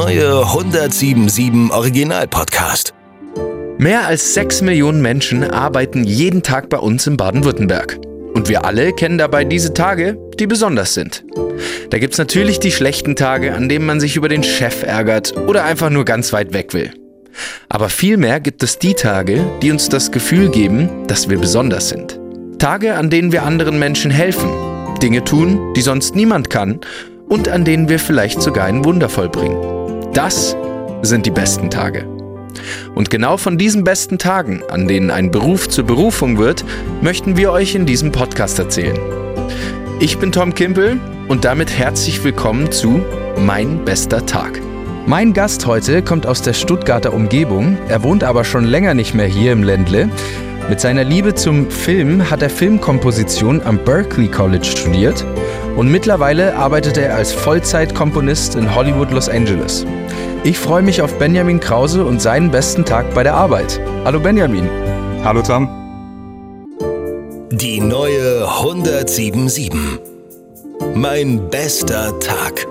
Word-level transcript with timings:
neue 0.00 0.46
1077 0.46 1.70
Original 1.72 2.26
Podcast. 2.26 2.94
Mehr 3.76 4.06
als 4.06 4.32
6 4.32 4.62
Millionen 4.62 5.02
Menschen 5.02 5.44
arbeiten 5.44 6.04
jeden 6.04 6.42
Tag 6.42 6.70
bei 6.70 6.78
uns 6.78 7.06
in 7.06 7.18
Baden-Württemberg. 7.18 7.98
Und 8.32 8.48
wir 8.48 8.64
alle 8.64 8.94
kennen 8.94 9.18
dabei 9.18 9.44
diese 9.44 9.74
Tage, 9.74 10.16
die 10.38 10.46
besonders 10.46 10.94
sind. 10.94 11.22
Da 11.90 11.98
gibt 11.98 12.14
es 12.14 12.18
natürlich 12.18 12.60
die 12.60 12.72
schlechten 12.72 13.14
Tage, 13.14 13.52
an 13.52 13.68
denen 13.68 13.84
man 13.84 14.00
sich 14.00 14.16
über 14.16 14.30
den 14.30 14.42
Chef 14.42 14.84
ärgert 14.84 15.36
oder 15.36 15.64
einfach 15.64 15.90
nur 15.90 16.06
ganz 16.06 16.32
weit 16.32 16.54
weg 16.54 16.72
will. 16.72 16.94
Aber 17.68 17.90
vielmehr 17.90 18.40
gibt 18.40 18.62
es 18.62 18.78
die 18.78 18.94
Tage, 18.94 19.44
die 19.60 19.70
uns 19.70 19.90
das 19.90 20.10
Gefühl 20.10 20.48
geben, 20.48 21.06
dass 21.08 21.28
wir 21.28 21.38
besonders 21.38 21.90
sind. 21.90 22.18
Tage, 22.58 22.94
an 22.94 23.10
denen 23.10 23.32
wir 23.32 23.42
anderen 23.42 23.78
Menschen 23.78 24.10
helfen, 24.10 24.48
Dinge 25.02 25.24
tun, 25.24 25.74
die 25.76 25.82
sonst 25.82 26.16
niemand 26.16 26.48
kann 26.48 26.80
und 27.28 27.50
an 27.50 27.66
denen 27.66 27.90
wir 27.90 27.98
vielleicht 27.98 28.40
sogar 28.40 28.64
ein 28.64 28.82
Wunder 28.86 29.10
vollbringen. 29.10 29.80
Das 30.12 30.56
sind 31.02 31.24
die 31.24 31.30
besten 31.30 31.70
Tage. 31.70 32.04
Und 32.96 33.10
genau 33.10 33.36
von 33.36 33.58
diesen 33.58 33.84
besten 33.84 34.18
Tagen, 34.18 34.62
an 34.68 34.88
denen 34.88 35.12
ein 35.12 35.30
Beruf 35.30 35.68
zur 35.68 35.84
Berufung 35.84 36.36
wird, 36.36 36.64
möchten 37.00 37.36
wir 37.36 37.52
euch 37.52 37.76
in 37.76 37.86
diesem 37.86 38.10
Podcast 38.10 38.58
erzählen. 38.58 38.98
Ich 40.00 40.18
bin 40.18 40.32
Tom 40.32 40.52
Kimpel 40.54 40.98
und 41.28 41.44
damit 41.44 41.70
herzlich 41.70 42.24
willkommen 42.24 42.72
zu 42.72 43.02
Mein 43.38 43.84
bester 43.84 44.26
Tag. 44.26 44.60
Mein 45.06 45.32
Gast 45.32 45.66
heute 45.66 46.02
kommt 46.02 46.26
aus 46.26 46.42
der 46.42 46.54
Stuttgarter 46.54 47.14
Umgebung, 47.14 47.78
er 47.88 48.02
wohnt 48.02 48.24
aber 48.24 48.42
schon 48.44 48.64
länger 48.64 48.94
nicht 48.94 49.14
mehr 49.14 49.26
hier 49.26 49.52
im 49.52 49.62
Ländle. 49.62 50.10
Mit 50.70 50.78
seiner 50.78 51.02
Liebe 51.02 51.34
zum 51.34 51.68
Film 51.68 52.30
hat 52.30 52.42
er 52.42 52.48
Filmkomposition 52.48 53.60
am 53.60 53.76
Berklee 53.84 54.28
College 54.28 54.64
studiert 54.64 55.26
und 55.76 55.90
mittlerweile 55.90 56.54
arbeitet 56.54 56.96
er 56.96 57.16
als 57.16 57.32
Vollzeitkomponist 57.32 58.54
in 58.54 58.72
Hollywood, 58.72 59.10
Los 59.10 59.28
Angeles. 59.28 59.84
Ich 60.44 60.56
freue 60.60 60.82
mich 60.82 61.02
auf 61.02 61.18
Benjamin 61.18 61.58
Krause 61.58 62.04
und 62.04 62.22
seinen 62.22 62.52
besten 62.52 62.84
Tag 62.84 63.12
bei 63.14 63.24
der 63.24 63.34
Arbeit. 63.34 63.80
Hallo 64.04 64.20
Benjamin. 64.20 64.70
Hallo 65.24 65.42
Tom. 65.42 65.68
Die 67.50 67.80
neue 67.80 68.46
1077. 68.46 69.72
Mein 70.94 71.50
bester 71.50 72.16
Tag. 72.20 72.64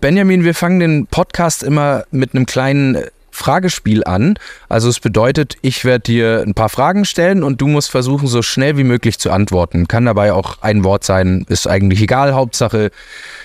Benjamin, 0.00 0.42
wir 0.42 0.54
fangen 0.54 0.80
den 0.80 1.06
Podcast 1.06 1.62
immer 1.62 2.02
mit 2.10 2.34
einem 2.34 2.46
kleinen 2.46 2.98
Fragespiel 3.38 4.04
an. 4.04 4.38
Also 4.68 4.88
es 4.88 5.00
bedeutet, 5.00 5.56
ich 5.62 5.84
werde 5.84 6.00
dir 6.00 6.42
ein 6.46 6.54
paar 6.54 6.68
Fragen 6.68 7.04
stellen 7.04 7.42
und 7.42 7.60
du 7.60 7.68
musst 7.68 7.90
versuchen, 7.90 8.26
so 8.26 8.42
schnell 8.42 8.76
wie 8.76 8.84
möglich 8.84 9.18
zu 9.18 9.30
antworten. 9.30 9.88
Kann 9.88 10.04
dabei 10.04 10.32
auch 10.32 10.60
ein 10.60 10.84
Wort 10.84 11.04
sein, 11.04 11.46
ist 11.48 11.66
eigentlich 11.66 12.02
egal. 12.02 12.34
Hauptsache 12.34 12.90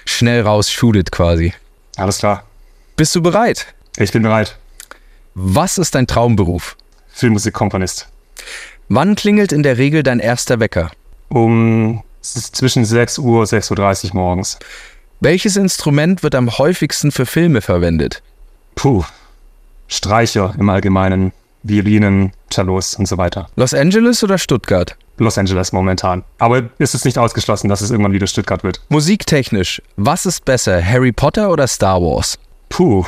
schnell 0.06 0.42
raus, 0.42 0.72
shoot 0.72 0.96
it 0.96 1.12
quasi. 1.12 1.54
Alles 1.96 2.18
klar. 2.18 2.44
Bist 2.96 3.16
du 3.16 3.22
bereit? 3.22 3.68
Ich 3.98 4.12
bin 4.12 4.24
bereit. 4.24 4.58
Was 5.36 5.78
ist 5.78 5.96
dein 5.96 6.08
Traumberuf? 6.08 6.76
Filmmusikkomponist. 7.14 8.08
Wann 8.90 9.16
klingelt 9.16 9.52
in 9.52 9.64
der 9.64 9.78
Regel 9.78 10.04
dein 10.04 10.20
erster 10.20 10.60
Wecker? 10.60 10.92
Um 11.30 12.04
zwischen 12.22 12.86
6 12.86 13.20
Uhr 13.20 13.42
und 13.42 13.48
6.30 13.48 14.10
Uhr 14.10 14.16
morgens. 14.16 14.58
Welches 15.20 15.56
Instrument 15.56 16.24
wird 16.24 16.36
am 16.36 16.58
häufigsten 16.58 17.12
für 17.12 17.26
Filme 17.26 17.62
verwendet? 17.62 18.22
Puh, 18.76 19.04
Streicher 19.88 20.54
im 20.58 20.70
Allgemeinen, 20.70 21.32
Violinen, 21.64 22.34
Cellos 22.52 22.96
und 22.96 23.08
so 23.08 23.18
weiter. 23.18 23.48
Los 23.56 23.74
Angeles 23.74 24.24
oder 24.24 24.38
Stuttgart? 24.38 24.96
Los 25.18 25.38
Angeles 25.38 25.72
momentan. 25.72 26.24
Aber 26.40 26.64
ist 26.80 26.96
es 26.96 27.06
nicht 27.06 27.18
ausgeschlossen, 27.18 27.70
dass 27.70 27.82
es 27.82 27.92
irgendwann 27.92 28.14
wieder 28.14 28.28
Stuttgart 28.28 28.64
wird? 28.64 28.82
Musiktechnisch, 28.90 29.82
was 29.96 30.26
ist 30.26 30.44
besser, 30.46 30.84
Harry 30.84 31.12
Potter 31.12 31.52
oder 31.52 31.68
Star 31.68 32.02
Wars? 32.02 32.38
Puh, 32.70 33.06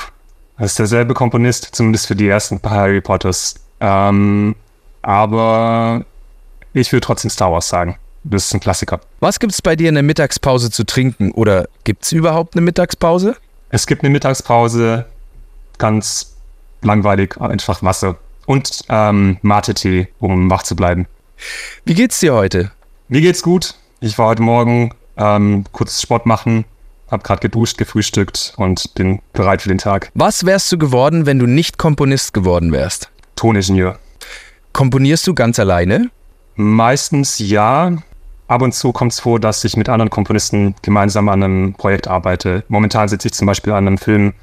das 0.57 0.71
ist 0.71 0.79
derselbe 0.79 1.13
Komponist, 1.13 1.69
zumindest 1.73 2.07
für 2.07 2.15
die 2.15 2.27
ersten 2.27 2.59
paar 2.59 2.77
Harry 2.77 3.01
Potters. 3.01 3.55
Ähm, 3.79 4.55
aber 5.01 6.05
ich 6.73 6.91
würde 6.91 7.05
trotzdem 7.05 7.29
Star 7.29 7.51
Wars 7.51 7.67
sagen. 7.67 7.97
Das 8.23 8.45
ist 8.45 8.53
ein 8.53 8.59
Klassiker. 8.59 9.01
Was 9.19 9.39
gibt's 9.39 9.61
bei 9.61 9.75
dir 9.75 9.89
in 9.89 9.95
der 9.95 10.03
Mittagspause 10.03 10.71
zu 10.71 10.83
trinken? 10.85 11.31
Oder 11.31 11.67
gibt's 11.83 12.11
überhaupt 12.11 12.55
eine 12.55 12.61
Mittagspause? 12.61 13.35
Es 13.69 13.85
gibt 13.85 14.03
eine 14.03 14.09
Mittagspause, 14.09 15.05
ganz 15.77 16.34
langweilig, 16.85 17.39
einfach 17.39 17.83
Wasser. 17.83 18.17
Und 18.45 18.83
ähm, 18.89 19.37
Mate-Tee, 19.41 20.07
um 20.19 20.49
wach 20.49 20.63
zu 20.63 20.75
bleiben. 20.75 21.07
Wie 21.83 21.95
geht's 21.95 22.19
dir 22.19 22.33
heute? 22.33 22.71
Mir 23.07 23.21
geht's 23.21 23.41
gut. 23.41 23.75
Ich 23.99 24.17
war 24.17 24.27
heute 24.27 24.43
Morgen 24.43 24.91
ähm, 25.17 25.65
kurz 25.71 26.01
Sport 26.01 26.25
machen, 26.25 26.65
hab 27.09 27.23
gerade 27.23 27.41
geduscht, 27.41 27.77
gefrühstückt 27.77 28.53
und 28.57 28.93
bin 28.93 29.19
bereit 29.33 29.61
für 29.61 29.69
den 29.69 29.77
Tag. 29.77 30.11
Was 30.13 30.45
wärst 30.45 30.71
du 30.71 30.77
geworden, 30.77 31.25
wenn 31.25 31.39
du 31.39 31.47
nicht 31.47 31.77
Komponist 31.77 32.33
geworden 32.33 32.71
wärst? 32.71 33.09
Toningenieur. 33.35 33.97
Komponierst 34.73 35.25
du 35.27 35.33
ganz 35.33 35.59
alleine? 35.59 36.09
Meistens 36.55 37.39
ja. 37.39 37.93
Ab 38.47 38.61
und 38.61 38.73
zu 38.73 38.91
kommt 38.91 39.13
es 39.13 39.19
vor, 39.19 39.39
dass 39.39 39.63
ich 39.63 39.75
mit 39.75 39.89
anderen 39.89 40.11
Komponisten 40.11 40.75
gemeinsam 40.83 41.29
an 41.29 41.41
einem 41.41 41.73
Projekt 41.73 42.07
arbeite. 42.07 42.63
Momentan 42.67 43.07
sitze 43.07 43.27
ich 43.27 43.33
zum 43.33 43.47
Beispiel 43.47 43.73
an 43.73 43.87
einem 43.87 43.97
Film, 43.97 44.33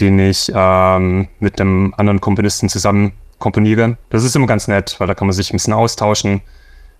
den 0.00 0.18
ich 0.18 0.50
ähm, 0.54 1.28
mit 1.40 1.60
einem 1.60 1.94
anderen 1.96 2.20
Komponisten 2.20 2.68
zusammen 2.68 3.12
komponiere. 3.38 3.96
Das 4.10 4.24
ist 4.24 4.36
immer 4.36 4.46
ganz 4.46 4.68
nett, 4.68 4.94
weil 4.98 5.06
da 5.06 5.14
kann 5.14 5.26
man 5.26 5.34
sich 5.34 5.50
ein 5.50 5.56
bisschen 5.56 5.72
austauschen, 5.72 6.42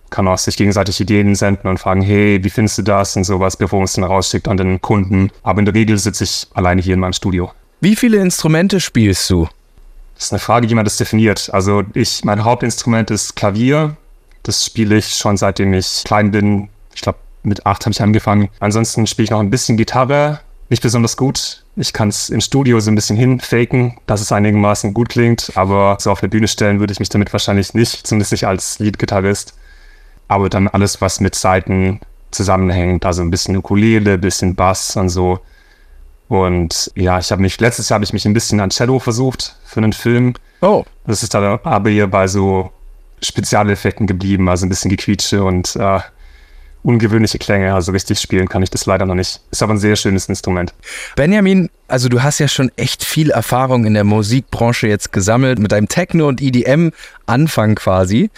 kann 0.09 0.27
auch 0.27 0.37
sich 0.37 0.57
gegenseitig 0.57 0.99
Ideen 0.99 1.35
senden 1.35 1.69
und 1.69 1.79
fragen, 1.79 2.01
hey, 2.01 2.43
wie 2.43 2.49
findest 2.49 2.77
du 2.77 2.81
das 2.83 3.15
und 3.15 3.23
sowas, 3.23 3.57
bevor 3.57 3.79
man 3.79 3.85
es 3.85 3.93
dann 3.93 4.03
rausschickt 4.03 4.47
an 4.47 4.57
den 4.57 4.81
Kunden. 4.81 5.31
Aber 5.41 5.59
in 5.59 5.65
der 5.65 5.73
Regel 5.73 5.97
sitze 5.97 6.25
ich 6.25 6.47
alleine 6.53 6.81
hier 6.81 6.93
in 6.93 6.99
meinem 6.99 7.13
Studio. 7.13 7.51
Wie 7.81 7.95
viele 7.95 8.17
Instrumente 8.17 8.79
spielst 8.79 9.29
du? 9.29 9.47
Das 10.15 10.25
ist 10.25 10.33
eine 10.33 10.39
Frage, 10.39 10.69
wie 10.69 10.75
man 10.75 10.85
das 10.85 10.97
definiert. 10.97 11.49
Also 11.51 11.83
ich, 11.93 12.23
mein 12.23 12.43
Hauptinstrument 12.43 13.09
ist 13.09 13.35
Klavier. 13.35 13.97
Das 14.43 14.65
spiele 14.65 14.97
ich 14.97 15.15
schon 15.15 15.37
seitdem 15.37 15.73
ich 15.73 16.03
klein 16.05 16.31
bin. 16.31 16.69
Ich 16.93 17.01
glaube, 17.01 17.17
mit 17.43 17.65
acht 17.65 17.85
habe 17.85 17.91
ich 17.91 18.01
angefangen. 18.01 18.49
Ansonsten 18.59 19.07
spiele 19.07 19.25
ich 19.25 19.31
noch 19.31 19.39
ein 19.39 19.49
bisschen 19.49 19.77
Gitarre, 19.77 20.41
nicht 20.73 20.81
besonders 20.81 21.17
gut. 21.17 21.63
Ich 21.75 21.93
kann 21.93 22.09
es 22.09 22.29
im 22.29 22.41
Studio 22.41 22.79
so 22.79 22.89
ein 22.89 22.95
bisschen 22.95 23.15
hinfaken, 23.15 23.99
dass 24.07 24.21
es 24.21 24.31
einigermaßen 24.31 24.93
gut 24.95 25.09
klingt, 25.09 25.51
aber 25.53 25.97
so 25.99 26.09
auf 26.09 26.19
der 26.19 26.29
Bühne 26.29 26.47
stellen 26.47 26.79
würde 26.79 26.91
ich 26.91 26.99
mich 26.99 27.09
damit 27.09 27.31
wahrscheinlich 27.31 27.75
nicht, 27.75 28.07
zumindest 28.07 28.31
nicht 28.31 28.47
als 28.47 28.79
Leadgitarrist. 28.79 29.53
Aber 30.27 30.49
dann 30.49 30.67
alles, 30.67 30.99
was 30.99 31.19
mit 31.19 31.35
Seiten 31.35 31.99
zusammenhängt, 32.31 33.05
also 33.05 33.21
ein 33.21 33.29
bisschen 33.29 33.55
Ukulele, 33.55 34.13
ein 34.13 34.21
bisschen 34.21 34.55
Bass 34.55 34.95
und 34.95 35.09
so. 35.09 35.39
Und 36.27 36.91
ja, 36.95 37.19
ich 37.19 37.31
habe 37.31 37.43
mich, 37.43 37.59
letztes 37.59 37.89
Jahr 37.89 37.97
habe 37.97 38.05
ich 38.05 38.13
mich 38.13 38.25
ein 38.25 38.33
bisschen 38.33 38.59
an 38.59 38.71
Cello 38.71 38.97
versucht 38.97 39.55
für 39.65 39.79
einen 39.79 39.93
Film. 39.93 40.33
Oh. 40.61 40.85
Das 41.05 41.21
ist 41.21 41.35
dann 41.35 41.59
aber 41.63 41.89
hier 41.91 42.07
bei 42.07 42.27
so 42.27 42.71
Spezialeffekten 43.21 44.07
geblieben, 44.07 44.49
also 44.49 44.65
ein 44.65 44.69
bisschen 44.69 44.89
gequietsche 44.89 45.43
und 45.43 45.75
äh, 45.75 45.99
ungewöhnliche 46.83 47.39
Klänge. 47.39 47.73
Also 47.73 47.91
richtig 47.91 48.19
spielen 48.19 48.47
kann 48.47 48.61
ich 48.61 48.69
das 48.69 48.85
leider 48.85 49.05
noch 49.05 49.15
nicht. 49.15 49.41
Ist 49.51 49.63
aber 49.63 49.73
ein 49.73 49.79
sehr 49.79 49.95
schönes 49.95 50.27
Instrument. 50.27 50.73
Benjamin, 51.15 51.69
also 51.87 52.09
du 52.09 52.21
hast 52.21 52.39
ja 52.39 52.47
schon 52.47 52.71
echt 52.75 53.03
viel 53.03 53.31
Erfahrung 53.31 53.85
in 53.85 53.93
der 53.93 54.03
Musikbranche 54.03 54.87
jetzt 54.87 55.11
gesammelt 55.11 55.59
mit 55.59 55.71
deinem 55.71 55.87
Techno- 55.87 56.27
und 56.27 56.41
EDM-Anfang 56.41 57.75
quasi. 57.75 58.29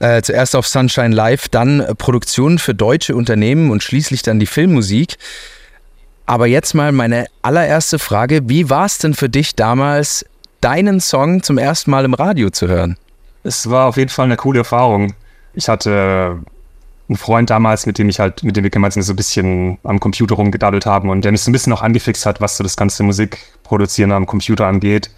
Äh, 0.00 0.22
zuerst 0.22 0.54
auf 0.54 0.66
Sunshine 0.66 1.14
Live, 1.14 1.48
dann 1.48 1.84
Produktionen 1.98 2.58
für 2.58 2.74
deutsche 2.74 3.16
Unternehmen 3.16 3.70
und 3.70 3.82
schließlich 3.82 4.22
dann 4.22 4.38
die 4.38 4.46
Filmmusik. 4.46 5.16
Aber 6.26 6.46
jetzt 6.46 6.74
mal 6.74 6.92
meine 6.92 7.26
allererste 7.42 7.98
Frage. 7.98 8.48
Wie 8.48 8.70
war 8.70 8.86
es 8.86 8.98
denn 8.98 9.14
für 9.14 9.28
dich 9.28 9.56
damals, 9.56 10.24
deinen 10.60 11.00
Song 11.00 11.42
zum 11.42 11.58
ersten 11.58 11.90
Mal 11.90 12.04
im 12.04 12.14
Radio 12.14 12.50
zu 12.50 12.68
hören? 12.68 12.96
Es 13.42 13.68
war 13.68 13.86
auf 13.86 13.98
jeden 13.98 14.08
Fall 14.08 14.24
eine 14.24 14.36
coole 14.36 14.60
Erfahrung. 14.60 15.12
Ich 15.52 15.68
hatte 15.68 16.38
einen 17.08 17.16
Freund 17.16 17.50
damals, 17.50 17.86
mit 17.86 17.98
dem 17.98 18.08
ich 18.08 18.18
halt, 18.18 18.42
mit 18.42 18.56
dem 18.56 18.64
wir 18.64 18.70
gemeinsam 18.70 19.02
so 19.02 19.12
ein 19.12 19.16
bisschen 19.16 19.78
am 19.84 20.00
Computer 20.00 20.36
rumgedaddelt 20.36 20.86
haben 20.86 21.10
und 21.10 21.24
der 21.24 21.32
mich 21.32 21.42
so 21.42 21.50
ein 21.50 21.52
bisschen 21.52 21.72
auch 21.72 21.82
angefixt 21.82 22.24
hat, 22.24 22.40
was 22.40 22.56
so 22.56 22.64
das 22.64 22.76
ganze 22.76 23.02
Musikproduzieren 23.02 24.12
am 24.12 24.26
Computer 24.26 24.66
angeht. 24.66 25.10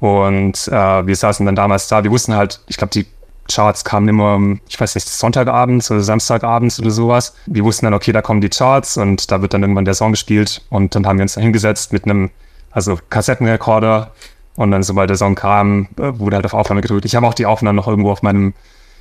Und 0.00 0.68
äh, 0.68 1.06
wir 1.06 1.16
saßen 1.16 1.46
dann 1.46 1.56
damals 1.56 1.88
da, 1.88 2.04
wir 2.04 2.10
wussten 2.10 2.34
halt, 2.34 2.60
ich 2.66 2.76
glaube, 2.76 2.92
die 2.92 3.06
Charts 3.50 3.84
kamen 3.84 4.08
immer, 4.08 4.40
ich 4.68 4.78
weiß 4.78 4.94
nicht, 4.94 5.08
Sonntagabends 5.08 5.90
oder 5.90 6.00
Samstagabends 6.00 6.80
oder 6.80 6.90
sowas. 6.90 7.34
Wir 7.46 7.64
wussten 7.64 7.86
dann, 7.86 7.94
okay, 7.94 8.12
da 8.12 8.20
kommen 8.20 8.40
die 8.40 8.50
Charts 8.50 8.96
und 8.96 9.30
da 9.30 9.40
wird 9.40 9.54
dann 9.54 9.62
irgendwann 9.62 9.84
der 9.84 9.94
Song 9.94 10.12
gespielt 10.12 10.62
und 10.68 10.94
dann 10.94 11.06
haben 11.06 11.18
wir 11.18 11.22
uns 11.22 11.34
da 11.34 11.40
hingesetzt 11.40 11.92
mit 11.92 12.04
einem, 12.04 12.30
also 12.70 12.98
Kassettenrekorder 13.08 14.12
und 14.56 14.70
dann, 14.70 14.82
sobald 14.82 15.08
der 15.08 15.16
Song 15.16 15.34
kam, 15.34 15.88
wurde 15.96 16.36
halt 16.36 16.44
auf 16.44 16.54
Aufnahme 16.54 16.82
gedrückt. 16.82 17.04
Ich 17.04 17.16
habe 17.16 17.26
auch 17.26 17.34
die 17.34 17.46
Aufnahmen 17.46 17.76
noch 17.76 17.88
irgendwo 17.88 18.10
auf 18.10 18.22
meinem 18.22 18.54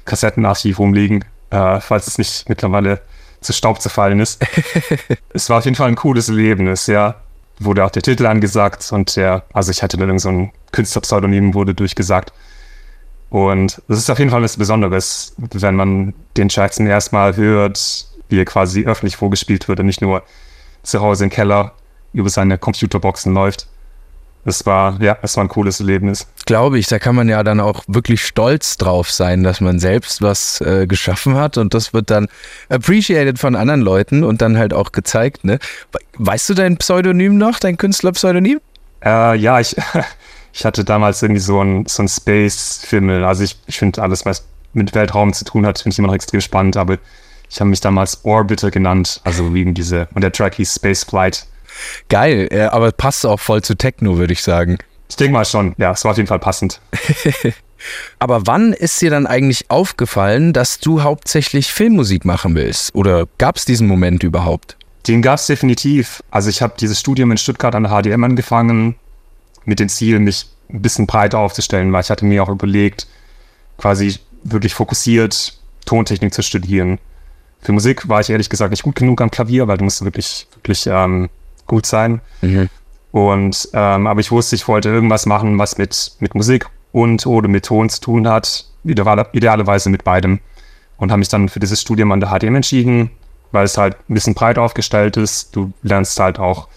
Kassettenarchiv 0.05 0.79
rumliegen, 0.79 1.25
äh, 1.49 1.79
falls 1.79 2.07
es 2.07 2.17
nicht 2.17 2.49
mittlerweile 2.49 3.01
zu 3.41 3.53
Staub 3.53 3.81
zerfallen 3.81 4.19
ist. 4.19 4.43
es 5.33 5.49
war 5.49 5.59
auf 5.59 5.65
jeden 5.65 5.75
Fall 5.75 5.87
ein 5.87 5.95
cooles 5.95 6.29
Erlebnis, 6.29 6.87
ja. 6.87 7.15
Wurde 7.59 7.83
auch 7.85 7.89
der 7.89 8.03
Titel 8.03 8.25
angesagt 8.25 8.91
und 8.91 9.15
der, 9.15 9.43
also 9.53 9.71
ich 9.71 9.81
hatte 9.81 9.97
dann 9.97 10.09
irgend 10.09 10.21
so 10.21 10.29
ein 10.29 10.51
Künstlerpseudonym 10.71 11.53
wurde 11.53 11.73
durchgesagt. 11.73 12.31
Und 13.29 13.81
das 13.87 13.97
ist 13.97 14.09
auf 14.09 14.19
jeden 14.19 14.31
Fall 14.31 14.43
was 14.43 14.57
Besonderes, 14.57 15.33
wenn 15.37 15.75
man 15.75 16.13
den 16.37 16.49
Track 16.49 16.73
zum 16.73 16.87
ersten 16.87 17.15
Mal 17.15 17.35
hört, 17.35 18.07
wie 18.29 18.39
er 18.39 18.45
quasi 18.45 18.85
öffentlich 18.85 19.17
vorgespielt 19.17 19.67
wird 19.67 19.79
und 19.79 19.85
nicht 19.85 20.01
nur 20.01 20.23
zu 20.83 21.01
Hause 21.01 21.25
im 21.25 21.29
Keller 21.29 21.73
über 22.13 22.29
seine 22.29 22.57
Computerboxen 22.57 23.33
läuft. 23.33 23.67
Es 24.47 24.65
war, 24.65 24.97
ja, 25.01 25.17
es 25.21 25.35
war 25.35 25.43
ein 25.43 25.49
cooles 25.49 25.81
Erlebnis. 25.81 26.25
Glaube 26.45 26.79
ich, 26.79 26.87
da 26.87 26.99
kann 26.99 27.15
man 27.15 27.27
ja 27.27 27.43
dann 27.43 27.59
auch 27.59 27.83
wirklich 27.87 28.23
stolz 28.25 28.77
drauf 28.77 29.11
sein, 29.11 29.43
dass 29.43 29.59
man 29.59 29.77
selbst 29.77 30.21
was 30.21 30.61
äh, 30.61 30.87
geschaffen 30.87 31.35
hat 31.35 31.57
und 31.57 31.73
das 31.73 31.93
wird 31.93 32.09
dann 32.09 32.29
appreciated 32.69 33.39
von 33.39 33.57
anderen 33.57 33.81
Leuten 33.81 34.23
und 34.23 34.41
dann 34.41 34.57
halt 34.57 34.73
auch 34.73 34.93
gezeigt. 34.93 35.43
Ne? 35.43 35.59
Weißt 36.17 36.47
du 36.47 36.53
dein 36.53 36.77
Pseudonym 36.77 37.37
noch, 37.37 37.59
dein 37.59 37.75
Künstlerpseudonym? 37.75 38.61
Äh, 39.03 39.35
ja, 39.35 39.59
ich, 39.59 39.75
ich 40.53 40.63
hatte 40.63 40.85
damals 40.85 41.21
irgendwie 41.21 41.41
so 41.41 41.61
ein, 41.61 41.85
so 41.85 42.03
ein 42.03 42.07
Space-Film. 42.07 43.09
Also 43.25 43.43
ich, 43.43 43.59
ich 43.65 43.77
finde 43.77 44.01
alles, 44.01 44.25
was 44.25 44.45
mit 44.71 44.95
Weltraum 44.95 45.33
zu 45.33 45.43
tun 45.43 45.65
hat, 45.65 45.79
finde 45.79 45.93
ich 45.93 45.99
immer 45.99 46.07
noch 46.07 46.15
extrem 46.15 46.39
spannend, 46.39 46.77
aber 46.77 46.99
ich 47.49 47.59
habe 47.59 47.69
mich 47.69 47.81
damals 47.81 48.23
Orbiter 48.23 48.71
genannt, 48.71 49.19
also 49.25 49.53
wegen 49.53 49.73
diese, 49.73 50.07
und 50.13 50.21
der 50.21 50.31
Track 50.31 50.55
hieß 50.55 50.75
Space 50.75 51.03
Flight. 51.03 51.47
Geil, 52.09 52.47
äh, 52.51 52.61
aber 52.63 52.91
passt 52.91 53.25
auch 53.25 53.39
voll 53.39 53.61
zu 53.61 53.75
Techno, 53.75 54.17
würde 54.17 54.33
ich 54.33 54.43
sagen. 54.43 54.77
Ich 55.09 55.15
denke 55.15 55.33
mal 55.33 55.45
schon, 55.45 55.73
ja, 55.77 55.91
es 55.91 56.03
war 56.03 56.11
auf 56.11 56.17
jeden 56.17 56.27
Fall 56.27 56.39
passend. 56.39 56.81
aber 58.19 58.45
wann 58.45 58.73
ist 58.73 59.01
dir 59.01 59.09
dann 59.09 59.25
eigentlich 59.25 59.69
aufgefallen, 59.69 60.53
dass 60.53 60.79
du 60.79 61.03
hauptsächlich 61.03 61.71
Filmmusik 61.71 62.25
machen 62.25 62.55
willst? 62.55 62.93
Oder 62.93 63.27
gab 63.37 63.57
es 63.57 63.65
diesen 63.65 63.87
Moment 63.87 64.23
überhaupt? 64.23 64.77
Den 65.07 65.21
gab 65.21 65.39
es 65.39 65.47
definitiv. 65.47 66.21
Also 66.31 66.49
ich 66.49 66.61
habe 66.61 66.73
dieses 66.79 66.99
Studium 66.99 67.31
in 67.31 67.37
Stuttgart 67.37 67.73
an 67.75 67.83
der 67.83 67.91
HDM 67.91 68.23
angefangen, 68.23 68.95
mit 69.63 69.79
dem 69.79 69.89
Ziel, 69.89 70.19
mich 70.19 70.47
ein 70.69 70.81
bisschen 70.81 71.07
breiter 71.07 71.39
aufzustellen, 71.39 71.93
weil 71.93 72.01
ich 72.01 72.09
hatte 72.09 72.25
mir 72.25 72.43
auch 72.43 72.49
überlegt, 72.49 73.07
quasi 73.77 74.19
wirklich 74.43 74.73
fokussiert 74.73 75.57
Tontechnik 75.85 76.33
zu 76.33 76.41
studieren. 76.41 76.99
Für 77.61 77.71
Musik 77.71 78.07
war 78.09 78.19
ich 78.19 78.29
ehrlich 78.29 78.49
gesagt 78.49 78.71
nicht 78.71 78.83
gut 78.83 78.95
genug 78.95 79.21
am 79.21 79.31
Klavier, 79.31 79.67
weil 79.67 79.77
du 79.77 79.85
musst 79.85 80.03
wirklich, 80.03 80.47
wirklich 80.55 80.87
ähm, 80.87 81.29
gut 81.67 81.85
sein. 81.85 82.21
Mhm. 82.41 82.69
Und 83.11 83.69
ähm, 83.73 84.07
aber 84.07 84.19
ich 84.19 84.31
wusste, 84.31 84.55
ich 84.55 84.67
wollte 84.67 84.89
irgendwas 84.89 85.25
machen, 85.25 85.57
was 85.57 85.77
mit, 85.77 86.13
mit 86.19 86.35
Musik 86.35 86.67
und 86.91 87.25
oder 87.25 87.47
mit 87.47 87.65
Ton 87.65 87.89
zu 87.89 88.01
tun 88.01 88.27
hat. 88.27 88.65
Ideal, 88.83 89.27
idealerweise 89.33 89.89
mit 89.89 90.03
beidem. 90.03 90.39
Und 90.97 91.11
habe 91.11 91.19
mich 91.19 91.29
dann 91.29 91.49
für 91.49 91.59
dieses 91.59 91.81
Studium 91.81 92.11
an 92.11 92.19
der 92.19 92.29
HDM 92.29 92.55
entschieden, 92.55 93.11
weil 93.51 93.65
es 93.65 93.77
halt 93.77 93.95
ein 94.09 94.13
bisschen 94.13 94.33
breit 94.33 94.57
aufgestellt 94.57 95.17
ist. 95.17 95.55
Du 95.55 95.71
lernst 95.83 96.19
halt 96.19 96.39
auch 96.39 96.67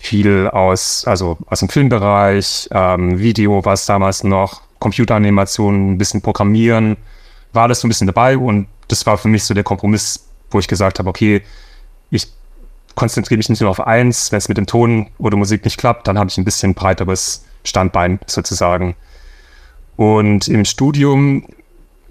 viel 0.00 0.48
aus, 0.48 1.04
also 1.06 1.36
aus 1.46 1.60
dem 1.60 1.68
Filmbereich, 1.68 2.68
ähm, 2.72 3.18
Video 3.18 3.64
war 3.64 3.74
es 3.74 3.84
damals 3.84 4.24
noch, 4.24 4.62
Computeranimationen, 4.78 5.92
ein 5.92 5.98
bisschen 5.98 6.22
Programmieren, 6.22 6.96
war 7.52 7.64
alles 7.64 7.80
so 7.80 7.86
ein 7.86 7.90
bisschen 7.90 8.06
dabei 8.06 8.36
und 8.38 8.66
das 8.88 9.04
war 9.06 9.18
für 9.18 9.28
mich 9.28 9.44
so 9.44 9.52
der 9.52 9.62
Kompromiss, 9.62 10.26
wo 10.50 10.58
ich 10.58 10.66
gesagt 10.66 10.98
habe, 10.98 11.08
okay, 11.08 11.42
ich 12.10 12.28
konzentriere 13.00 13.38
mich 13.38 13.48
nicht 13.48 13.62
nur 13.62 13.70
auf 13.70 13.80
eins, 13.86 14.30
wenn 14.30 14.36
es 14.36 14.50
mit 14.50 14.58
dem 14.58 14.66
Ton 14.66 15.06
oder 15.16 15.38
Musik 15.38 15.64
nicht 15.64 15.78
klappt, 15.78 16.06
dann 16.06 16.18
habe 16.18 16.28
ich 16.28 16.36
ein 16.36 16.44
bisschen 16.44 16.74
breiteres 16.74 17.46
Standbein 17.64 18.20
sozusagen. 18.26 18.94
Und 19.96 20.48
im 20.48 20.66
Studium 20.66 21.46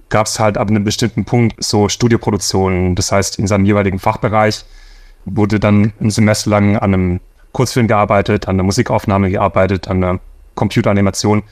gab 0.10 0.26
es 0.26 0.40
halt 0.40 0.58
ab 0.58 0.68
einem 0.68 0.84
bestimmten 0.84 1.26
Punkt 1.26 1.64
so 1.64 1.90
Studioproduktionen, 1.90 2.96
das 2.96 3.12
heißt 3.12 3.38
in 3.38 3.46
seinem 3.46 3.66
jeweiligen 3.66 4.00
Fachbereich 4.00 4.66
wurde 5.26 5.60
dann 5.60 5.94
ein 6.02 6.10
Semester 6.10 6.50
lang 6.50 6.76
an 6.78 6.94
einem 6.96 7.20
Kurzfilm 7.52 7.88
gearbeitet, 7.88 8.48
an 8.48 8.58
der 8.58 8.64
Musikaufnahme 8.64 9.30
gearbeitet, 9.30 9.88
an 9.88 10.02
der 10.02 10.20
Computeranimation. 10.56 11.44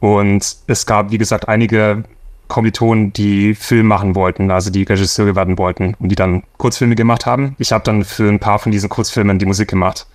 Und 0.00 0.56
es 0.66 0.86
gab, 0.86 1.10
wie 1.10 1.18
gesagt, 1.18 1.46
einige 1.46 2.04
Kommilitonen, 2.52 3.14
die 3.14 3.54
Film 3.54 3.86
machen 3.86 4.14
wollten, 4.14 4.50
also 4.50 4.70
die 4.70 4.82
Regisseure 4.82 5.34
werden 5.34 5.56
wollten 5.56 5.94
und 5.98 6.10
die 6.10 6.14
dann 6.14 6.42
Kurzfilme 6.58 6.94
gemacht 6.94 7.24
haben. 7.24 7.56
Ich 7.58 7.72
habe 7.72 7.82
dann 7.82 8.04
für 8.04 8.28
ein 8.28 8.40
paar 8.40 8.58
von 8.58 8.70
diesen 8.70 8.90
Kurzfilmen 8.90 9.38
die 9.38 9.46
Musik 9.46 9.68
gemacht. 9.68 10.06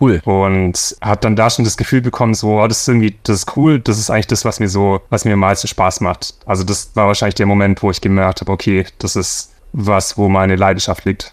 Cool. 0.00 0.22
Und 0.24 0.96
habe 1.02 1.20
dann 1.20 1.34
da 1.34 1.50
schon 1.50 1.64
das 1.64 1.76
Gefühl 1.76 2.00
bekommen, 2.00 2.34
so, 2.34 2.60
oh, 2.60 2.66
das 2.68 2.82
ist 2.82 2.88
irgendwie, 2.88 3.16
das 3.24 3.38
ist 3.38 3.56
cool, 3.56 3.80
das 3.80 3.98
ist 3.98 4.08
eigentlich 4.08 4.28
das, 4.28 4.44
was 4.44 4.60
mir 4.60 4.68
so, 4.68 5.00
was 5.10 5.24
mir 5.24 5.32
am 5.32 5.40
meisten 5.40 5.66
Spaß 5.66 6.00
macht. 6.00 6.34
Also 6.46 6.62
das 6.62 6.92
war 6.94 7.08
wahrscheinlich 7.08 7.34
der 7.34 7.46
Moment, 7.46 7.82
wo 7.82 7.90
ich 7.90 8.00
gemerkt 8.00 8.40
habe, 8.40 8.52
okay, 8.52 8.86
das 9.00 9.16
ist 9.16 9.52
was, 9.72 10.16
wo 10.16 10.28
meine 10.28 10.54
Leidenschaft 10.54 11.04
liegt. 11.04 11.32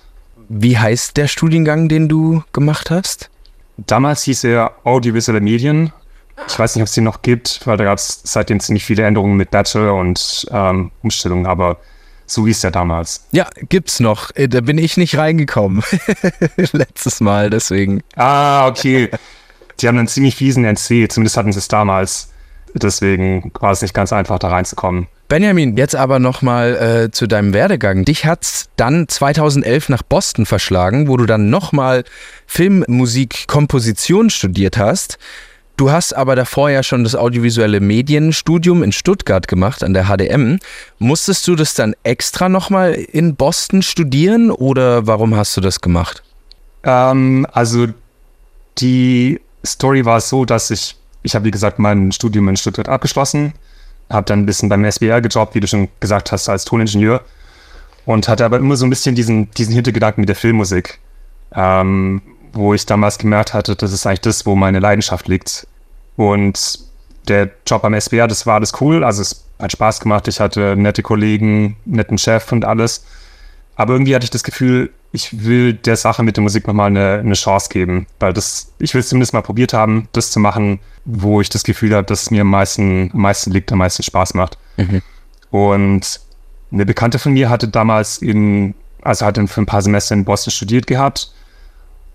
Wie 0.50 0.78
heißt 0.78 1.18
der 1.18 1.28
Studiengang, 1.28 1.88
den 1.88 2.10
du 2.10 2.44
gemacht 2.52 2.90
hast? 2.90 3.30
Damals 3.78 4.24
hieß 4.24 4.44
er 4.46 4.72
Audiovisuelle 4.84 5.40
Medien 5.40 5.94
ich 6.48 6.60
weiß 6.60 6.76
nicht, 6.76 6.82
ob 6.82 6.88
es 6.88 6.94
den 6.94 7.04
noch 7.04 7.22
gibt, 7.22 7.62
weil 7.66 7.78
da 7.78 7.84
gab 7.86 7.98
es 7.98 8.22
seitdem 8.24 8.60
ziemlich 8.60 8.84
viele 8.86 9.04
Änderungen 9.04 9.38
mit 9.38 9.52
Bachelor 9.52 9.96
und 9.96 10.46
ähm, 10.52 10.92
Umstellungen, 11.02 11.46
aber 11.46 11.78
so 12.26 12.48
hieß 12.48 12.62
der 12.62 12.72
damals. 12.72 13.26
Ja, 13.32 13.50
gibt's 13.70 14.00
noch. 14.00 14.32
Äh, 14.36 14.48
da 14.48 14.62
bin 14.62 14.78
ich 14.78 14.98
nicht 14.98 15.18
reingekommen. 15.18 15.84
Letztes 16.72 17.20
Mal, 17.20 17.50
deswegen. 17.50 18.02
Ah, 18.16 18.68
okay. 18.68 19.10
Die 19.80 19.88
haben 19.88 19.98
einen 19.98 20.08
ziemlich 20.08 20.36
fiesen 20.36 20.64
NC, 20.64 21.12
zumindest 21.12 21.38
hatten 21.38 21.52
sie 21.52 21.60
es 21.60 21.68
damals. 21.68 22.30
Deswegen 22.74 23.52
war 23.60 23.72
es 23.72 23.82
nicht 23.82 23.94
ganz 23.94 24.14
einfach, 24.14 24.40
da 24.40 24.50
reinzukommen. 24.50 25.08
Benjamin, 25.28 25.78
jetzt 25.78 25.96
aber 25.96 26.20
nochmal 26.20 26.76
äh, 27.06 27.12
zu 27.12 27.28
deinem 27.28 27.54
Werdegang. 27.54 28.06
Dich 28.06 28.26
hat's 28.26 28.70
dann 28.76 29.08
2011 29.08 29.90
nach 29.90 30.04
Boston 30.04 30.46
verschlagen, 30.46 31.08
wo 31.08 31.18
du 31.18 31.26
dann 31.26 31.50
nochmal 31.50 32.04
Filmmusikkomposition 32.48 34.30
studiert 34.30 34.78
hast. 34.78 35.18
Du 35.82 35.90
hast 35.90 36.16
aber 36.16 36.36
davor 36.36 36.70
ja 36.70 36.84
schon 36.84 37.04
das 37.04 37.16
audiovisuelle 37.16 37.80
Medienstudium 37.80 38.84
in 38.84 38.92
Stuttgart 38.92 39.48
gemacht 39.48 39.84
an 39.84 39.96
der 39.96 40.06
HDM. 40.06 40.60
Musstest 41.00 41.48
du 41.48 41.56
das 41.56 41.74
dann 41.74 41.96
extra 42.04 42.50
nochmal 42.50 42.94
in 42.94 43.36
Boston 43.36 43.82
studieren 43.82 44.52
oder 44.52 45.08
warum 45.08 45.36
hast 45.36 45.58
du 45.58 45.62
das 45.62 45.82
gemacht? 45.82 46.22
Ähm, 46.84 47.48
also 47.52 47.88
die 48.78 49.42
Story 49.66 50.06
war 50.06 50.22
so, 50.22 50.46
dass 50.46 50.70
ich, 50.70 50.98
ich 51.24 51.34
habe 51.34 51.46
wie 51.46 51.52
gesagt 51.52 51.80
mein 51.80 52.12
Studium 52.12 52.48
in 52.50 52.58
Stuttgart 52.58 52.88
abgeschlossen, 52.88 53.54
habe 54.08 54.28
dann 54.28 54.42
ein 54.42 54.46
bisschen 54.46 54.70
beim 54.70 54.86
SBR 54.86 55.20
gejobbt, 55.22 55.56
wie 55.56 55.62
du 55.62 55.68
schon 55.68 55.90
gesagt 56.00 56.32
hast, 56.32 56.48
als 56.48 56.64
Toningenieur 56.64 57.22
und 58.06 58.28
hatte 58.28 58.46
aber 58.46 58.58
immer 58.60 58.76
so 58.76 58.86
ein 58.86 58.92
bisschen 58.92 59.16
diesen, 59.16 59.50
diesen 59.50 59.74
Hintergedanken 59.74 60.22
mit 60.22 60.30
der 60.30 60.36
Filmmusik. 60.36 61.00
Ähm, 61.56 62.22
wo 62.54 62.74
ich 62.74 62.86
damals 62.86 63.18
gemerkt 63.18 63.54
hatte, 63.54 63.76
das 63.76 63.94
ist 63.94 64.06
eigentlich 64.06 64.22
das, 64.22 64.46
wo 64.46 64.56
meine 64.56 64.80
Leidenschaft 64.80 65.28
liegt. 65.28 65.68
Und 66.22 66.78
der 67.28 67.50
Job 67.66 67.84
am 67.84 67.96
SBR, 67.96 68.28
das 68.28 68.46
war 68.46 68.54
alles 68.54 68.74
cool. 68.80 69.04
Also 69.04 69.24
es 69.24 69.44
hat 69.58 69.72
Spaß 69.72 70.00
gemacht. 70.02 70.28
Ich 70.28 70.40
hatte 70.40 70.76
nette 70.76 71.02
Kollegen, 71.02 71.78
netten 71.86 72.20
Chef 72.20 72.52
und 72.52 72.64
alles. 72.64 73.06
Aber 73.76 73.94
irgendwie 73.94 74.14
hatte 74.14 74.26
ich 74.26 74.30
das 74.30 74.44
Gefühl, 74.44 74.92
ich 75.12 75.44
will 75.44 75.74
der 75.74 75.96
Sache 75.96 76.22
mit 76.22 76.38
der 76.38 76.44
Musik 76.44 76.68
nochmal 76.68 76.92
eine, 76.92 77.22
eine 77.22 77.34
Chance 77.34 77.70
geben. 77.70 78.06
Weil 78.20 78.34
das, 78.34 78.72
ich 78.78 78.94
will 78.94 79.02
es 79.02 79.10
zumindest 79.10 79.34
mal 79.34 79.42
probiert 79.42 79.74
haben, 79.74 80.10
das 80.12 80.30
zu 80.30 80.40
machen, 80.40 80.80
wo 81.06 81.42
ich 81.42 81.50
das 81.50 81.64
Gefühl 81.64 81.96
habe, 81.96 82.06
dass 82.06 82.22
es 82.22 82.30
mir 82.30 82.42
am 82.42 82.52
meisten, 82.52 83.10
am 83.14 83.22
meisten 83.22 83.50
liegt, 83.50 83.72
am 83.72 83.80
meisten 83.80 84.04
Spaß 84.04 84.36
macht. 84.36 84.60
Mhm. 84.78 85.02
Und 85.50 86.20
eine 86.72 86.86
Bekannte 86.86 87.18
von 87.18 87.34
mir 87.34 87.50
hatte 87.50 87.68
damals 87.68 88.20
in, 88.20 88.76
also 89.02 89.26
hatte 89.26 89.48
für 89.48 89.62
ein 89.62 89.66
paar 89.66 89.82
Semester 89.82 90.14
in 90.14 90.24
Boston 90.24 90.52
studiert 90.52 90.86
gehabt 90.86 91.34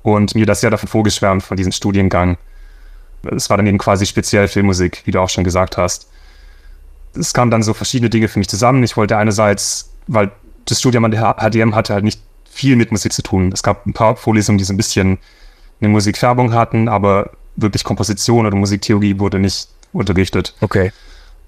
und 0.05 0.37
mir 0.37 0.47
das 0.47 0.61
sehr 0.61 0.71
davon 0.71 0.89
vorgeschwärmt, 0.89 1.43
von 1.43 1.57
diesem 1.57 1.73
Studiengang 1.73 2.39
es 3.35 3.51
war 3.51 3.57
dann 3.57 3.67
eben 3.67 3.79
quasi 3.79 4.07
speziell 4.07 4.49
Filmmusik, 4.49 5.03
wie 5.05 5.11
du 5.11 5.21
auch 5.21 5.29
schon 5.29 5.45
gesagt 5.45 5.77
hast. 5.77 6.09
Es 7.19 7.33
kamen 7.33 7.51
dann 7.51 7.63
so 7.63 7.75
verschiedene 7.75 8.11
Dinge 8.11 8.29
für 8.29 8.39
mich 8.39 8.49
zusammen. 8.49 8.83
Ich 8.83 8.97
wollte 8.97 9.17
einerseits, 9.17 9.91
weil 10.07 10.31
das 10.67 10.81
Studium 10.81 11.05
an 11.05 11.11
der 11.11 11.37
HDM 11.39 11.75
hatte 11.75 11.95
halt 11.95 12.05
nicht 12.05 12.21
viel 12.45 12.77
mit 12.77 12.91
Musik 12.91 13.13
zu 13.13 13.23
tun. 13.23 13.51
Es 13.53 13.63
gab 13.63 13.87
ein 13.87 13.93
paar 13.93 14.17
Vorlesungen, 14.17 14.59
die 14.59 14.65
so 14.65 14.73
ein 14.73 14.77
bisschen 14.77 15.19
eine 15.81 15.89
Musikfärbung 15.91 16.53
hatten, 16.53 16.89
aber 16.89 17.31
wirklich 17.57 17.85
Komposition 17.85 18.47
oder 18.47 18.57
Musiktheorie 18.57 19.19
wurde 19.19 19.39
nicht 19.39 19.69
unterrichtet. 19.93 20.55
Okay. 20.61 20.93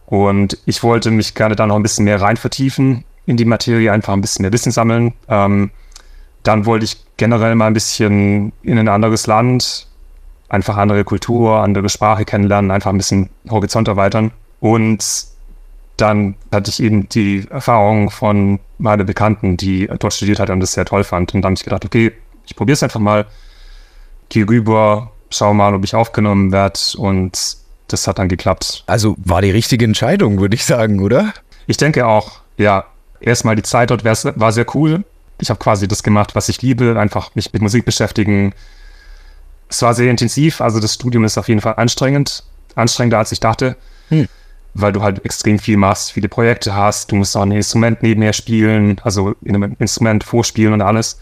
Und 0.06 0.58
ich 0.64 0.82
wollte 0.82 1.10
mich 1.10 1.34
gerne 1.34 1.56
da 1.56 1.66
noch 1.66 1.76
ein 1.76 1.82
bisschen 1.82 2.04
mehr 2.04 2.20
rein 2.20 2.36
vertiefen 2.36 3.04
in 3.26 3.36
die 3.36 3.44
Materie, 3.44 3.92
einfach 3.92 4.14
ein 4.14 4.20
bisschen 4.20 4.42
mehr 4.42 4.52
Wissen 4.52 4.72
sammeln. 4.72 5.12
Ähm, 5.28 5.70
dann 6.42 6.64
wollte 6.64 6.84
ich 6.84 6.96
generell 7.18 7.54
mal 7.54 7.66
ein 7.66 7.74
bisschen 7.74 8.52
in 8.62 8.78
ein 8.78 8.88
anderes 8.88 9.26
Land, 9.26 9.87
einfach 10.48 10.76
andere 10.76 11.04
Kultur, 11.04 11.58
andere 11.58 11.88
Sprache 11.88 12.24
kennenlernen, 12.24 12.70
einfach 12.70 12.90
ein 12.90 12.96
bisschen 12.96 13.30
Horizont 13.50 13.88
erweitern. 13.88 14.32
Und 14.60 15.04
dann 15.96 16.36
hatte 16.52 16.70
ich 16.70 16.82
eben 16.82 17.08
die 17.08 17.46
Erfahrung 17.50 18.10
von 18.10 18.60
meiner 18.78 19.04
Bekannten, 19.04 19.56
die 19.56 19.88
dort 19.98 20.14
studiert 20.14 20.38
hat 20.38 20.50
und 20.50 20.60
das 20.60 20.72
sehr 20.72 20.84
toll 20.84 21.04
fand. 21.04 21.34
Und 21.34 21.42
dann 21.42 21.50
habe 21.50 21.58
ich 21.58 21.64
gedacht, 21.64 21.84
okay, 21.84 22.12
ich 22.46 22.56
probiere 22.56 22.74
es 22.74 22.82
einfach 22.82 23.00
mal, 23.00 23.26
gehe 24.28 24.48
rüber, 24.48 25.10
schau 25.30 25.52
mal, 25.54 25.74
ob 25.74 25.84
ich 25.84 25.94
aufgenommen 25.94 26.52
werde 26.52 26.78
und 26.96 27.56
das 27.88 28.06
hat 28.06 28.18
dann 28.18 28.28
geklappt. 28.28 28.84
Also 28.86 29.16
war 29.18 29.42
die 29.42 29.50
richtige 29.50 29.84
Entscheidung, 29.84 30.38
würde 30.40 30.54
ich 30.54 30.64
sagen, 30.64 31.00
oder? 31.00 31.32
Ich 31.66 31.76
denke 31.76 32.06
auch, 32.06 32.40
ja. 32.56 32.84
Erstmal 33.20 33.56
die 33.56 33.64
Zeit 33.64 33.90
dort 33.90 34.04
war 34.04 34.52
sehr 34.52 34.76
cool. 34.76 35.02
Ich 35.40 35.50
habe 35.50 35.58
quasi 35.58 35.88
das 35.88 36.04
gemacht, 36.04 36.36
was 36.36 36.48
ich 36.48 36.62
liebe, 36.62 36.96
einfach 36.96 37.34
mich 37.34 37.52
mit 37.52 37.60
Musik 37.60 37.84
beschäftigen, 37.84 38.54
es 39.68 39.82
war 39.82 39.94
sehr 39.94 40.10
intensiv, 40.10 40.60
also 40.60 40.80
das 40.80 40.94
Studium 40.94 41.24
ist 41.24 41.38
auf 41.38 41.48
jeden 41.48 41.60
Fall 41.60 41.74
anstrengend, 41.76 42.44
anstrengender 42.74 43.18
als 43.18 43.32
ich 43.32 43.40
dachte, 43.40 43.76
hm. 44.08 44.26
weil 44.74 44.92
du 44.92 45.02
halt 45.02 45.24
extrem 45.24 45.58
viel 45.58 45.76
machst, 45.76 46.12
viele 46.12 46.28
Projekte 46.28 46.74
hast, 46.74 47.12
du 47.12 47.16
musst 47.16 47.36
auch 47.36 47.42
ein 47.42 47.52
Instrument 47.52 48.02
nebenher 48.02 48.32
spielen, 48.32 49.00
also 49.02 49.34
in 49.42 49.54
einem 49.54 49.76
Instrument 49.78 50.24
vorspielen 50.24 50.72
und 50.72 50.82
alles. 50.82 51.18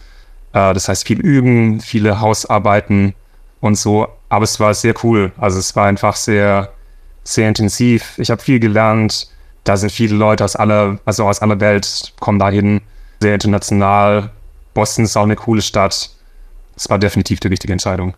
Äh, 0.53 0.73
das 0.73 0.87
heißt 0.87 1.05
viel 1.05 1.19
üben, 1.19 1.79
viele 1.81 2.19
Hausarbeiten 2.21 3.13
und 3.61 3.75
so. 3.75 4.07
Aber 4.29 4.43
es 4.43 4.59
war 4.59 4.73
sehr 4.73 4.93
cool. 5.03 5.31
Also 5.37 5.59
es 5.59 5.75
war 5.75 5.87
einfach 5.87 6.15
sehr, 6.15 6.71
sehr 7.23 7.47
intensiv. 7.47 8.17
Ich 8.17 8.29
habe 8.29 8.41
viel 8.41 8.59
gelernt. 8.59 9.29
Da 9.63 9.77
sind 9.77 9.91
viele 9.91 10.15
Leute 10.15 10.45
aus 10.45 10.55
aller, 10.55 10.99
also 11.05 11.27
aus 11.27 11.41
aller 11.41 11.59
Welt 11.59 12.13
kommen 12.19 12.39
dahin. 12.39 12.81
Sehr 13.19 13.33
international. 13.33 14.31
Boston 14.73 15.05
ist 15.05 15.17
auch 15.17 15.23
eine 15.23 15.35
coole 15.35 15.61
Stadt. 15.61 16.11
Es 16.75 16.89
war 16.89 16.99
definitiv 16.99 17.39
die 17.39 17.47
richtige 17.47 17.73
Entscheidung. 17.73 18.13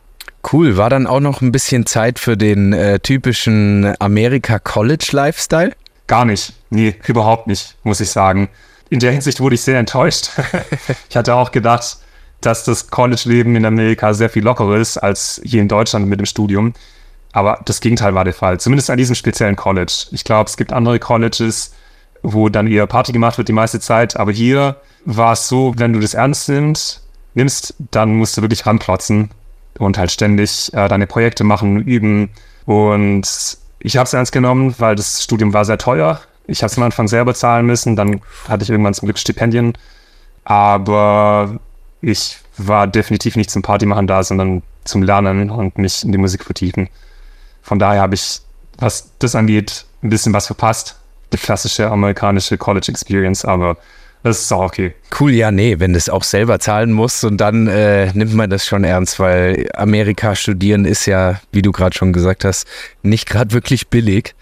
Cool. 0.52 0.78
War 0.78 0.90
dann 0.90 1.08
auch 1.08 1.20
noch 1.20 1.42
ein 1.42 1.52
bisschen 1.52 1.86
Zeit 1.86 2.20
für 2.20 2.38
den 2.38 2.74
äh, 2.74 3.00
typischen 3.00 3.94
Amerika-College-Lifestyle? 4.00 5.76
Gar 6.08 6.26
nicht. 6.26 6.54
Nee, 6.70 6.96
überhaupt 7.08 7.48
nicht, 7.48 7.76
muss 7.84 8.00
ich 8.00 8.10
sagen. 8.10 8.50
In 8.90 9.00
der 9.00 9.12
Hinsicht 9.12 9.42
wurde 9.42 9.56
ich 9.56 9.62
sehr 9.62 9.80
enttäuscht. 9.80 10.32
ich 11.10 11.16
hatte 11.16 11.36
auch 11.36 11.52
gedacht, 11.52 11.98
dass 12.42 12.64
das 12.64 12.90
College-Leben 12.90 13.56
in 13.56 13.66
Amerika 13.66 14.14
sehr 14.14 14.30
viel 14.30 14.44
lockerer 14.44 14.78
ist 14.78 14.98
als 14.98 15.42
hier 15.44 15.62
in 15.62 15.68
Deutschland 15.68 16.08
mit 16.08 16.20
dem 16.20 16.26
Studium. 16.26 16.74
Aber 17.32 17.60
das 17.66 17.82
Gegenteil 17.82 18.16
war 18.16 18.24
der 18.24 18.34
Fall, 18.34 18.60
zumindest 18.60 18.90
an 18.90 18.98
diesem 18.98 19.14
speziellen 19.14 19.56
College. 19.56 20.08
Ich 20.12 20.24
glaube, 20.24 20.50
es 20.50 20.58
gibt 20.58 20.74
andere 20.74 20.98
Colleges, 20.98 21.74
wo 22.24 22.50
dann 22.50 22.66
eher 22.66 22.88
Party 22.88 23.12
gemacht 23.12 23.38
wird 23.38 23.50
die 23.50 23.54
meiste 23.54 23.80
Zeit. 23.80 24.18
Aber 24.18 24.32
hier 24.32 24.78
war 25.06 25.34
es 25.34 25.48
so, 25.48 25.74
wenn 25.78 25.94
du 25.94 26.00
das 26.00 26.16
ernst 26.16 26.50
nimmst, 26.50 27.04
nimmst, 27.36 27.76
dann 27.92 28.16
musst 28.16 28.38
du 28.38 28.42
wirklich 28.42 28.66
ranklotzen 28.66 29.30
und 29.80 29.98
halt 29.98 30.12
ständig 30.12 30.72
äh, 30.74 30.88
deine 30.88 31.08
Projekte 31.08 31.44
machen, 31.44 31.82
üben. 31.82 32.30
Und 32.66 33.58
ich 33.80 33.98
habe 33.98 34.06
es 34.06 34.14
ernst 34.14 34.32
genommen, 34.32 34.76
weil 34.78 34.96
das 34.96 35.24
Studium 35.24 35.54
war 35.54 35.66
sehr 35.66 35.80
teuer. 35.80 36.22
Ich 36.46 36.62
habe 36.62 36.70
es 36.70 36.78
am 36.78 36.84
Anfang 36.84 37.08
selber 37.08 37.34
zahlen 37.34 37.66
müssen, 37.66 37.96
dann 37.96 38.22
hatte 38.48 38.64
ich 38.64 38.70
irgendwann 38.70 38.94
zum 38.94 39.08
Glück 39.08 39.18
Stipendien. 39.18 39.74
Aber 40.44 41.60
ich 42.02 42.38
war 42.58 42.88
definitiv 42.88 43.36
nicht 43.36 43.50
zum 43.50 43.62
Partymachen 43.62 44.08
da, 44.08 44.24
sondern 44.24 44.62
zum 44.84 45.02
Lernen 45.02 45.50
und 45.50 45.78
mich 45.78 46.04
in 46.04 46.12
die 46.12 46.18
Musik 46.18 46.44
vertiefen. 46.44 46.90
Von 47.62 47.80
daher 47.80 48.02
habe 48.02 48.16
ich, 48.16 48.42
was 48.78 49.12
das 49.20 49.36
angeht, 49.36 49.86
ein 50.04 50.10
bisschen 50.10 50.34
was 50.34 50.48
verpasst. 50.48 50.98
Die 51.32 51.38
klassische 51.38 51.90
amerikanische 51.90 52.58
College 52.58 52.88
Experience, 52.90 53.46
aber 53.46 53.78
das 54.24 54.42
ist 54.42 54.52
auch 54.52 54.66
okay. 54.66 54.94
Cool, 55.18 55.32
ja, 55.32 55.52
nee, 55.52 55.80
wenn 55.80 55.94
du 55.94 55.98
es 55.98 56.10
auch 56.10 56.24
selber 56.24 56.60
zahlen 56.60 56.92
musst 56.92 57.24
und 57.24 57.38
dann 57.38 57.68
äh, 57.68 58.12
nimmt 58.14 58.34
man 58.34 58.50
das 58.50 58.66
schon 58.66 58.84
ernst, 58.84 59.20
weil 59.20 59.70
Amerika 59.74 60.36
studieren 60.36 60.86
ist 60.86 61.06
ja, 61.06 61.40
wie 61.52 61.62
du 61.62 61.72
gerade 61.72 61.96
schon 61.96 62.12
gesagt 62.12 62.44
hast, 62.44 62.68
nicht 63.02 63.30
gerade 63.30 63.54
wirklich 63.54 63.88
billig. 63.88 64.36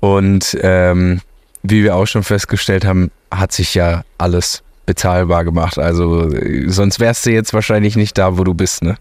Und 0.00 0.56
ähm, 0.62 1.20
wie 1.62 1.82
wir 1.82 1.96
auch 1.96 2.06
schon 2.06 2.22
festgestellt 2.22 2.84
haben, 2.84 3.10
hat 3.30 3.52
sich 3.52 3.74
ja 3.74 4.04
alles 4.16 4.62
bezahlbar 4.86 5.44
gemacht. 5.44 5.78
Also 5.78 6.30
sonst 6.66 6.98
wärst 6.98 7.26
du 7.26 7.30
jetzt 7.30 7.52
wahrscheinlich 7.52 7.96
nicht 7.96 8.16
da, 8.16 8.38
wo 8.38 8.44
du 8.44 8.54
bist, 8.54 8.82
ne? 8.82 8.96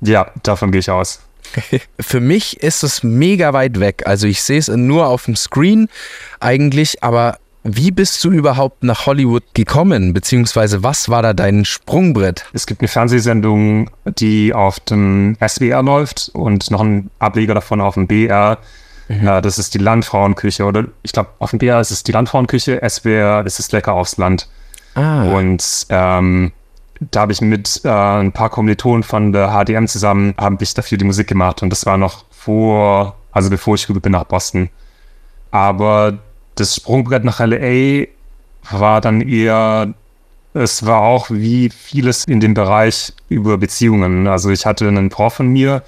Ja, 0.00 0.30
davon 0.42 0.70
gehe 0.70 0.80
ich 0.80 0.90
aus. 0.90 1.20
Für 2.00 2.20
mich 2.20 2.60
ist 2.62 2.82
es 2.82 3.02
mega 3.02 3.52
weit 3.52 3.80
weg. 3.80 4.02
Also 4.06 4.26
ich 4.26 4.42
sehe 4.42 4.58
es 4.58 4.68
nur 4.68 5.06
auf 5.08 5.24
dem 5.24 5.36
Screen 5.36 5.88
eigentlich, 6.40 7.02
aber 7.02 7.38
wie 7.64 7.92
bist 7.92 8.22
du 8.24 8.30
überhaupt 8.30 8.82
nach 8.82 9.06
Hollywood 9.06 9.44
gekommen? 9.54 10.12
Beziehungsweise 10.12 10.82
was 10.82 11.08
war 11.08 11.22
da 11.22 11.32
dein 11.32 11.64
Sprungbrett? 11.64 12.44
Es 12.52 12.66
gibt 12.66 12.80
eine 12.80 12.88
Fernsehsendung, 12.88 13.90
die 14.04 14.52
auf 14.52 14.80
dem 14.80 15.36
SWR 15.46 15.82
läuft 15.82 16.30
und 16.34 16.70
noch 16.70 16.80
ein 16.80 17.10
Ableger 17.20 17.54
davon 17.54 17.80
auf 17.80 17.94
dem 17.94 18.08
BR. 18.08 18.58
Mhm. 19.08 19.24
Ja, 19.24 19.40
das 19.40 19.58
ist 19.58 19.74
die 19.74 19.78
Landfrauenküche. 19.78 20.64
Oder 20.64 20.86
ich 21.02 21.12
glaube, 21.12 21.30
auf 21.38 21.50
dem 21.50 21.60
BR 21.60 21.80
ist 21.80 21.92
es 21.92 22.02
die 22.02 22.12
Landfrauenküche, 22.12 22.80
SWR, 22.88 23.44
das 23.44 23.60
ist 23.60 23.72
lecker 23.72 23.92
aufs 23.92 24.16
Land. 24.16 24.48
Ah. 24.94 25.24
Und 25.24 25.86
ähm, 25.88 26.52
da 27.10 27.20
habe 27.20 27.32
ich 27.32 27.40
mit 27.40 27.82
äh, 27.84 27.88
ein 27.88 28.32
paar 28.32 28.50
Kommilitonen 28.50 29.04
von 29.04 29.32
der 29.32 29.50
HDM 29.50 29.86
zusammen, 29.86 30.34
habe 30.36 30.62
ich 30.62 30.74
dafür 30.74 30.98
die 30.98 31.04
Musik 31.04 31.28
gemacht. 31.28 31.62
Und 31.62 31.70
das 31.70 31.86
war 31.86 31.96
noch 31.96 32.24
vor, 32.30 33.16
also 33.30 33.50
bevor 33.50 33.76
ich 33.76 33.88
rüber 33.88 34.00
bin 34.00 34.12
nach 34.12 34.24
Boston. 34.24 34.68
Aber 35.52 36.18
das 36.54 36.76
Sprungbrett 36.76 37.24
nach 37.24 37.40
LA 37.40 38.06
war 38.70 39.00
dann 39.00 39.20
eher, 39.20 39.94
es 40.54 40.84
war 40.84 41.00
auch 41.00 41.30
wie 41.30 41.70
vieles 41.70 42.24
in 42.24 42.40
dem 42.40 42.54
Bereich 42.54 43.12
über 43.28 43.58
Beziehungen. 43.58 44.26
Also 44.26 44.50
ich 44.50 44.66
hatte 44.66 44.86
einen 44.86 45.08
Prof 45.08 45.34
von 45.34 45.48
mir, 45.48 45.82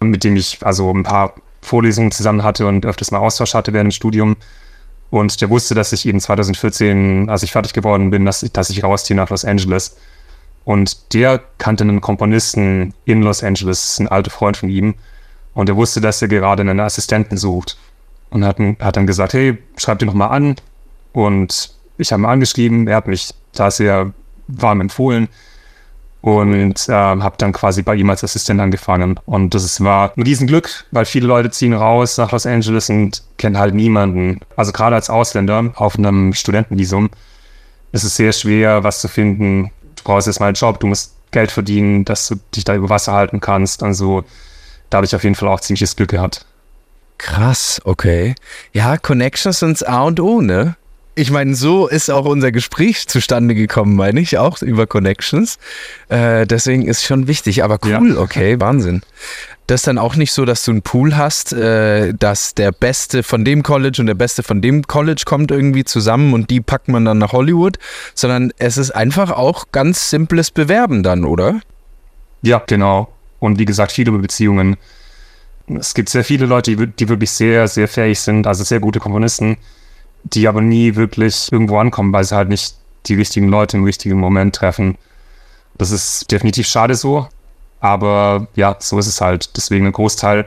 mit 0.00 0.24
dem 0.24 0.36
ich 0.36 0.58
also 0.64 0.90
ein 0.90 1.02
paar 1.02 1.34
Vorlesungen 1.60 2.12
zusammen 2.12 2.42
hatte 2.42 2.66
und 2.66 2.86
öfters 2.86 3.10
mal 3.10 3.18
Austausch 3.18 3.54
hatte 3.54 3.72
während 3.72 3.88
dem 3.88 3.96
Studium. 3.96 4.36
Und 5.10 5.40
der 5.40 5.50
wusste, 5.50 5.74
dass 5.74 5.92
ich 5.92 6.06
eben 6.06 6.20
2014, 6.20 7.28
als 7.28 7.42
ich 7.42 7.52
fertig 7.52 7.72
geworden 7.72 8.10
bin, 8.10 8.24
dass, 8.24 8.40
dass 8.52 8.70
ich 8.70 8.84
rausziehe 8.84 9.16
nach 9.16 9.30
Los 9.30 9.44
Angeles. 9.44 9.96
Und 10.64 11.14
der 11.14 11.40
kannte 11.56 11.84
einen 11.84 12.00
Komponisten 12.00 12.92
in 13.06 13.22
Los 13.22 13.42
Angeles, 13.42 13.98
ein 13.98 14.08
alter 14.08 14.30
Freund 14.30 14.56
von 14.56 14.68
ihm. 14.68 14.94
Und 15.54 15.68
er 15.68 15.76
wusste, 15.76 16.00
dass 16.00 16.20
er 16.20 16.28
gerade 16.28 16.60
einen 16.60 16.78
Assistenten 16.78 17.38
sucht. 17.38 17.78
Und 18.30 18.44
hat, 18.44 18.58
hat 18.58 18.96
dann 18.96 19.06
gesagt, 19.06 19.32
hey, 19.32 19.58
schreib 19.76 19.98
dir 19.98 20.06
noch 20.06 20.14
mal 20.14 20.28
an. 20.28 20.56
Und 21.12 21.70
ich 21.96 22.12
habe 22.12 22.22
ihn 22.22 22.26
angeschrieben. 22.26 22.86
Er 22.86 22.96
hat 22.96 23.06
mich 23.06 23.34
da 23.52 23.70
sehr 23.70 24.12
warm 24.48 24.80
empfohlen 24.80 25.28
und 26.20 26.88
äh, 26.88 26.92
habe 26.92 27.36
dann 27.38 27.52
quasi 27.52 27.82
bei 27.82 27.94
ihm 27.94 28.10
als 28.10 28.24
Assistent 28.24 28.60
angefangen. 28.60 29.20
Und 29.24 29.54
das 29.54 29.82
war 29.82 30.12
ein 30.16 30.22
Riesenglück, 30.22 30.84
weil 30.90 31.04
viele 31.04 31.26
Leute 31.26 31.50
ziehen 31.50 31.74
raus 31.74 32.18
nach 32.18 32.32
Los 32.32 32.46
Angeles 32.46 32.90
und 32.90 33.22
kennen 33.36 33.58
halt 33.58 33.74
niemanden. 33.74 34.40
Also 34.56 34.72
gerade 34.72 34.96
als 34.96 35.10
Ausländer 35.10 35.72
auf 35.76 35.96
einem 35.96 36.32
Studentenvisum 36.32 37.10
ist 37.92 38.04
es 38.04 38.16
sehr 38.16 38.32
schwer, 38.32 38.84
was 38.84 39.00
zu 39.00 39.08
finden. 39.08 39.70
Du 39.96 40.04
brauchst 40.04 40.26
erstmal 40.26 40.48
einen 40.48 40.54
Job, 40.54 40.80
du 40.80 40.88
musst 40.88 41.14
Geld 41.30 41.50
verdienen, 41.50 42.04
dass 42.04 42.28
du 42.28 42.36
dich 42.54 42.64
da 42.64 42.74
über 42.74 42.88
Wasser 42.88 43.12
halten 43.12 43.40
kannst. 43.40 43.82
Also 43.82 44.24
da 44.90 44.96
habe 44.96 45.06
ich 45.06 45.14
auf 45.14 45.24
jeden 45.24 45.34
Fall 45.34 45.48
auch 45.48 45.60
ziemliches 45.60 45.94
Glück 45.94 46.10
gehabt. 46.10 46.46
Krass, 47.18 47.80
okay. 47.84 48.34
Ja, 48.72 48.96
Connections 48.96 49.58
sind 49.58 49.86
A 49.86 50.02
und 50.02 50.20
O, 50.20 50.40
ne? 50.40 50.76
ich 51.18 51.32
meine, 51.32 51.56
so 51.56 51.88
ist 51.88 52.10
auch 52.10 52.26
unser 52.26 52.52
Gespräch 52.52 53.08
zustande 53.08 53.56
gekommen, 53.56 53.96
meine 53.96 54.20
ich, 54.20 54.38
auch 54.38 54.62
über 54.62 54.86
Connections. 54.86 55.58
Äh, 56.08 56.46
deswegen 56.46 56.86
ist 56.86 57.02
schon 57.04 57.26
wichtig. 57.26 57.64
Aber 57.64 57.80
cool, 57.84 58.12
ja. 58.14 58.20
okay, 58.20 58.60
Wahnsinn. 58.60 59.02
Das 59.66 59.80
ist 59.80 59.88
dann 59.88 59.98
auch 59.98 60.14
nicht 60.14 60.30
so, 60.30 60.44
dass 60.44 60.64
du 60.64 60.70
einen 60.70 60.82
Pool 60.82 61.16
hast, 61.16 61.52
äh, 61.52 62.14
dass 62.14 62.54
der 62.54 62.70
Beste 62.70 63.24
von 63.24 63.44
dem 63.44 63.64
College 63.64 63.96
und 63.98 64.06
der 64.06 64.14
Beste 64.14 64.44
von 64.44 64.62
dem 64.62 64.86
College 64.86 65.22
kommt 65.26 65.50
irgendwie 65.50 65.82
zusammen 65.82 66.34
und 66.34 66.50
die 66.50 66.60
packt 66.60 66.86
man 66.86 67.04
dann 67.04 67.18
nach 67.18 67.32
Hollywood, 67.32 67.80
sondern 68.14 68.52
es 68.58 68.76
ist 68.76 68.92
einfach 68.92 69.32
auch 69.32 69.66
ganz 69.72 70.10
simples 70.10 70.52
Bewerben 70.52 71.02
dann, 71.02 71.24
oder? 71.24 71.60
Ja, 72.42 72.62
genau. 72.64 73.12
Und 73.40 73.58
wie 73.58 73.64
gesagt, 73.64 73.90
viele 73.90 74.12
Beziehungen. 74.12 74.76
Es 75.78 75.94
gibt 75.94 76.08
sehr 76.08 76.24
viele 76.24 76.46
Leute, 76.46 76.74
die, 76.86 77.08
wirklich 77.08 77.30
sehr, 77.30 77.68
sehr 77.68 77.88
fähig 77.88 78.20
sind, 78.20 78.46
also 78.46 78.64
sehr 78.64 78.80
gute 78.80 79.00
Komponisten 79.00 79.58
die 80.24 80.48
aber 80.48 80.60
nie 80.60 80.96
wirklich 80.96 81.50
irgendwo 81.52 81.78
ankommen, 81.78 82.12
weil 82.12 82.24
sie 82.24 82.36
halt 82.36 82.48
nicht 82.48 82.74
die 83.06 83.14
richtigen 83.14 83.48
Leute 83.48 83.76
im 83.76 83.84
richtigen 83.84 84.18
Moment 84.18 84.54
treffen. 84.54 84.98
Das 85.76 85.90
ist 85.90 86.30
definitiv 86.30 86.66
schade 86.66 86.94
so, 86.94 87.28
aber 87.80 88.48
ja, 88.54 88.76
so 88.80 88.98
ist 88.98 89.06
es 89.06 89.20
halt. 89.20 89.56
Deswegen 89.56 89.86
ein 89.86 89.92
Großteil 89.92 90.46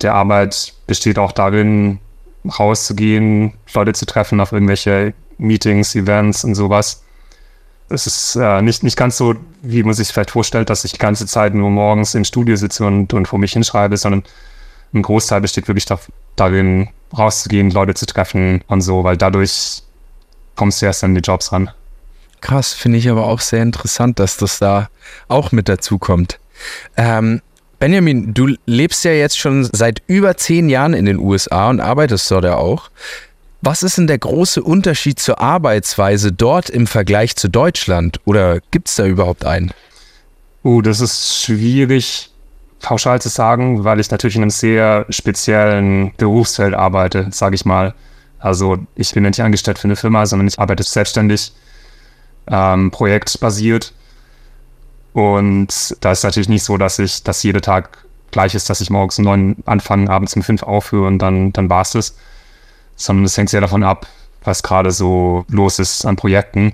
der 0.00 0.14
Arbeit 0.14 0.74
besteht 0.86 1.18
auch 1.18 1.32
darin, 1.32 1.98
rauszugehen, 2.58 3.54
Leute 3.72 3.92
zu 3.92 4.06
treffen 4.06 4.40
auf 4.40 4.52
irgendwelche 4.52 5.14
Meetings, 5.38 5.94
Events 5.94 6.44
und 6.44 6.54
sowas. 6.54 7.04
Es 7.92 8.06
ist 8.06 8.36
äh, 8.36 8.62
nicht, 8.62 8.82
nicht 8.82 8.96
ganz 8.96 9.16
so, 9.16 9.34
wie 9.62 9.82
man 9.82 9.94
sich 9.94 10.08
vielleicht 10.08 10.30
vorstellt, 10.30 10.70
dass 10.70 10.84
ich 10.84 10.92
die 10.92 10.98
ganze 10.98 11.26
Zeit 11.26 11.54
nur 11.54 11.70
morgens 11.70 12.14
im 12.14 12.24
Studio 12.24 12.56
sitze 12.56 12.86
und, 12.86 13.12
und 13.12 13.26
vor 13.26 13.38
mich 13.38 13.52
hinschreibe, 13.52 13.96
sondern 13.96 14.24
ein 14.94 15.02
Großteil 15.02 15.40
besteht 15.40 15.68
wirklich 15.68 15.84
da, 15.84 15.98
darin, 16.36 16.88
rauszugehen, 17.16 17.70
Leute 17.70 17.94
zu 17.94 18.06
treffen 18.06 18.62
und 18.66 18.80
so, 18.80 19.04
weil 19.04 19.16
dadurch 19.16 19.82
kommst 20.56 20.82
du 20.82 20.86
erst 20.86 21.04
an 21.04 21.14
die 21.14 21.20
Jobs 21.20 21.52
ran. 21.52 21.70
Krass, 22.40 22.72
finde 22.72 22.98
ich 22.98 23.08
aber 23.08 23.26
auch 23.26 23.40
sehr 23.40 23.62
interessant, 23.62 24.18
dass 24.18 24.36
das 24.36 24.58
da 24.58 24.88
auch 25.28 25.52
mit 25.52 25.68
dazu 25.68 25.98
kommt. 25.98 26.40
Ähm, 26.96 27.40
Benjamin, 27.78 28.32
du 28.32 28.54
lebst 28.66 29.04
ja 29.04 29.12
jetzt 29.12 29.38
schon 29.38 29.68
seit 29.72 30.02
über 30.06 30.36
zehn 30.36 30.68
Jahren 30.68 30.94
in 30.94 31.04
den 31.04 31.18
USA 31.18 31.68
und 31.68 31.80
arbeitest 31.80 32.30
dort 32.30 32.44
ja 32.44 32.56
auch. 32.56 32.90
Was 33.64 33.84
ist 33.84 33.96
denn 33.96 34.08
der 34.08 34.18
große 34.18 34.60
Unterschied 34.60 35.20
zur 35.20 35.40
Arbeitsweise 35.40 36.32
dort 36.32 36.68
im 36.68 36.88
Vergleich 36.88 37.36
zu 37.36 37.48
Deutschland? 37.48 38.20
Oder 38.24 38.58
gibt 38.72 38.88
es 38.88 38.96
da 38.96 39.06
überhaupt 39.06 39.44
einen? 39.44 39.72
Uh, 40.64 40.82
das 40.82 41.00
ist 41.00 41.44
schwierig 41.44 42.30
pauschal 42.80 43.22
zu 43.22 43.28
sagen, 43.28 43.84
weil 43.84 44.00
ich 44.00 44.10
natürlich 44.10 44.34
in 44.34 44.42
einem 44.42 44.50
sehr 44.50 45.06
speziellen 45.10 46.12
Berufsfeld 46.16 46.74
arbeite, 46.74 47.28
sage 47.30 47.54
ich 47.54 47.64
mal. 47.64 47.94
Also 48.40 48.78
ich 48.96 49.14
bin 49.14 49.22
nicht 49.22 49.40
angestellt 49.40 49.78
für 49.78 49.84
eine 49.84 49.94
Firma, 49.94 50.26
sondern 50.26 50.48
ich 50.48 50.58
arbeite 50.58 50.82
selbstständig, 50.82 51.52
ähm, 52.48 52.90
projektbasiert. 52.90 53.92
Und 55.12 55.96
da 56.00 56.10
ist 56.10 56.24
natürlich 56.24 56.48
nicht 56.48 56.64
so, 56.64 56.76
dass 56.78 56.98
ich, 56.98 57.22
dass 57.22 57.44
jeder 57.44 57.60
Tag 57.60 58.04
gleich 58.32 58.56
ist, 58.56 58.68
dass 58.68 58.80
ich 58.80 58.90
morgens 58.90 59.20
um 59.20 59.24
neun 59.24 59.56
anfange, 59.66 60.10
abends 60.10 60.34
um 60.34 60.42
fünf 60.42 60.64
aufhöre 60.64 61.06
und 61.06 61.20
dann, 61.20 61.52
dann 61.52 61.70
war 61.70 61.82
es 61.82 61.92
das. 61.92 62.16
Sondern 62.96 63.24
es 63.24 63.36
hängt 63.36 63.50
sehr 63.50 63.60
davon 63.60 63.82
ab, 63.82 64.06
was 64.44 64.62
gerade 64.62 64.90
so 64.90 65.44
los 65.48 65.78
ist 65.78 66.04
an 66.04 66.16
Projekten. 66.16 66.72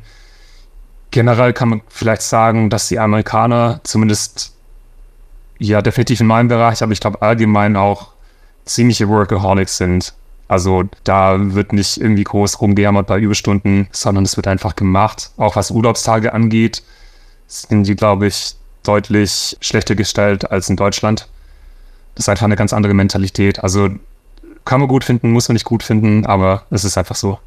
generell 1.10 1.52
kann 1.52 1.68
man 1.68 1.80
vielleicht 1.88 2.22
sagen, 2.22 2.70
dass 2.70 2.88
die 2.88 2.98
Amerikaner 2.98 3.80
zumindest, 3.84 4.54
ja, 5.58 5.82
definitiv 5.82 6.20
in 6.20 6.26
meinem 6.26 6.48
Bereich, 6.48 6.82
aber 6.82 6.92
ich 6.92 7.00
glaube 7.00 7.22
allgemein 7.22 7.76
auch 7.76 8.08
ziemliche 8.64 9.08
Workaholics 9.08 9.76
sind. 9.78 10.14
Also 10.46 10.84
da 11.04 11.37
wird 11.54 11.72
nicht 11.72 12.00
irgendwie 12.00 12.25
groß 12.25 12.60
rumgejammert 12.60 13.06
bei 13.06 13.18
Überstunden, 13.18 13.88
sondern 13.92 14.25
es 14.25 14.37
wird 14.37 14.46
einfach 14.46 14.76
gemacht. 14.76 15.30
Auch 15.37 15.56
was 15.56 15.70
Urlaubstage 15.70 16.32
angeht, 16.32 16.82
sind 17.46 17.87
die, 17.87 17.96
glaube 17.96 18.26
ich, 18.26 18.54
deutlich 18.82 19.56
schlechter 19.60 19.94
gestellt 19.94 20.50
als 20.50 20.70
in 20.70 20.76
Deutschland. 20.76 21.28
Das 22.14 22.25
ist 22.25 22.28
einfach 22.28 22.46
eine 22.46 22.56
ganz 22.56 22.72
andere 22.72 22.94
Mentalität. 22.94 23.62
Also 23.62 23.90
kann 24.68 24.80
man 24.80 24.88
gut 24.88 25.02
finden, 25.02 25.32
muss 25.32 25.48
man 25.48 25.54
nicht 25.54 25.64
gut 25.64 25.82
finden, 25.82 26.26
aber 26.26 26.64
es 26.68 26.84
ist 26.84 26.98
einfach 26.98 27.16
so. 27.16 27.38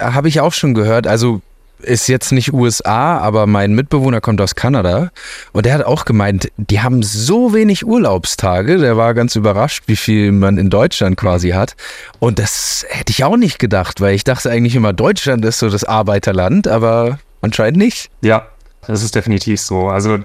Habe 0.00 0.28
ich 0.28 0.40
auch 0.40 0.54
schon 0.54 0.72
gehört. 0.72 1.06
Also 1.06 1.42
ist 1.82 2.08
jetzt 2.08 2.32
nicht 2.32 2.54
USA, 2.54 3.18
aber 3.18 3.46
mein 3.46 3.74
Mitbewohner 3.74 4.22
kommt 4.22 4.40
aus 4.40 4.54
Kanada 4.54 5.10
und 5.52 5.66
der 5.66 5.74
hat 5.74 5.84
auch 5.84 6.06
gemeint, 6.06 6.50
die 6.56 6.80
haben 6.80 7.02
so 7.02 7.52
wenig 7.52 7.86
Urlaubstage. 7.86 8.78
Der 8.78 8.96
war 8.96 9.12
ganz 9.12 9.36
überrascht, 9.36 9.84
wie 9.86 9.96
viel 9.96 10.32
man 10.32 10.56
in 10.56 10.70
Deutschland 10.70 11.18
quasi 11.18 11.50
hat. 11.50 11.76
Und 12.20 12.38
das 12.38 12.86
hätte 12.88 13.10
ich 13.10 13.22
auch 13.22 13.36
nicht 13.36 13.58
gedacht, 13.58 14.00
weil 14.00 14.14
ich 14.14 14.24
dachte 14.24 14.50
eigentlich 14.50 14.74
immer, 14.74 14.94
Deutschland 14.94 15.44
ist 15.44 15.58
so 15.58 15.68
das 15.68 15.84
Arbeiterland, 15.84 16.68
aber 16.68 17.18
anscheinend 17.42 17.76
nicht. 17.76 18.10
Ja, 18.22 18.46
das 18.86 19.02
ist 19.02 19.14
definitiv 19.14 19.60
so. 19.60 19.88
Also 19.88 20.18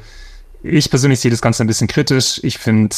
ich 0.63 0.89
persönlich 0.89 1.19
sehe 1.19 1.31
das 1.31 1.41
Ganze 1.41 1.65
ein 1.65 1.67
bisschen 1.67 1.87
kritisch. 1.87 2.39
Ich 2.41 2.57
finde, 2.57 2.95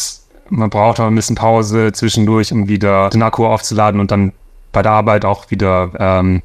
man 0.49 0.69
braucht 0.69 0.99
auch 0.99 1.07
ein 1.07 1.15
bisschen 1.15 1.35
Pause 1.35 1.91
zwischendurch, 1.91 2.51
um 2.51 2.67
wieder 2.67 3.09
den 3.09 3.23
Akku 3.23 3.45
aufzuladen 3.45 3.99
und 3.99 4.11
dann 4.11 4.33
bei 4.71 4.81
der 4.81 4.91
Arbeit 4.91 5.25
auch 5.25 5.49
wieder 5.49 5.91
ähm, 5.99 6.41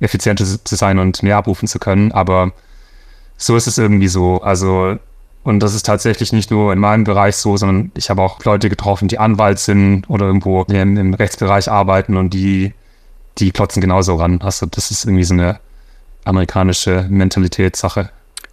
effizienter 0.00 0.44
zu 0.44 0.76
sein 0.76 0.98
und 0.98 1.22
mehr 1.22 1.36
abrufen 1.36 1.68
zu 1.68 1.78
können. 1.78 2.12
Aber 2.12 2.52
so 3.36 3.56
ist 3.56 3.66
es 3.66 3.78
irgendwie 3.78 4.08
so. 4.08 4.42
Also, 4.42 4.96
und 5.44 5.60
das 5.60 5.74
ist 5.74 5.86
tatsächlich 5.86 6.32
nicht 6.32 6.50
nur 6.50 6.72
in 6.72 6.78
meinem 6.78 7.04
Bereich 7.04 7.36
so, 7.36 7.56
sondern 7.56 7.92
ich 7.96 8.10
habe 8.10 8.22
auch 8.22 8.44
Leute 8.44 8.68
getroffen, 8.68 9.08
die 9.08 9.18
Anwalt 9.18 9.58
sind 9.58 10.08
oder 10.08 10.26
irgendwo 10.26 10.62
im, 10.64 10.96
im 10.96 11.14
Rechtsbereich 11.14 11.70
arbeiten 11.70 12.16
und 12.16 12.34
die, 12.34 12.74
die 13.38 13.50
klotzen 13.50 13.80
genauso 13.80 14.16
ran. 14.16 14.40
Also, 14.42 14.66
das 14.66 14.90
ist 14.90 15.04
irgendwie 15.04 15.24
so 15.24 15.34
eine 15.34 15.58
amerikanische 16.24 17.06
Mentalitätssache. 17.08 18.10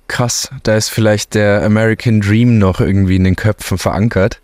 Krass, 0.08 0.50
da 0.64 0.78
ist 0.78 0.90
vielleicht 0.90 1.36
der 1.36 1.64
American 1.64 2.22
Dream 2.22 2.60
noch 2.60 2.80
irgendwie 2.80 3.18
in 3.18 3.26
den 3.26 3.36
Köpfen 3.36 3.78
verankert. 3.78 4.40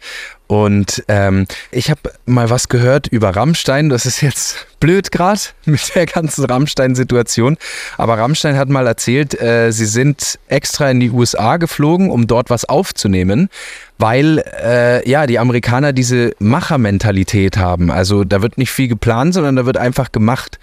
Und 0.47 1.03
ähm, 1.07 1.47
ich 1.71 1.89
habe 1.89 2.01
mal 2.25 2.49
was 2.49 2.67
gehört 2.67 3.07
über 3.07 3.35
Rammstein. 3.35 3.89
Das 3.89 4.05
ist 4.05 4.21
jetzt 4.21 4.67
blöd 4.79 5.11
gerade 5.11 5.39
mit 5.65 5.95
der 5.95 6.05
ganzen 6.05 6.45
Rammstein-Situation. 6.45 7.57
Aber 7.97 8.17
Rammstein 8.17 8.57
hat 8.57 8.69
mal 8.69 8.85
erzählt, 8.85 9.39
äh, 9.41 9.71
sie 9.71 9.85
sind 9.85 10.37
extra 10.47 10.91
in 10.91 10.99
die 10.99 11.11
USA 11.11 11.57
geflogen, 11.57 12.11
um 12.11 12.27
dort 12.27 12.49
was 12.49 12.65
aufzunehmen, 12.65 13.49
weil 13.97 14.43
äh, 14.61 15.09
ja 15.09 15.25
die 15.27 15.39
Amerikaner 15.39 15.93
diese 15.93 16.35
Machermentalität 16.39 17.57
haben. 17.57 17.89
Also 17.89 18.25
da 18.25 18.41
wird 18.41 18.57
nicht 18.57 18.71
viel 18.71 18.89
geplant, 18.89 19.33
sondern 19.33 19.55
da 19.55 19.65
wird 19.65 19.77
einfach 19.77 20.11
gemacht. 20.11 20.59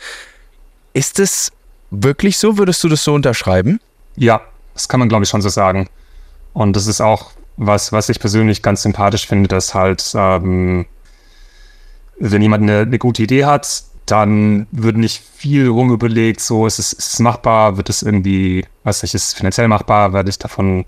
Ist 0.92 1.18
es 1.18 1.52
wirklich 1.90 2.36
so? 2.36 2.58
Würdest 2.58 2.84
du 2.84 2.88
das 2.88 3.02
so 3.02 3.14
unterschreiben? 3.14 3.80
Ja, 4.14 4.42
das 4.80 4.88
kann 4.88 5.00
man 5.00 5.08
glaube 5.08 5.24
ich 5.24 5.30
schon 5.30 5.42
so 5.42 5.48
sagen. 5.48 5.88
Und 6.52 6.74
das 6.74 6.86
ist 6.86 7.00
auch 7.00 7.30
was, 7.56 7.92
was 7.92 8.08
ich 8.08 8.18
persönlich 8.18 8.62
ganz 8.62 8.82
sympathisch 8.82 9.26
finde, 9.26 9.48
dass 9.48 9.74
halt, 9.74 10.12
ähm, 10.14 10.86
wenn 12.18 12.42
jemand 12.42 12.62
eine, 12.62 12.80
eine, 12.80 12.98
gute 12.98 13.22
Idee 13.22 13.44
hat, 13.44 13.84
dann 14.06 14.66
wird 14.70 14.96
nicht 14.96 15.22
viel 15.36 15.68
rumüberlegt, 15.68 16.40
so 16.40 16.66
ist 16.66 16.78
es, 16.78 16.92
ist 16.92 17.14
es 17.14 17.18
machbar, 17.18 17.76
wird 17.76 17.90
es 17.90 18.02
irgendwie, 18.02 18.64
was 18.82 19.02
ich, 19.02 19.14
ist 19.14 19.28
es 19.28 19.34
finanziell 19.34 19.68
machbar, 19.68 20.12
werde 20.14 20.30
ich 20.30 20.38
davon 20.38 20.86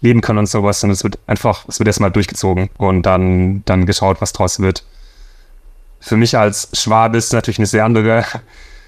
leben 0.00 0.22
können 0.22 0.40
und 0.40 0.48
sowas, 0.48 0.80
sondern 0.80 0.94
es 0.94 1.04
wird 1.04 1.18
einfach, 1.26 1.66
es 1.68 1.78
wird 1.78 1.86
erstmal 1.86 2.10
durchgezogen 2.10 2.70
und 2.78 3.02
dann, 3.02 3.62
dann 3.66 3.86
geschaut, 3.86 4.20
was 4.20 4.32
draus 4.32 4.58
wird. 4.60 4.84
Für 6.00 6.16
mich 6.16 6.36
als 6.36 6.70
Schwabe 6.72 7.18
ist 7.18 7.32
natürlich 7.32 7.58
eine 7.58 7.66
sehr 7.66 7.84
andere 7.84 8.24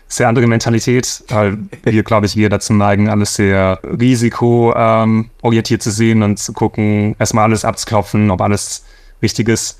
sehr 0.08 0.28
andere 0.28 0.46
Mentalität, 0.46 1.22
weil 1.28 1.58
wir, 1.82 2.02
glaube 2.02 2.26
ich, 2.26 2.34
wir 2.34 2.48
dazu 2.48 2.72
neigen, 2.72 3.10
alles 3.10 3.34
sehr 3.34 3.78
risikoorientiert 3.84 5.82
zu 5.82 5.90
sehen 5.90 6.22
und 6.22 6.38
zu 6.38 6.54
gucken, 6.54 7.14
erstmal 7.18 7.44
alles 7.44 7.64
abzuklopfen, 7.64 8.30
ob 8.30 8.40
alles 8.40 8.84
richtig 9.22 9.48
ist. 9.48 9.78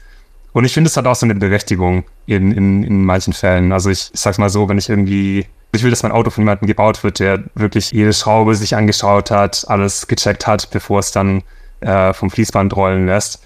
Und 0.53 0.65
ich 0.65 0.75
finde, 0.75 0.89
es 0.89 0.97
hat 0.97 1.07
auch 1.07 1.15
so 1.15 1.25
eine 1.25 1.35
Berechtigung 1.35 2.05
in, 2.27 2.53
in, 2.53 2.83
in 2.83 3.05
manchen 3.05 3.33
Fällen. 3.33 3.73
Also 3.73 3.91
ich, 3.91 4.11
ich 4.13 4.21
sag's 4.21 4.39
mal 4.39 4.51
so, 4.51 4.69
wenn 4.69 4.77
ich 4.77 4.91
irgendwie, 4.91 5.47
ich 5.73 5.83
will, 5.83 5.91
dass 5.91 6.03
mein 6.03 6.13
Auto 6.13 6.31
von 6.31 6.43
jemandem 6.43 6.67
gebaut 6.67 7.03
wird, 7.05 7.21
der 7.21 7.45
wirklich 7.55 7.91
jede 7.93 8.13
Schraube 8.13 8.55
sich 8.55 8.77
angeschaut 8.77 9.31
hat, 9.31 9.65
alles 9.69 10.07
gecheckt 10.07 10.47
hat, 10.47 10.71
bevor 10.71 10.99
es 10.99 11.11
dann 11.11 11.43
äh, 11.81 12.13
vom 12.13 12.31
Fließband 12.31 12.77
rollen 12.77 13.07
lässt. 13.07 13.43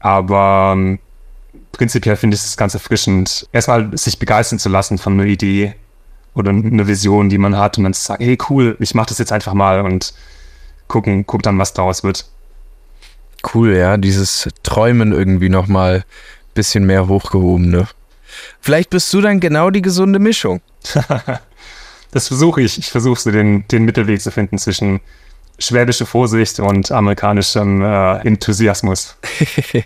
Aber 0.00 0.72
ähm, 0.74 0.98
prinzipiell 1.70 2.16
finde 2.16 2.34
ich 2.34 2.42
es 2.42 2.56
ganz 2.56 2.74
erfrischend, 2.74 3.48
erstmal 3.52 3.96
sich 3.96 4.18
begeistern 4.18 4.58
zu 4.58 4.68
lassen 4.68 4.98
von 4.98 5.14
einer 5.14 5.24
Idee 5.24 5.74
oder 6.34 6.50
eine 6.50 6.86
Vision, 6.86 7.28
die 7.28 7.38
man 7.38 7.56
hat 7.56 7.78
und 7.78 7.84
dann 7.84 7.94
zu 7.94 8.02
sagen, 8.02 8.24
hey 8.24 8.38
cool, 8.48 8.76
ich 8.80 8.94
mache 8.94 9.08
das 9.08 9.18
jetzt 9.18 9.32
einfach 9.32 9.54
mal 9.54 9.80
und 9.80 10.14
gucken, 10.88 11.26
guck 11.26 11.42
dann, 11.42 11.58
was 11.58 11.72
daraus 11.72 12.04
wird. 12.04 12.26
Cool, 13.54 13.74
ja, 13.74 13.96
dieses 13.96 14.48
Träumen 14.62 15.12
irgendwie 15.12 15.48
nochmal 15.48 15.96
ein 15.96 16.54
bisschen 16.54 16.84
mehr 16.84 17.08
hochgehoben, 17.08 17.70
ne? 17.70 17.88
Vielleicht 18.60 18.90
bist 18.90 19.12
du 19.12 19.20
dann 19.20 19.40
genau 19.40 19.70
die 19.70 19.82
gesunde 19.82 20.18
Mischung. 20.18 20.60
das 22.12 22.28
versuche 22.28 22.62
ich. 22.62 22.78
Ich 22.78 22.90
versuche 22.90 23.20
so 23.20 23.30
den, 23.30 23.66
den 23.68 23.84
Mittelweg 23.84 24.20
zu 24.20 24.30
finden 24.30 24.58
zwischen 24.58 25.00
schwäbischer 25.58 26.06
Vorsicht 26.06 26.60
und 26.60 26.90
amerikanischem 26.90 27.82
äh, 27.82 28.18
Enthusiasmus. 28.26 29.16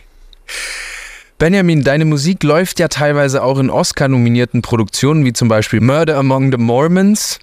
Benjamin, 1.39 1.85
deine 1.85 2.07
Musik 2.07 2.43
läuft 2.43 2.79
ja 2.81 2.89
teilweise 2.89 3.43
auch 3.43 3.59
in 3.59 3.69
Oscar-nominierten 3.69 4.63
Produktionen, 4.63 5.27
wie 5.27 5.35
zum 5.35 5.49
Beispiel 5.49 5.81
Murder 5.81 6.17
Among 6.17 6.51
the 6.51 6.57
Mormons 6.57 7.41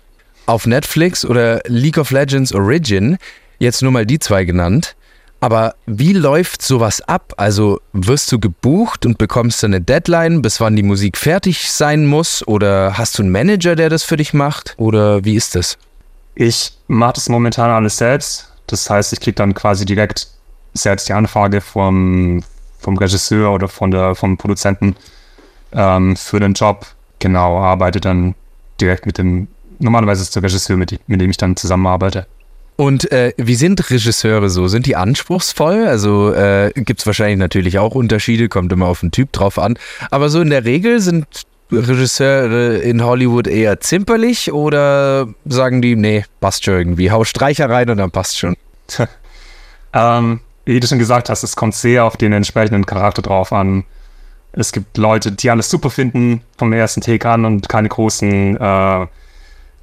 auf 0.48 0.66
Netflix 0.66 1.24
oder 1.24 1.62
League 1.68 2.00
of 2.00 2.10
Legends 2.10 2.54
Origin. 2.54 3.18
Jetzt 3.60 3.84
nur 3.84 3.92
mal 3.92 4.08
die 4.08 4.18
zwei 4.18 4.46
genannt. 4.46 4.96
Aber 5.42 5.76
wie 5.86 6.14
läuft 6.14 6.64
sowas 6.64 7.02
ab? 7.02 7.34
Also 7.38 7.82
wirst 7.92 8.32
du 8.32 8.40
gebucht 8.40 9.06
und 9.06 9.20
bekommst 9.20 9.62
du 9.62 9.68
eine 9.68 9.82
Deadline, 9.82 10.42
bis 10.42 10.60
wann 10.60 10.76
die 10.76 10.84
Musik 10.84 11.16
fertig 11.16 11.70
sein 11.70 12.08
muss? 12.08 12.48
Oder 12.48 12.98
hast 12.98 13.20
du 13.20 13.22
einen 13.24 13.32
Manager, 13.32 13.76
der 13.76 13.90
das 13.90 14.04
für 14.04 14.18
dich 14.18 14.34
macht? 14.34 14.74
Oder 14.78 15.24
wie 15.24 15.36
ist 15.36 15.54
das? 15.54 15.78
Ich 16.34 16.72
mache 16.88 17.14
das 17.14 17.30
momentan 17.30 17.70
alles 17.70 17.98
selbst. 17.98 18.52
Das 18.66 18.90
heißt, 18.90 19.14
ich 19.14 19.20
kriege 19.20 19.36
dann 19.36 19.54
quasi 19.54 19.86
direkt 19.86 20.30
selbst 20.74 21.10
die 21.10 21.14
Anfrage 21.14 21.62
vom, 21.62 22.42
vom 22.84 22.98
Regisseur 22.98 23.52
oder 23.52 23.68
von 23.68 23.92
der, 23.92 24.16
vom 24.16 24.38
Produzenten 24.38 24.96
ähm, 25.74 26.16
für 26.16 26.40
den 26.40 26.54
Job. 26.54 26.86
Genau, 27.20 27.58
arbeite 27.60 28.00
dann 28.00 28.36
direkt 28.80 29.06
mit 29.06 29.18
dem, 29.18 29.48
normalerweise 29.80 30.22
ist 30.22 30.36
der 30.36 30.44
Regisseur, 30.44 30.78
mit, 30.78 31.00
mit 31.08 31.22
dem 31.22 31.30
ich 31.30 31.38
dann 31.38 31.56
zusammenarbeite. 31.56 32.28
Und 32.76 33.12
äh, 33.12 33.34
wie 33.38 33.56
sind 33.56 33.92
Regisseure 33.92 34.50
so? 34.50 34.68
Sind 34.68 34.88
die 34.88 34.96
anspruchsvoll? 34.96 35.88
Also 35.88 36.34
äh, 36.34 36.72
gibt 36.76 37.00
es 37.00 37.06
wahrscheinlich 37.06 37.38
natürlich 37.38 37.78
auch 37.78 37.94
Unterschiede, 37.94 38.50
kommt 38.50 38.72
immer 38.72 38.88
auf 38.88 39.02
den 39.02 39.12
Typ 39.12 39.32
drauf 39.32 39.60
an. 39.60 39.78
Aber 40.10 40.30
so 40.30 40.42
in 40.42 40.50
der 40.50 40.66
Regel 40.66 41.00
sind 41.00 41.26
Regisseure 41.72 42.78
in 42.78 43.04
Hollywood 43.04 43.48
eher 43.48 43.80
zimperlich 43.80 44.52
oder 44.52 45.28
sagen 45.46 45.82
die, 45.82 45.96
nee, 45.96 46.26
passt 46.40 46.66
schon 46.66 46.76
irgendwie, 46.76 47.12
hau 47.12 47.24
Streicher 47.24 47.70
rein 47.70 47.90
und 47.90 47.98
dann 47.98 48.12
passt 48.12 48.38
schon? 48.38 48.56
ähm, 49.94 50.40
wie 50.66 50.80
du 50.80 50.88
schon 50.88 51.00
gesagt 51.00 51.30
hast, 51.30 51.44
es 51.44 51.56
kommt 51.56 51.76
sehr 51.76 52.06
auf 52.06 52.18
den 52.18 52.34
entsprechenden 52.34 52.86
Charakter 52.86 53.22
drauf 53.22 53.52
an. 53.52 53.84
Es 54.54 54.72
gibt 54.72 54.98
Leute, 54.98 55.32
die 55.32 55.50
alles 55.50 55.70
super 55.70 55.90
finden 55.90 56.42
vom 56.58 56.74
ersten 56.74 57.02
Take 57.02 57.28
an 57.30 57.46
und 57.46 57.70
keine 57.70 57.90
großen, 57.90 58.56
äh, 58.58 59.08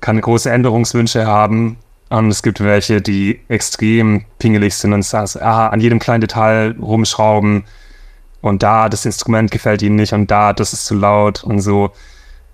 keine 0.00 0.20
großen 0.20 0.50
Änderungswünsche 0.52 1.26
haben. 1.26 1.76
Und 2.08 2.28
es 2.28 2.42
gibt 2.42 2.60
welche, 2.60 3.00
die 3.00 3.40
extrem 3.48 4.24
pingelig 4.38 4.74
sind 4.74 4.92
und 4.92 5.04
sagen, 5.04 5.30
ah, 5.40 5.68
an 5.68 5.80
jedem 5.80 5.98
kleinen 5.98 6.20
Detail 6.20 6.74
rumschrauben 6.80 7.64
und 8.40 8.62
da 8.62 8.88
das 8.88 9.04
Instrument 9.04 9.50
gefällt 9.50 9.82
ihnen 9.82 9.96
nicht 9.96 10.12
und 10.12 10.30
da 10.30 10.52
das 10.52 10.72
ist 10.72 10.86
zu 10.86 10.94
laut 10.94 11.44
und 11.44 11.60
so. 11.60 11.92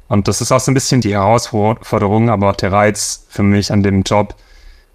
Und 0.09 0.29
das 0.29 0.41
ist 0.41 0.53
auch 0.53 0.61
so 0.61 0.71
ein 0.71 0.75
bisschen 0.75 1.01
die 1.01 1.15
Herausforderung, 1.15 2.31
aber 2.31 2.51
auch 2.51 2.57
der 2.57 2.73
Reiz 2.73 3.27
für 3.29 3.43
mich 3.43 3.73
an 3.73 3.83
dem 3.83 4.03
Job, 4.03 4.35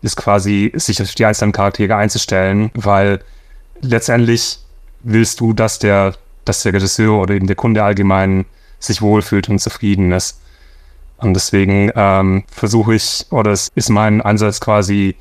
ist 0.01 0.17
quasi, 0.17 0.71
sich 0.75 1.01
auf 1.01 1.13
die 1.13 1.25
einzelnen 1.25 1.51
Charaktere 1.51 1.95
einzustellen, 1.95 2.71
weil 2.73 3.19
letztendlich 3.81 4.59
willst 5.03 5.39
du, 5.39 5.53
dass 5.53 5.79
der, 5.79 6.15
dass 6.45 6.63
der 6.63 6.73
Regisseur 6.73 7.21
oder 7.21 7.33
eben 7.33 7.47
der 7.47 7.55
Kunde 7.55 7.83
allgemein 7.83 8.45
sich 8.79 9.01
wohlfühlt 9.01 9.49
und 9.49 9.59
zufrieden 9.59 10.11
ist. 10.11 10.39
Und 11.17 11.35
deswegen 11.35 11.91
ähm, 11.95 12.43
versuche 12.51 12.95
ich, 12.95 13.25
oder 13.29 13.51
es 13.51 13.69
ist 13.75 13.89
mein 13.89 14.21
Ansatz 14.21 14.59
quasi, 14.59 15.15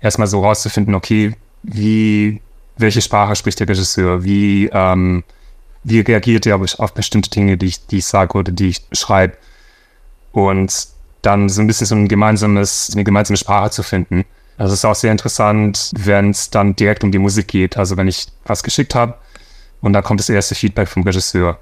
erstmal 0.00 0.26
so 0.26 0.40
rauszufinden, 0.40 0.94
okay, 0.94 1.36
wie, 1.62 2.40
welche 2.76 3.00
Sprache 3.00 3.36
spricht 3.36 3.60
der 3.60 3.68
Regisseur, 3.68 4.24
wie, 4.24 4.68
ähm, 4.72 5.22
wie 5.84 6.00
reagiert 6.00 6.46
er 6.46 6.60
auf 6.60 6.94
bestimmte 6.94 7.30
Dinge, 7.30 7.56
die 7.56 7.66
ich, 7.66 7.86
die 7.86 7.98
ich 7.98 8.06
sage 8.06 8.36
oder 8.36 8.50
die 8.50 8.70
ich 8.70 8.82
schreibe. 8.92 9.36
Und 10.32 10.88
dann 11.26 11.48
so 11.48 11.60
ein 11.60 11.66
bisschen 11.66 11.86
so 11.86 11.94
ein 11.94 12.08
gemeinsames, 12.08 12.90
eine 12.92 13.04
gemeinsame 13.04 13.36
Sprache 13.36 13.70
zu 13.70 13.82
finden. 13.82 14.24
Das 14.56 14.72
ist 14.72 14.84
auch 14.84 14.94
sehr 14.94 15.10
interessant, 15.10 15.90
wenn 15.96 16.30
es 16.30 16.50
dann 16.50 16.76
direkt 16.76 17.02
um 17.02 17.10
die 17.10 17.18
Musik 17.18 17.48
geht. 17.48 17.76
Also 17.76 17.96
wenn 17.96 18.06
ich 18.06 18.26
was 18.46 18.62
geschickt 18.62 18.94
habe 18.94 19.14
und 19.80 19.92
dann 19.92 20.04
kommt 20.04 20.20
das 20.20 20.28
erste 20.28 20.54
Feedback 20.54 20.88
vom 20.88 21.02
Regisseur. 21.02 21.58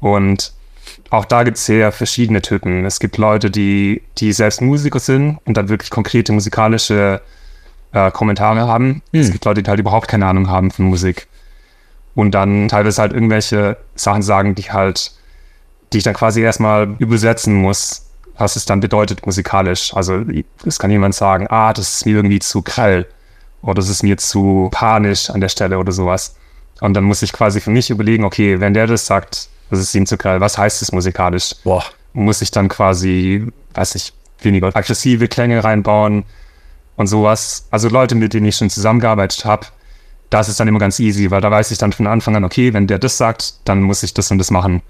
Und 0.00 0.52
auch 1.10 1.24
da 1.24 1.44
gibt 1.44 1.58
es 1.58 1.66
sehr 1.66 1.92
verschiedene 1.92 2.42
Typen. 2.42 2.84
Es 2.84 2.98
gibt 2.98 3.18
Leute, 3.18 3.50
die, 3.50 4.02
die 4.18 4.32
selbst 4.32 4.60
Musiker 4.60 4.98
sind 4.98 5.38
und 5.44 5.56
dann 5.56 5.68
wirklich 5.68 5.90
konkrete 5.90 6.32
musikalische 6.32 7.20
äh, 7.92 8.10
Kommentare 8.10 8.66
haben. 8.66 9.02
Hm. 9.12 9.20
Es 9.20 9.30
gibt 9.30 9.44
Leute, 9.44 9.62
die 9.62 9.70
halt 9.70 9.80
überhaupt 9.80 10.08
keine 10.08 10.26
Ahnung 10.26 10.48
haben 10.48 10.70
von 10.70 10.86
Musik. 10.86 11.28
Und 12.14 12.32
dann 12.32 12.68
teilweise 12.68 13.00
halt 13.00 13.12
irgendwelche 13.12 13.76
Sachen 13.94 14.22
sagen, 14.22 14.54
die 14.54 14.64
halt, 14.64 15.12
die 15.92 15.98
ich 15.98 16.04
dann 16.04 16.14
quasi 16.14 16.42
erstmal 16.42 16.96
übersetzen 16.98 17.54
muss, 17.54 18.06
was 18.36 18.56
es 18.56 18.64
dann 18.64 18.80
bedeutet 18.80 19.24
musikalisch. 19.26 19.94
Also 19.94 20.24
es 20.64 20.78
kann 20.78 20.90
jemand 20.90 21.14
sagen, 21.14 21.46
ah, 21.48 21.72
das 21.72 21.96
ist 21.96 22.06
mir 22.06 22.16
irgendwie 22.16 22.38
zu 22.38 22.62
grell 22.62 23.06
oder 23.62 23.74
das 23.74 23.88
ist 23.88 24.02
mir 24.02 24.18
zu 24.18 24.68
panisch 24.72 25.30
an 25.30 25.40
der 25.40 25.48
Stelle 25.48 25.78
oder 25.78 25.92
sowas. 25.92 26.36
Und 26.80 26.94
dann 26.94 27.04
muss 27.04 27.22
ich 27.22 27.32
quasi 27.32 27.60
für 27.60 27.70
mich 27.70 27.90
überlegen, 27.90 28.24
okay, 28.24 28.60
wenn 28.60 28.74
der 28.74 28.86
das 28.86 29.06
sagt, 29.06 29.48
das 29.70 29.80
ist 29.80 29.94
ihm 29.94 30.06
zu 30.06 30.16
grell, 30.16 30.40
was 30.40 30.58
heißt 30.58 30.82
es 30.82 30.92
musikalisch? 30.92 31.54
Boah. 31.64 31.84
Muss 32.12 32.42
ich 32.42 32.50
dann 32.50 32.68
quasi, 32.68 33.46
weiß 33.74 33.94
ich, 33.94 34.12
weniger 34.40 34.74
aggressive 34.74 35.28
Klänge 35.28 35.62
reinbauen 35.62 36.24
und 36.96 37.06
sowas. 37.06 37.66
Also 37.70 37.88
Leute, 37.88 38.14
mit 38.14 38.34
denen 38.34 38.46
ich 38.46 38.56
schon 38.56 38.68
zusammengearbeitet 38.68 39.44
habe, 39.44 39.66
das 40.28 40.48
ist 40.48 40.58
dann 40.58 40.68
immer 40.68 40.78
ganz 40.78 40.98
easy, 40.98 41.30
weil 41.30 41.40
da 41.40 41.50
weiß 41.50 41.70
ich 41.70 41.78
dann 41.78 41.92
von 41.92 42.06
Anfang 42.06 42.34
an, 42.36 42.44
okay, 42.44 42.72
wenn 42.72 42.86
der 42.86 42.98
das 42.98 43.18
sagt, 43.18 43.54
dann 43.64 43.82
muss 43.82 44.02
ich 44.02 44.14
das 44.14 44.30
und 44.30 44.38
das 44.38 44.50
machen. 44.50 44.82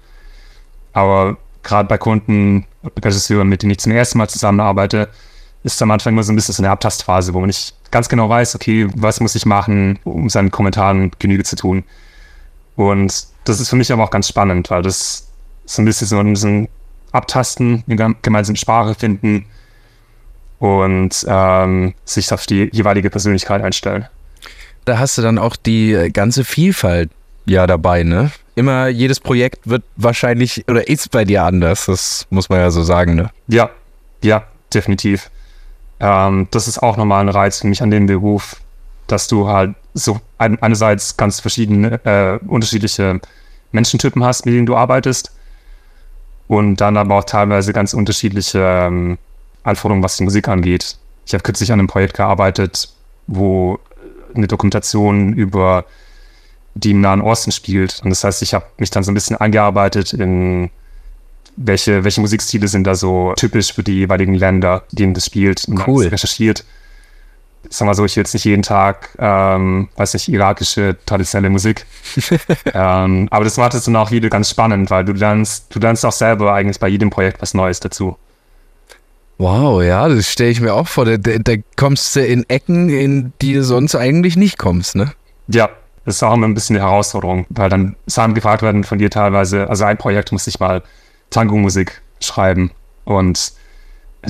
Aber 0.93 1.37
gerade 1.63 1.87
bei 1.87 1.97
Kunden, 1.97 2.65
Regisseuren, 3.03 3.47
mit 3.47 3.63
denen 3.63 3.71
ich 3.71 3.79
zum 3.79 3.91
ersten 3.91 4.17
Mal 4.17 4.29
zusammenarbeite, 4.29 5.09
ist 5.63 5.81
am 5.81 5.91
Anfang 5.91 6.13
immer 6.13 6.23
so 6.23 6.33
ein 6.33 6.35
bisschen 6.35 6.53
so 6.53 6.61
eine 6.61 6.71
Abtastphase, 6.71 7.33
wo 7.33 7.39
man 7.39 7.47
nicht 7.47 7.73
ganz 7.91 8.09
genau 8.09 8.27
weiß, 8.29 8.55
okay, 8.55 8.87
was 8.95 9.19
muss 9.19 9.35
ich 9.35 9.45
machen, 9.45 9.99
um 10.03 10.29
seinen 10.29 10.51
Kommentaren 10.51 11.11
Genüge 11.19 11.43
zu 11.43 11.55
tun. 11.55 11.83
Und 12.75 13.27
das 13.45 13.59
ist 13.59 13.69
für 13.69 13.75
mich 13.75 13.91
aber 13.91 14.03
auch 14.03 14.09
ganz 14.09 14.27
spannend, 14.27 14.69
weil 14.69 14.81
das 14.81 15.27
so 15.65 15.81
ein 15.81 15.85
bisschen 15.85 16.07
so 16.07 16.19
ein 16.19 16.33
bisschen 16.33 16.67
Abtasten, 17.11 17.83
eine 17.87 18.15
gemeinsame 18.21 18.57
Sprache 18.57 18.95
finden 18.95 19.45
und 20.59 21.25
ähm, 21.27 21.93
sich 22.03 22.31
auf 22.33 22.45
die 22.45 22.69
jeweilige 22.71 23.09
Persönlichkeit 23.09 23.61
einstellen. 23.61 24.07
Da 24.85 24.97
hast 24.97 25.17
du 25.17 25.21
dann 25.21 25.37
auch 25.37 25.55
die 25.55 26.09
ganze 26.11 26.43
Vielfalt 26.43 27.11
ja 27.45 27.67
dabei, 27.67 28.03
ne? 28.03 28.31
Immer 28.55 28.87
jedes 28.87 29.19
Projekt 29.19 29.67
wird 29.67 29.83
wahrscheinlich 29.95 30.65
oder 30.69 30.87
ist 30.87 31.11
bei 31.11 31.25
dir 31.25 31.43
anders, 31.43 31.87
das 31.87 32.27
muss 32.29 32.49
man 32.49 32.59
ja 32.59 32.71
so 32.71 32.83
sagen, 32.83 33.15
ne? 33.15 33.29
Ja, 33.47 33.69
ja, 34.21 34.43
definitiv. 34.73 35.29
Ähm, 35.99 36.47
das 36.51 36.67
ist 36.67 36.79
auch 36.79 36.97
nochmal 36.97 37.21
ein 37.21 37.29
Reiz 37.29 37.59
für 37.59 37.67
mich 37.67 37.81
an 37.81 37.91
dem 37.91 38.05
Beruf, 38.05 38.57
dass 39.07 39.27
du 39.27 39.47
halt 39.47 39.75
so 39.93 40.19
ein, 40.37 40.61
einerseits 40.61 41.17
ganz 41.17 41.39
verschiedene, 41.39 41.99
äh, 42.05 42.39
unterschiedliche 42.45 43.19
Menschentypen 43.71 44.23
hast, 44.23 44.45
mit 44.45 44.55
denen 44.55 44.65
du 44.65 44.75
arbeitest 44.75 45.31
und 46.47 46.77
dann 46.77 46.97
aber 46.97 47.15
auch 47.15 47.23
teilweise 47.23 47.73
ganz 47.73 47.93
unterschiedliche 47.93 48.59
ähm, 48.59 49.17
Anforderungen, 49.63 50.03
was 50.03 50.17
die 50.17 50.23
Musik 50.23 50.47
angeht. 50.47 50.97
Ich 51.25 51.33
habe 51.33 51.43
kürzlich 51.43 51.71
an 51.71 51.79
einem 51.79 51.87
Projekt 51.87 52.15
gearbeitet, 52.15 52.89
wo 53.27 53.79
eine 54.35 54.47
Dokumentation 54.47 55.33
über 55.33 55.85
die 56.75 56.91
im 56.91 57.01
Nahen 57.01 57.21
Osten 57.21 57.51
spielt. 57.51 58.01
Und 58.03 58.09
das 58.09 58.23
heißt, 58.23 58.41
ich 58.41 58.53
habe 58.53 58.65
mich 58.77 58.89
dann 58.89 59.03
so 59.03 59.11
ein 59.11 59.13
bisschen 59.13 59.37
eingearbeitet 59.37 60.13
in 60.13 60.69
welche, 61.55 62.03
welche 62.03 62.21
Musikstile 62.21 62.67
sind 62.67 62.85
da 62.85 62.95
so 62.95 63.33
typisch 63.35 63.73
für 63.73 63.83
die 63.83 63.99
jeweiligen 63.99 64.33
Länder, 64.33 64.83
denen 64.91 65.13
das 65.13 65.25
spielt. 65.25 65.65
Und 65.67 65.87
cool. 65.87 66.07
recherchiert. 66.07 66.65
Sag 67.69 67.85
mal 67.85 67.93
so, 67.93 68.03
ich 68.03 68.15
will 68.15 68.21
jetzt 68.21 68.33
nicht 68.33 68.43
jeden 68.43 68.63
Tag, 68.63 69.09
ähm, 69.19 69.87
weiß 69.95 70.15
nicht, 70.15 70.27
irakische 70.27 70.97
traditionelle 71.05 71.49
Musik. 71.49 71.85
ähm, 72.73 73.27
aber 73.31 73.45
das 73.45 73.57
macht 73.57 73.73
es 73.73 73.85
dann 73.85 73.95
auch 73.95 74.11
wieder 74.11 74.29
ganz 74.29 74.49
spannend, 74.49 74.89
weil 74.89 75.05
du 75.05 75.13
lernst, 75.13 75.73
du 75.73 75.79
lernst 75.79 76.05
auch 76.05 76.11
selber 76.11 76.53
eigentlich 76.53 76.79
bei 76.79 76.89
jedem 76.89 77.09
Projekt 77.09 77.41
was 77.41 77.53
Neues 77.53 77.79
dazu. 77.79 78.17
Wow, 79.37 79.81
ja, 79.81 80.07
das 80.09 80.29
stelle 80.29 80.51
ich 80.51 80.61
mir 80.61 80.73
auch 80.73 80.87
vor. 80.87 81.05
Da, 81.05 81.17
da, 81.17 81.53
kommst 81.75 82.15
du 82.15 82.25
in 82.25 82.47
Ecken, 82.49 82.89
in 82.89 83.33
die 83.41 83.53
du 83.53 83.63
sonst 83.63 83.95
eigentlich 83.95 84.35
nicht 84.35 84.57
kommst, 84.57 84.95
ne? 84.95 85.13
Ja, 85.47 85.69
das 86.05 86.15
ist 86.15 86.23
auch 86.23 86.33
immer 86.33 86.47
ein 86.47 86.53
bisschen 86.53 86.75
eine 86.75 86.85
Herausforderung, 86.85 87.45
weil 87.49 87.69
dann 87.69 87.95
Sachen 88.05 88.33
gefragt 88.33 88.61
werden 88.61 88.83
von 88.83 88.97
dir 88.97 89.09
teilweise. 89.09 89.69
Also 89.69 89.85
ein 89.85 89.97
Projekt 89.97 90.31
musste 90.31 90.49
ich 90.49 90.59
mal 90.59 90.83
Tango-Musik 91.29 92.01
schreiben 92.19 92.71
und 93.05 93.53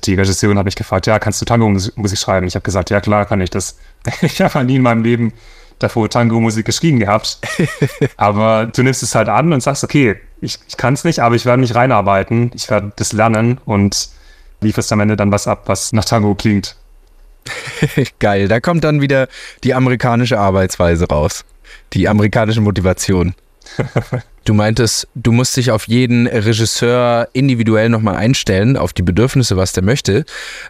die 0.06 0.16
Regisseurin 0.16 0.58
hat 0.58 0.66
mich 0.66 0.76
gefragt, 0.76 1.08
ja, 1.08 1.20
kannst 1.20 1.42
du 1.42 1.46
Tango-Musik 1.46 2.18
schreiben? 2.18 2.48
Ich 2.48 2.56
habe 2.56 2.64
gesagt, 2.64 2.90
ja 2.90 3.02
klar, 3.02 3.26
kann 3.26 3.42
ich 3.42 3.50
das. 3.50 3.78
ich 4.22 4.42
habe 4.42 4.64
nie 4.64 4.76
in 4.76 4.82
meinem 4.82 5.04
Leben 5.04 5.34
davor 5.80 6.10
Tango-Musik 6.10 6.66
geschrieben 6.66 7.00
gehabt. 7.00 7.40
aber 8.18 8.68
du 8.68 8.84
nimmst 8.84 9.04
es 9.04 9.16
halt 9.16 9.30
an 9.30 9.52
und 9.52 9.62
sagst, 9.62 9.84
okay, 9.84 10.16
ich, 10.42 10.60
ich 10.68 10.78
kann 10.78 10.94
es 10.94 11.04
nicht, 11.04 11.20
aber 11.20 11.36
ich 11.36 11.46
werde 11.46 11.60
mich 11.60 11.74
reinarbeiten, 11.74 12.52
ich 12.54 12.70
werde 12.70 12.92
das 12.96 13.14
lernen 13.14 13.60
und 13.66 14.10
lieferst 14.62 14.92
am 14.92 15.00
Ende 15.00 15.16
dann 15.16 15.32
was 15.32 15.48
ab, 15.48 15.64
was 15.66 15.92
nach 15.92 16.06
Tango 16.06 16.36
klingt. 16.36 16.76
Geil, 18.20 18.48
da 18.48 18.60
kommt 18.60 18.84
dann 18.84 19.02
wieder 19.02 19.28
die 19.64 19.74
amerikanische 19.74 20.40
Arbeitsweise 20.40 21.08
raus 21.08 21.44
die 21.94 22.08
amerikanische 22.08 22.62
Motivation. 22.62 23.36
Du 24.46 24.54
meintest, 24.54 25.08
du 25.16 25.32
musst 25.32 25.56
dich 25.56 25.72
auf 25.72 25.88
jeden 25.88 26.28
Regisseur 26.28 27.30
individuell 27.32 27.88
nochmal 27.88 28.18
einstellen, 28.18 28.76
auf 28.76 28.92
die 28.92 29.02
Bedürfnisse, 29.02 29.56
was 29.56 29.72
der 29.72 29.84
möchte. 29.84 30.26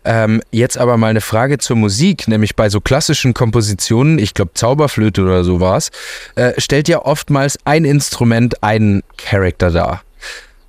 Ähm, 0.06 0.44
jetzt 0.52 0.78
aber 0.78 0.96
mal 0.98 1.08
eine 1.08 1.22
Frage 1.22 1.58
zur 1.58 1.76
Musik, 1.76 2.28
nämlich 2.28 2.56
bei 2.56 2.70
so 2.70 2.82
klassischen 2.82 3.34
Kompositionen, 3.34 4.20
ich 4.20 4.36
glaube 4.36 4.52
Zauberflöte 4.54 5.24
oder 5.24 5.44
so 5.44 5.60
war 5.60 5.78
es, 5.78 5.90
äh, 6.36 6.54
stellt 6.60 6.88
ja 6.88 7.04
oftmals 7.04 7.58
ein 7.66 7.84
Instrument 7.84 8.62
einen 8.62 9.02
Charakter 9.18 9.72
dar. 9.72 10.04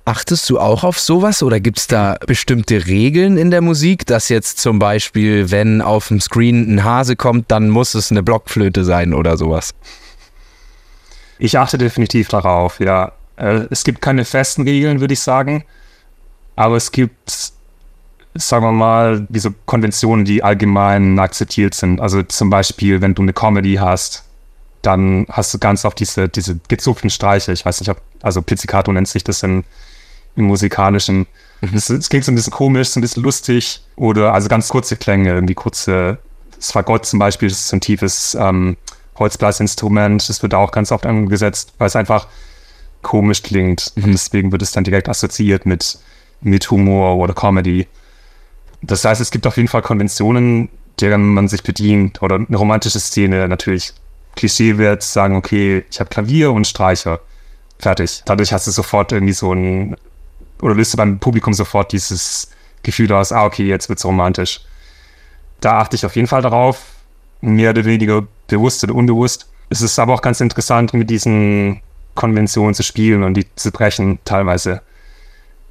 Achtest 0.05 0.49
du 0.49 0.59
auch 0.59 0.83
auf 0.83 0.99
sowas 0.99 1.43
oder 1.43 1.59
gibt 1.59 1.79
es 1.79 1.87
da 1.87 2.17
bestimmte 2.25 2.87
Regeln 2.87 3.37
in 3.37 3.51
der 3.51 3.61
Musik, 3.61 4.07
dass 4.07 4.29
jetzt 4.29 4.59
zum 4.59 4.79
Beispiel, 4.79 5.51
wenn 5.51 5.81
auf 5.81 6.07
dem 6.07 6.21
Screen 6.21 6.75
ein 6.75 6.83
Hase 6.83 7.15
kommt, 7.15 7.51
dann 7.51 7.69
muss 7.69 7.93
es 7.93 8.09
eine 8.09 8.23
Blockflöte 8.23 8.83
sein 8.83 9.13
oder 9.13 9.37
sowas? 9.37 9.73
Ich 11.37 11.57
achte 11.57 11.77
definitiv 11.77 12.27
darauf, 12.29 12.79
ja. 12.79 13.11
Äh, 13.37 13.65
es 13.69 13.83
gibt 13.83 14.01
keine 14.01 14.25
festen 14.25 14.63
Regeln, 14.63 14.99
würde 14.99 15.13
ich 15.13 15.19
sagen. 15.19 15.65
Aber 16.55 16.77
es 16.77 16.91
gibt, 16.91 17.51
sagen 18.33 18.65
wir 18.65 18.71
mal, 18.71 19.27
wie 19.29 19.39
so 19.39 19.53
Konventionen, 19.65 20.25
die 20.25 20.43
allgemein 20.43 21.19
akzeptiert 21.19 21.73
sind. 21.73 21.99
Also 21.99 22.23
zum 22.23 22.49
Beispiel, 22.49 23.01
wenn 23.01 23.13
du 23.15 23.21
eine 23.21 23.33
Comedy 23.33 23.75
hast, 23.75 24.23
dann 24.81 25.25
hast 25.29 25.53
du 25.53 25.59
ganz 25.59 25.83
oft 25.83 25.99
diese, 25.99 26.29
diese 26.29 26.59
gezupften 26.67 27.09
Streiche. 27.09 27.51
Ich 27.51 27.65
weiß 27.65 27.79
nicht, 27.81 27.89
ob, 27.89 28.01
also 28.21 28.41
Pizzicato 28.41 28.91
nennt 28.91 29.07
sich 29.07 29.23
das 29.23 29.43
im, 29.43 29.63
im 30.35 30.45
musikalischen. 30.45 31.27
Mhm. 31.61 31.69
Es, 31.73 31.89
es 31.89 32.09
klingt 32.09 32.23
so 32.23 32.31
ein 32.31 32.35
bisschen 32.35 32.53
komisch, 32.53 32.89
so 32.89 32.99
ein 32.99 33.01
bisschen 33.01 33.23
lustig. 33.23 33.81
Oder 33.95 34.33
also 34.33 34.47
ganz 34.47 34.69
kurze 34.69 34.95
Klänge, 34.95 35.33
irgendwie 35.33 35.55
kurze, 35.55 36.19
das 36.55 36.71
Fagott 36.71 37.05
zum 37.05 37.19
Beispiel, 37.19 37.49
das 37.49 37.59
ist 37.59 37.67
so 37.67 37.75
ein 37.75 37.81
tiefes 37.81 38.37
ähm, 38.39 38.77
Holzblasinstrument. 39.17 40.27
Das 40.27 40.41
wird 40.41 40.53
auch 40.53 40.71
ganz 40.71 40.91
oft 40.91 41.05
angesetzt, 41.05 41.73
weil 41.77 41.87
es 41.87 41.95
einfach 41.95 42.27
komisch 43.01 43.43
klingt. 43.43 43.93
Mhm. 43.95 44.03
Und 44.05 44.11
deswegen 44.13 44.51
wird 44.51 44.61
es 44.61 44.71
dann 44.71 44.83
direkt 44.83 45.09
assoziiert 45.09 45.65
mit, 45.65 45.97
mit 46.41 46.69
Humor 46.71 47.17
oder 47.17 47.33
Comedy. 47.33 47.87
Das 48.81 49.05
heißt, 49.05 49.21
es 49.21 49.31
gibt 49.31 49.47
auf 49.47 49.57
jeden 49.57 49.69
Fall 49.69 49.81
Konventionen, 49.81 50.69
deren 50.99 51.33
man 51.33 51.47
sich 51.47 51.63
bedient. 51.63 52.21
Oder 52.21 52.35
eine 52.35 52.57
romantische 52.57 52.99
Szene 52.99 53.47
natürlich. 53.47 53.93
Klischee 54.35 54.77
wird 54.77 55.01
sagen, 55.01 55.35
okay, 55.35 55.85
ich 55.89 55.99
habe 55.99 56.09
Klavier 56.09 56.51
und 56.51 56.67
Streicher. 56.67 57.19
Fertig. 57.79 58.21
Dadurch 58.25 58.53
hast 58.53 58.67
du 58.67 58.71
sofort 58.71 59.11
irgendwie 59.11 59.33
so 59.33 59.53
ein, 59.53 59.95
oder 60.61 60.75
löst 60.75 60.93
du 60.93 60.97
beim 60.97 61.19
Publikum 61.19 61.53
sofort 61.53 61.91
dieses 61.91 62.49
Gefühl 62.83 63.11
aus, 63.13 63.31
ah, 63.31 63.45
okay, 63.45 63.65
jetzt 63.65 63.89
wird 63.89 63.99
es 63.99 64.05
romantisch. 64.05 64.61
Da 65.61 65.79
achte 65.79 65.95
ich 65.95 66.05
auf 66.05 66.15
jeden 66.15 66.27
Fall 66.27 66.41
darauf, 66.41 66.94
mehr 67.53 67.71
oder 67.71 67.85
weniger 67.85 68.27
bewusst 68.47 68.83
oder 68.83 68.95
unbewusst. 68.95 69.49
Es 69.69 69.81
ist 69.81 69.97
aber 69.99 70.13
auch 70.13 70.21
ganz 70.21 70.41
interessant, 70.41 70.93
mit 70.93 71.09
diesen 71.09 71.81
Konventionen 72.13 72.73
zu 72.73 72.83
spielen 72.83 73.23
und 73.23 73.35
die 73.35 73.45
zu 73.55 73.71
brechen 73.71 74.19
teilweise. 74.25 74.81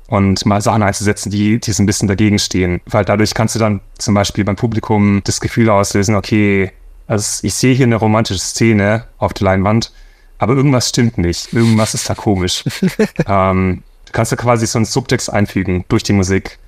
Und 0.06 0.44
mal 0.44 0.60
Sachen 0.60 0.82
einzusetzen, 0.82 1.30
die, 1.30 1.58
die 1.58 1.72
so 1.72 1.82
ein 1.82 1.87
bisschen 1.87 2.08
dagegen 2.08 2.38
stehen. 2.38 2.80
Weil 2.87 3.04
dadurch 3.04 3.32
kannst 3.32 3.54
du 3.54 3.58
dann 3.58 3.80
zum 3.98 4.14
Beispiel 4.14 4.44
beim 4.44 4.56
Publikum 4.56 5.22
das 5.24 5.40
Gefühl 5.40 5.70
auslösen, 5.70 6.14
okay, 6.14 6.72
also 7.06 7.46
ich 7.46 7.54
sehe 7.54 7.74
hier 7.74 7.87
eine 7.87 7.96
romantische 7.96 8.40
Szene 8.40 9.04
auf 9.18 9.32
der 9.32 9.46
Leinwand, 9.46 9.92
aber 10.38 10.54
irgendwas 10.54 10.90
stimmt 10.90 11.16
nicht. 11.18 11.52
Irgendwas 11.52 11.94
ist 11.94 12.08
da 12.08 12.14
komisch. 12.14 12.64
ähm, 13.26 13.82
du 14.06 14.12
kannst 14.12 14.32
da 14.32 14.37
quasi 14.37 14.66
so 14.66 14.78
einen 14.78 14.87
Subtext 14.87 15.32
einfügen 15.32 15.84
durch 15.88 16.02
die 16.02 16.12
Musik, 16.12 16.58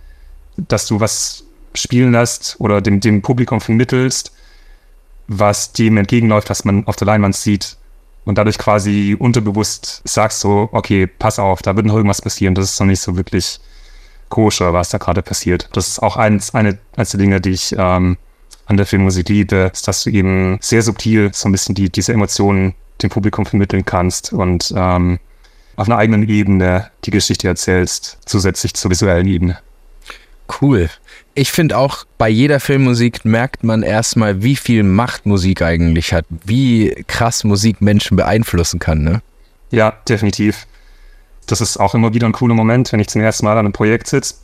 dass 0.57 0.87
du 0.87 1.01
was 1.01 1.45
spielen 1.75 2.13
lässt 2.13 2.57
oder 2.59 2.81
dem, 2.81 3.01
dem 3.01 3.23
Publikum 3.23 3.61
vermittelst, 3.61 4.33
was 5.29 5.73
dem 5.73 5.97
entgegenläuft, 5.97 6.51
was 6.51 6.65
man 6.65 6.87
auf 6.87 6.97
der 6.97 7.07
Leinwand 7.07 7.37
sieht. 7.37 7.77
Und 8.25 8.39
dadurch 8.39 8.59
quasi 8.59 9.17
unterbewusst 9.19 10.03
sagst 10.05 10.41
so, 10.41 10.69
okay, 10.73 11.07
pass 11.07 11.39
auf, 11.39 11.63
da 11.63 11.77
wird 11.77 11.87
noch 11.87 11.95
irgendwas 11.95 12.23
passieren, 12.23 12.55
das 12.55 12.73
ist 12.73 12.81
noch 12.81 12.87
nicht 12.87 13.01
so 13.01 13.17
wirklich 13.17 13.61
koscher, 14.29 14.73
was 14.73 14.91
da 14.91 14.99
gerade 14.99 15.23
passiert. 15.23 15.69
Das 15.73 15.87
ist 15.87 16.01
auch 16.01 16.17
eins, 16.17 16.55
eine, 16.55 16.79
eines 16.97 17.11
der 17.11 17.21
Dinge, 17.21 17.41
die 17.41 17.51
ich 17.51 17.75
ähm, 17.79 18.17
an 18.67 18.77
der 18.77 18.87
Filmmusik 18.87 19.29
liebe, 19.29 19.71
ist, 19.73 19.87
dass 19.87 20.03
du 20.03 20.11
eben 20.11 20.59
sehr 20.61 20.83
subtil 20.83 21.31
so 21.33 21.49
ein 21.49 21.53
bisschen 21.53 21.77
die, 21.77 21.91
diese 21.91 22.13
Emotionen 22.13 22.75
dem 23.03 23.11
Publikum 23.11 23.47
vermitteln 23.47 23.85
kannst 23.85 24.33
und 24.33 24.73
ähm, 24.77 25.19
auf 25.77 25.89
einer 25.89 25.99
eigenen 25.99 26.29
Ebene 26.29 26.91
die 27.05 27.11
Geschichte 27.11 27.47
erzählst, 27.47 28.19
zusätzlich 28.25 28.75
zur 28.75 28.91
visuellen 28.91 29.29
Ebene. 29.29 29.59
Cool. 30.61 30.89
Ich 31.39 31.53
finde 31.53 31.77
auch, 31.77 32.07
bei 32.17 32.31
jeder 32.31 32.61
Filmmusik 32.61 33.27
merkt 33.27 33.63
man 33.63 33.83
erstmal, 33.83 34.43
wie 34.43 34.57
viel 34.57 34.83
Macht 34.83 35.27
Musik 35.27 35.61
eigentlich 35.61 36.15
hat, 36.15 36.25
wie 36.31 37.05
krass 37.09 37.45
Musik 37.45 37.83
Menschen 37.83 38.17
beeinflussen 38.17 38.79
kann, 38.79 39.03
ne? 39.03 39.21
Ja, 39.71 39.93
definitiv. 40.09 40.67
Das 41.47 41.61
ist 41.61 41.77
auch 41.77 41.95
immer 41.95 42.15
wieder 42.15 42.27
ein 42.27 42.33
cooler 42.33 42.55
Moment, 42.55 42.91
wenn 42.91 43.01
ich 43.01 43.09
zum 43.09 43.21
ersten 43.21 43.45
Mal 43.45 43.53
an 43.53 43.67
einem 43.67 43.75
Projekt 43.75 44.07
sitze. 44.07 44.37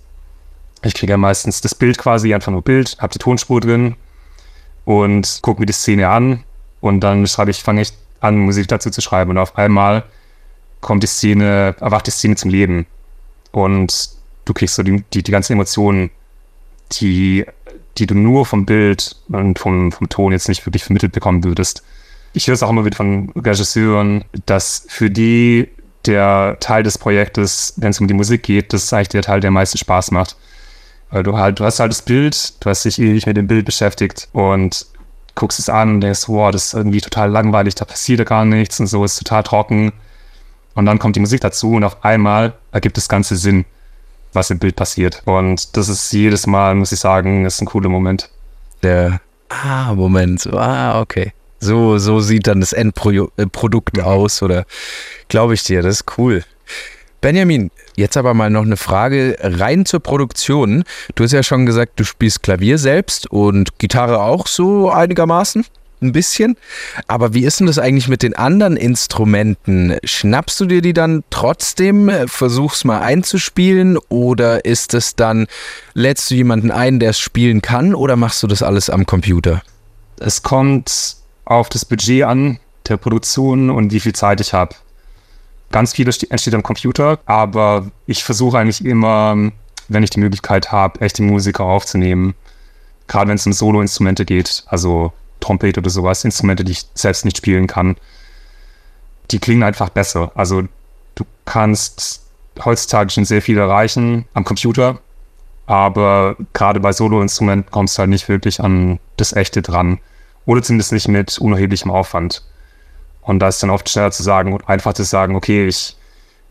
Ich 0.83 0.93
kriege 0.93 1.13
ja 1.13 1.17
meistens 1.17 1.63
das 1.63 1.75
Bild 1.75 1.97
quasi, 1.97 2.35
einfach 2.35 2.53
nur 2.53 2.61
Bild, 2.61 2.99
habe 2.99 3.15
die 3.15 3.19
Tonspur 3.19 3.63
drin 3.63 3.97
und 4.85 5.39
gucke 5.41 5.61
mir 5.61 5.67
die 5.67 5.73
Szene 5.73 6.11
an 6.11 6.45
und 6.83 7.01
dann 7.01 7.27
schreibe 7.27 7.53
ich, 7.53 7.63
fange 7.63 7.81
ich 7.81 7.95
an, 8.21 8.37
Musik 8.37 8.69
dazu 8.69 8.91
zu 8.91 9.01
schreiben 9.01 9.31
und 9.31 9.39
auf 9.39 9.57
einmal 9.57 10.05
kommt 10.83 11.03
die 11.03 11.09
Szene, 11.09 11.75
erwacht 11.81 12.07
die 12.07 12.11
Szene 12.11 12.37
zum 12.37 12.51
Leben 12.51 12.85
und 13.51 14.11
du 14.45 14.53
kriegst 14.53 14.75
so 14.75 14.83
die, 14.83 15.03
die, 15.15 15.23
die 15.23 15.33
ganzen 15.33 15.55
Emotionen, 15.55 16.11
die, 17.01 17.47
die 17.99 18.07
du 18.07 18.15
nur 18.15 18.47
vom 18.47 18.67
Bild 18.67 19.17
und 19.29 19.59
vom, 19.59 19.93
vom 19.93 20.09
Ton 20.09 20.33
jetzt 20.33 20.49
nicht 20.49 20.65
wirklich 20.67 20.85
vermittelt 20.85 21.13
bekommen 21.13 21.45
würdest. 21.45 21.83
Ich 22.33 22.47
höre 22.47 22.55
es 22.55 22.63
auch 22.63 22.71
immer 22.71 22.85
wieder 22.85 22.97
von 22.97 23.31
Regisseuren, 23.37 24.25
dass 24.47 24.87
für 24.89 25.11
die 25.11 25.69
der 26.07 26.57
Teil 26.61 26.83
des 26.83 26.99
Projektes, 26.99 27.75
wenn 27.77 27.91
es 27.91 28.01
um 28.01 28.09
die 28.09 28.15
Musik 28.15 28.43
geht, 28.43 28.73
das 28.73 28.85
ist 28.85 28.93
eigentlich 28.93 29.09
der 29.09 29.23
Teil, 29.23 29.41
der 29.41 29.49
am 29.49 29.55
meisten 29.55 29.79
Spaß 29.79 30.11
macht. 30.11 30.37
Weil 31.11 31.23
du 31.23 31.37
halt, 31.37 31.61
du 31.61 31.65
hast 31.65 31.79
halt 31.79 31.93
das 31.93 32.03
Bild, 32.03 32.55
du 32.65 32.71
hast 32.71 32.85
dich 32.85 32.99
ewig 32.99 33.27
mit 33.27 33.37
dem 33.37 33.47
Bild 33.47 33.67
beschäftigt 33.67 34.29
und 34.33 34.87
guckst 35.35 35.59
es 35.59 35.69
an 35.69 35.95
und 35.95 36.01
denkst, 36.01 36.29
wow, 36.29 36.51
das 36.51 36.67
ist 36.67 36.75
irgendwie 36.75 37.01
total 37.01 37.31
langweilig, 37.31 37.75
da 37.75 37.85
passiert 37.85 38.19
ja 38.19 38.25
gar 38.25 38.45
nichts 38.45 38.81
und 38.81 38.87
so, 38.87 39.05
ist 39.05 39.19
total 39.19 39.43
trocken. 39.43 39.93
Und 40.75 40.87
dann 40.87 40.99
kommt 40.99 41.17
die 41.17 41.21
Musik 41.21 41.41
dazu 41.43 41.73
und 41.73 41.85
auf 41.85 42.03
einmal 42.05 42.55
ergibt 42.73 42.97
das 42.97 43.09
Ganze 43.09 43.37
Sinn, 43.37 43.67
was 44.33 44.51
im 44.51 44.59
Bild 44.59 44.77
passiert. 44.77 45.23
Und 45.25 45.77
das 45.77 45.89
ist 45.89 46.13
jedes 46.13 46.47
Mal, 46.47 46.75
muss 46.75 46.93
ich 46.93 47.01
sagen, 47.01 47.45
ist 47.45 47.61
ein 47.61 47.67
cooler 47.67 47.89
Moment. 47.89 48.31
Der, 48.83 49.21
ah, 49.49 49.95
Moment, 49.95 50.47
ah, 50.53 51.01
okay. 51.01 51.33
So, 51.61 51.99
so 51.99 52.21
sieht 52.21 52.49
dann 52.49 52.61
das 52.61 52.73
Endprodukt 52.73 53.99
äh, 53.99 54.03
aus 54.03 54.43
oder 54.43 54.65
glaube 55.29 55.55
ich 55.55 55.63
dir, 55.63 55.83
das 55.83 56.01
ist 56.01 56.19
cool. 56.19 56.45
Benjamin, 57.21 57.71
jetzt 57.95 58.17
aber 58.17 58.35
mal 58.35 58.51
noch 58.51 58.63
eine 58.63 58.77
Frage 58.77 59.37
rein 59.41 59.87
zur 59.87 60.01
Produktion. 60.01 60.83
Du 61.15 61.23
hast 61.23 61.31
ja 61.31 61.45
schon 61.45 61.67
gesagt, 61.67 62.01
du 62.01 62.05
spielst 62.05 62.43
Klavier 62.43 62.79
selbst 62.79 63.31
und 63.31 63.79
Gitarre 63.79 64.21
auch 64.21 64.49
so 64.49 64.91
einigermaßen 64.91 65.65
ein 66.03 66.13
bisschen. 66.13 66.57
Aber 67.07 67.35
wie 67.35 67.45
ist 67.45 67.61
denn 67.61 67.67
das 67.67 67.79
eigentlich 67.79 68.09
mit 68.09 68.23
den 68.23 68.35
anderen 68.35 68.77
Instrumenten? 68.77 69.97
Schnappst 70.05 70.61
du 70.61 70.67
dir 70.67 70.83
die 70.83 70.93
dann 70.93 71.25
trotzdem, 71.31 72.11
versuchst 72.27 72.85
mal 72.85 73.01
einzuspielen 73.01 73.99
oder 74.09 74.65
ist 74.65 74.95
es 74.95 75.17
dann, 75.17 75.47
lädst 75.95 76.31
du 76.31 76.35
jemanden 76.35 76.71
ein, 76.71 77.01
der 77.01 77.11
es 77.11 77.19
spielen 77.19 77.63
kann 77.63 77.95
oder 77.95 78.17
machst 78.17 78.43
du 78.43 78.47
das 78.47 78.63
alles 78.63 78.91
am 78.91 79.07
Computer? 79.07 79.63
Es 80.19 80.43
kommt 80.43 81.17
auf 81.45 81.69
das 81.69 81.85
Budget 81.85 82.25
an 82.25 82.59
der 82.89 82.97
Produktion 82.97 83.71
und 83.71 83.93
wie 83.93 84.01
viel 84.01 84.13
Zeit 84.13 84.41
ich 84.41 84.53
habe. 84.53 84.75
Ganz 85.71 85.95
viel 85.95 86.07
entsteht 86.07 86.55
am 86.55 86.63
Computer, 86.63 87.19
aber 87.25 87.91
ich 88.07 88.25
versuche 88.25 88.59
eigentlich 88.59 88.85
immer, 88.85 89.51
wenn 89.89 90.03
ich 90.03 90.11
die 90.11 90.21
Möglichkeit 90.21 90.71
habe, 90.71 91.01
echte 91.01 91.23
Musiker 91.23 91.65
aufzunehmen. 91.65 92.35
Gerade 93.09 93.29
wenn 93.29 93.37
es 93.37 93.47
um 93.47 93.53
Solo-Instrumente 93.53 94.25
geht, 94.25 94.65
also 94.67 95.13
Trompete 95.43 95.81
oder 95.81 95.91
sowas, 95.91 96.25
Instrumente, 96.25 96.65
die 96.65 96.73
ich 96.73 96.87
selbst 96.95 97.25
nicht 97.25 97.37
spielen 97.37 97.67
kann, 97.67 97.97
die 99.31 99.39
klingen 99.39 99.63
einfach 99.63 99.91
besser. 99.91 100.33
Also 100.35 100.63
du 101.15 101.25
kannst 101.45 102.23
heutzutage 102.65 103.11
schon 103.11 103.25
sehr 103.25 103.43
viel 103.43 103.59
erreichen 103.59 104.27
am 104.35 104.45
Computer, 104.45 105.01
aber 105.67 106.37
gerade 106.53 106.81
bei 106.81 106.93
Solo-Instrumenten 106.93 107.71
kommst 107.71 107.97
du 107.97 108.01
halt 108.01 108.11
nicht 108.11 108.29
wirklich 108.29 108.61
an 108.61 108.99
das 109.17 109.33
Echte 109.33 109.63
dran. 109.63 109.99
Oder 110.45 110.63
zumindest 110.63 110.93
nicht 110.93 111.09
mit 111.09 111.39
unerheblichem 111.39 111.91
Aufwand. 111.91 112.43
Und 113.21 113.39
da 113.39 113.49
ist 113.49 113.63
dann 113.63 113.71
oft 113.71 113.89
schneller 113.89 114.11
zu 114.11 114.25
sagen 114.25 114.53
und 114.53 114.69
einfach 114.69 114.93
zu 114.95 115.05
sagen, 115.05 115.37
okay, 115.37 115.69
ich 115.69 115.97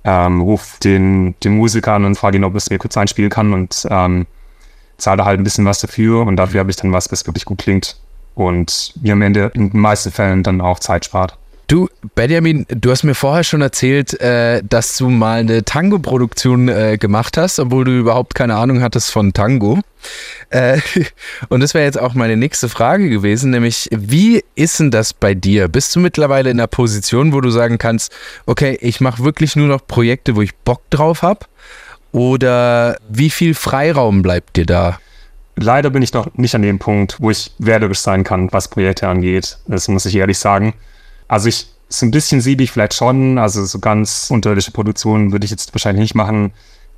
ähm, 0.06 0.42
rufe 0.42 0.80
den, 0.80 1.36
den 1.44 1.58
Musiker 1.58 1.94
an 1.94 2.06
und 2.06 2.16
frage 2.16 2.38
ihn, 2.38 2.46
ob 2.46 2.54
er 2.54 2.58
es 2.58 2.70
mir 2.70 2.78
kurz 2.78 2.96
einspielen 2.96 3.30
kann 3.30 3.54
und 3.54 3.86
ähm, 3.90 4.26
zahle 4.98 5.26
halt 5.26 5.40
ein 5.40 5.44
bisschen 5.44 5.66
was 5.66 5.82
dafür 5.82 6.26
und 6.26 6.38
dafür 6.38 6.62
habe 6.62 6.72
ich 6.72 6.78
dann 6.78 6.94
was, 6.94 7.12
was 7.12 7.28
wirklich 7.28 7.44
gut 7.44 7.60
klingt 7.60 7.98
und 8.36 8.94
mir 9.02 9.14
am 9.14 9.22
Ende 9.22 9.52
in 9.54 9.72
den 9.72 9.80
meisten 9.80 10.12
Fällen 10.12 10.44
dann 10.44 10.62
auch 10.62 10.80
Zeit 10.80 11.06
spart. 11.06 11.38
Du, 11.72 11.88
Benjamin, 12.16 12.66
du 12.68 12.92
hast 12.92 13.04
mir 13.04 13.16
vorher 13.16 13.46
schon 13.46 13.62
erzählt, 13.62 14.20
äh, 14.20 14.62
dass 14.62 14.98
du 14.98 15.10
mal 15.10 15.40
eine 15.40 15.64
Tango-Produktion 15.64 16.68
äh, 16.68 16.98
gemacht 17.00 17.38
hast, 17.38 17.60
obwohl 17.60 17.86
du 17.86 17.98
überhaupt 17.98 18.36
keine 18.36 18.58
Ahnung 18.58 18.82
hattest 18.82 19.10
von 19.10 19.32
Tango. 19.32 19.80
Äh, 20.50 20.82
und 21.48 21.62
das 21.62 21.74
wäre 21.74 21.86
jetzt 21.86 21.98
auch 21.98 22.14
meine 22.14 22.36
nächste 22.36 22.68
Frage 22.68 23.10
gewesen, 23.10 23.52
nämlich 23.52 23.88
wie 23.90 24.44
ist 24.56 24.82
denn 24.82 24.92
das 24.92 25.14
bei 25.14 25.34
dir? 25.34 25.70
Bist 25.70 25.96
du 25.96 26.02
mittlerweile 26.02 26.50
in 26.50 26.60
einer 26.60 26.68
Position, 26.68 27.32
wo 27.32 27.40
du 27.40 27.52
sagen 27.52 27.78
kannst, 27.78 28.12
okay, 28.46 28.78
ich 28.82 29.00
mache 29.00 29.24
wirklich 29.24 29.56
nur 29.56 29.70
noch 29.70 29.88
Projekte, 29.88 30.36
wo 30.36 30.42
ich 30.42 30.54
Bock 30.54 30.82
drauf 30.90 31.22
habe? 31.22 31.46
Oder 32.12 32.98
wie 33.08 33.30
viel 33.30 33.54
Freiraum 33.54 34.24
bleibt 34.24 34.58
dir 34.58 34.66
da? 34.66 35.00
Leider 35.56 35.90
bin 35.90 36.02
ich 36.02 36.14
noch 36.14 36.34
nicht 36.36 36.56
an 36.56 36.62
dem 36.62 36.80
Punkt, 36.80 37.18
wo 37.20 37.30
ich 37.30 37.52
wählerisch 37.60 38.00
sein 38.00 38.24
kann, 38.24 38.52
was 38.52 38.68
Projekte 38.68 39.08
angeht. 39.08 39.58
Das 39.68 39.88
muss 39.88 40.06
ich 40.06 40.16
ehrlich 40.16 40.40
sagen. 40.40 40.74
Also 41.28 41.50
ich, 41.50 41.68
so 41.90 42.06
ein 42.06 42.12
bisschen 42.12 42.42
siebe 42.42 42.64
ich 42.64 42.72
vielleicht 42.72 42.94
schon, 42.94 43.38
also 43.38 43.66
so 43.66 43.80
ganz 43.80 44.28
unterirdische 44.30 44.72
Produktionen 44.72 45.32
würde 45.32 45.46
ich 45.46 45.52
jetzt 45.52 45.74
wahrscheinlich 45.74 46.02
nicht 46.02 46.16
machen. 46.16 46.54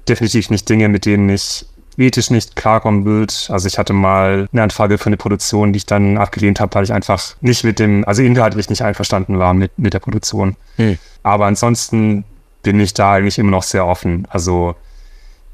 Definitiv 0.08 0.50
nicht 0.50 0.70
Dinge, 0.70 0.90
mit 0.90 1.06
denen 1.06 1.30
ich 1.30 1.66
ethisch 1.98 2.30
nicht 2.30 2.56
klarkommen 2.56 3.06
würde. 3.06 3.34
Also 3.50 3.68
ich 3.68 3.78
hatte 3.78 3.94
mal 3.94 4.48
eine 4.52 4.64
Anfrage 4.64 4.98
für 4.98 5.08
eine 5.08 5.18
Produktion, 5.18 5.74
die 5.74 5.78
ich 5.78 5.86
dann 5.86 6.18
abgelehnt 6.18 6.60
habe, 6.60 6.74
weil 6.76 6.84
ich 6.84 6.94
einfach 6.94 7.36
nicht 7.42 7.64
mit 7.64 7.80
dem, 7.80 8.06
also 8.06 8.22
inhaltlich 8.22 8.70
nicht 8.70 8.82
einverstanden 8.82 9.40
war 9.40 9.54
mit, 9.54 9.78
mit 9.78 9.94
der 9.94 10.00
Produktion. 10.00 10.56
Hm. 10.78 10.98
Aber 11.22 11.46
ansonsten 11.46 12.24
bin 12.62 12.80
ich 12.80 12.94
da 12.94 13.14
eigentlich 13.14 13.38
immer 13.38 13.52
noch 13.52 13.64
sehr 13.64 13.86
offen. 13.86 14.28
Also 14.30 14.76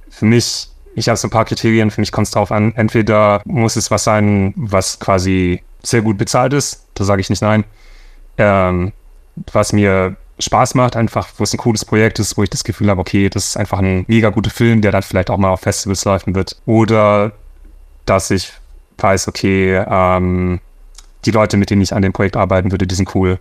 für 0.10 0.26
mich, 0.26 0.69
ich 0.96 1.08
habe 1.08 1.18
so 1.18 1.28
ein 1.28 1.32
paar 1.32 1.46
Kriterien, 1.46 1.92
für 1.92 2.02
mich 2.02 2.12
kommt 2.12 2.28
es 2.28 2.32
darauf 2.32 2.52
an, 2.52 2.74
entweder 2.76 3.42
muss 3.46 3.76
es 3.76 3.92
was 3.92 4.04
sein, 4.04 4.54
was 4.56 5.00
quasi 5.00 5.64
sehr 5.84 6.02
gut 6.02 6.18
bezahlt 6.18 6.54
ist, 6.54 6.88
da 6.96 7.04
sage 7.04 7.22
ich 7.22 7.30
nicht 7.30 7.42
nein 7.42 7.64
ähm, 8.40 8.94
was 9.52 9.74
mir 9.74 10.16
Spaß 10.40 10.74
macht, 10.76 10.96
einfach, 10.96 11.28
wo 11.38 11.44
es 11.44 11.54
ein 11.54 11.58
cooles 11.58 11.86
Projekt 11.86 12.18
ist, 12.20 12.38
wo 12.38 12.44
ich 12.44 12.50
das 12.50 12.64
Gefühl 12.64 12.90
habe, 12.90 13.02
okay, 13.02 13.30
das 13.30 13.50
ist 13.50 13.58
einfach 13.58 13.80
ein 13.80 14.06
mega 14.08 14.30
guter 14.30 14.50
Film, 14.50 14.82
der 14.82 14.92
dann 14.92 15.04
vielleicht 15.04 15.30
auch 15.30 15.38
mal 15.38 15.50
auf 15.50 15.62
Festivals 15.62 16.06
laufen 16.06 16.34
wird. 16.34 16.56
Oder 16.66 17.34
dass 18.06 18.32
ich 18.32 18.54
weiß, 18.98 19.28
okay, 19.28 19.84
ähm, 19.88 20.62
die 21.26 21.32
Leute, 21.32 21.58
mit 21.58 21.70
denen 21.70 21.82
ich 21.82 21.94
an 21.94 22.02
dem 22.02 22.14
Projekt 22.14 22.38
arbeiten 22.38 22.72
würde, 22.72 22.88
die 22.88 22.96
sind 22.96 23.14
cool. 23.16 23.38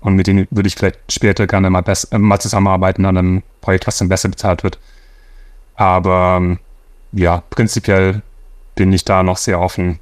Und 0.00 0.14
mit 0.14 0.28
denen 0.28 0.46
würde 0.50 0.68
ich 0.68 0.76
vielleicht 0.76 1.00
später 1.10 1.48
gerne 1.48 1.68
mal, 1.68 1.82
äh, 2.12 2.18
mal 2.18 2.38
zusammenarbeiten 2.38 3.04
an 3.04 3.16
einem 3.16 3.42
Projekt, 3.60 3.88
was 3.88 3.98
dann 3.98 4.08
besser 4.08 4.28
bezahlt 4.28 4.62
wird. 4.62 4.78
Aber 5.74 6.36
ähm, 6.40 6.58
ja, 7.16 7.42
prinzipiell 7.50 8.22
bin 8.74 8.92
ich 8.92 9.04
da 9.04 9.22
noch 9.22 9.36
sehr 9.36 9.60
offen, 9.60 9.98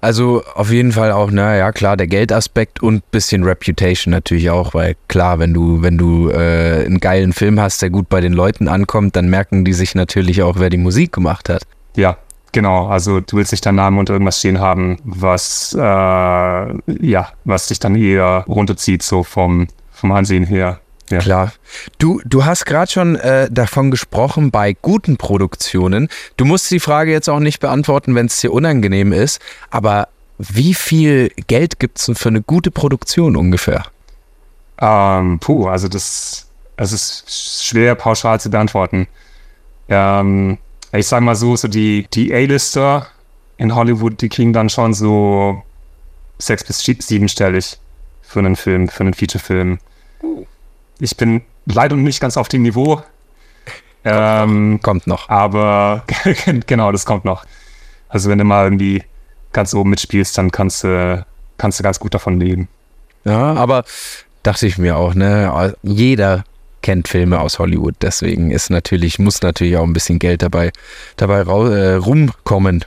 also 0.00 0.42
auf 0.54 0.70
jeden 0.70 0.92
Fall 0.92 1.12
auch, 1.12 1.30
naja, 1.30 1.70
klar, 1.72 1.96
der 1.96 2.06
Geldaspekt 2.08 2.82
und 2.82 3.08
bisschen 3.10 3.44
Reputation 3.44 4.10
natürlich 4.10 4.50
auch, 4.50 4.74
weil 4.74 4.96
klar, 5.08 5.38
wenn 5.38 5.54
du, 5.54 5.82
wenn 5.82 5.96
du 5.96 6.28
äh, 6.28 6.84
einen 6.84 6.98
geilen 6.98 7.32
Film 7.32 7.60
hast, 7.60 7.82
der 7.82 7.90
gut 7.90 8.08
bei 8.08 8.20
den 8.20 8.32
Leuten 8.32 8.68
ankommt, 8.68 9.14
dann 9.16 9.28
merken 9.28 9.64
die 9.64 9.72
sich 9.72 9.94
natürlich 9.94 10.42
auch, 10.42 10.58
wer 10.58 10.70
die 10.70 10.76
Musik 10.76 11.12
gemacht 11.12 11.48
hat. 11.48 11.62
Ja, 11.94 12.16
genau. 12.50 12.88
Also 12.88 13.20
du 13.20 13.36
willst 13.36 13.52
nicht 13.52 13.64
deinen 13.64 13.76
Namen 13.76 13.98
unter 13.98 14.14
irgendwas 14.14 14.40
stehen 14.40 14.58
haben, 14.58 14.98
was 15.04 15.72
äh, 15.72 15.78
ja, 15.78 17.28
was 17.44 17.68
dich 17.68 17.78
dann 17.78 17.94
eher 17.94 18.44
runterzieht, 18.48 19.02
so 19.02 19.22
vom, 19.22 19.68
vom 19.92 20.10
Ansehen 20.10 20.44
her. 20.44 20.80
Ja. 21.12 21.18
Klar. 21.18 21.52
Du, 21.98 22.20
du 22.24 22.44
hast 22.44 22.64
gerade 22.64 22.90
schon 22.90 23.16
äh, 23.16 23.48
davon 23.50 23.90
gesprochen 23.90 24.50
bei 24.50 24.74
guten 24.80 25.18
Produktionen. 25.18 26.08
Du 26.38 26.44
musst 26.44 26.70
die 26.70 26.80
Frage 26.80 27.12
jetzt 27.12 27.28
auch 27.28 27.38
nicht 27.38 27.60
beantworten, 27.60 28.14
wenn 28.14 28.26
es 28.26 28.40
dir 28.40 28.52
unangenehm 28.52 29.12
ist, 29.12 29.40
aber 29.70 30.08
wie 30.38 30.74
viel 30.74 31.30
Geld 31.46 31.78
gibt 31.78 31.98
es 31.98 32.06
denn 32.06 32.14
für 32.14 32.30
eine 32.30 32.42
gute 32.42 32.70
Produktion 32.70 33.36
ungefähr? 33.36 33.84
Ähm, 34.80 35.38
puh, 35.38 35.68
also 35.68 35.86
das, 35.88 36.48
das 36.76 36.92
ist 36.92 37.62
schwer 37.64 37.94
pauschal 37.94 38.40
zu 38.40 38.50
beantworten. 38.50 39.06
Ähm, 39.88 40.58
ich 40.92 41.06
sage 41.06 41.24
mal 41.24 41.36
so, 41.36 41.56
so 41.56 41.68
die, 41.68 42.06
die 42.12 42.34
A-Lister 42.34 43.06
in 43.58 43.74
Hollywood, 43.74 44.20
die 44.20 44.28
kriegen 44.28 44.52
dann 44.52 44.70
schon 44.70 44.94
so 44.94 45.62
sechs 46.38 46.64
bis 46.64 46.80
siebenstellig 46.80 47.78
für 48.22 48.38
einen 48.38 48.56
Film, 48.56 48.88
für 48.88 49.04
einen 49.04 49.14
Feature-Film. 49.14 49.78
Uh. 50.22 50.46
Ich 51.02 51.16
bin 51.16 51.42
leider 51.66 51.96
nicht 51.96 52.20
ganz 52.20 52.36
auf 52.36 52.46
dem 52.46 52.62
Niveau. 52.62 53.02
Ähm, 54.04 54.78
Kommt 54.82 55.08
noch. 55.08 55.28
aber 55.28 56.04
genau, 56.68 56.92
das 56.92 57.04
kommt 57.04 57.24
noch. 57.24 57.44
Also 58.08 58.30
wenn 58.30 58.38
du 58.38 58.44
mal 58.44 58.66
irgendwie 58.66 59.02
ganz 59.52 59.74
oben 59.74 59.90
mitspielst, 59.90 60.38
dann 60.38 60.52
kannst 60.52 60.84
du, 60.84 61.26
kannst 61.58 61.80
du 61.80 61.82
ganz 61.82 61.98
gut 61.98 62.14
davon 62.14 62.38
leben. 62.38 62.68
Ja, 63.24 63.52
aber 63.54 63.82
dachte 64.44 64.68
ich 64.68 64.78
mir 64.78 64.96
auch, 64.96 65.14
ne? 65.14 65.74
Jeder 65.82 66.44
kennt 66.82 67.08
Filme 67.08 67.40
aus 67.40 67.58
Hollywood, 67.58 67.96
deswegen 68.00 68.52
ist 68.52 68.70
natürlich, 68.70 69.18
muss 69.18 69.42
natürlich 69.42 69.76
auch 69.78 69.84
ein 69.84 69.92
bisschen 69.92 70.20
Geld 70.20 70.42
dabei, 70.42 70.70
dabei 71.16 71.40
äh, 71.40 71.94
rumkommen. 71.94 72.84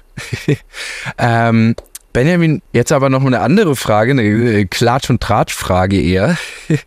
ähm, 1.18 1.76
Benjamin, 2.16 2.62
jetzt 2.72 2.94
aber 2.94 3.10
noch 3.10 3.26
eine 3.26 3.42
andere 3.42 3.76
Frage, 3.76 4.12
eine 4.12 4.24
äh, 4.24 4.66
Klatsch- 4.66 5.10
und 5.10 5.22
Tratsch-Frage 5.22 6.02
eher. 6.02 6.38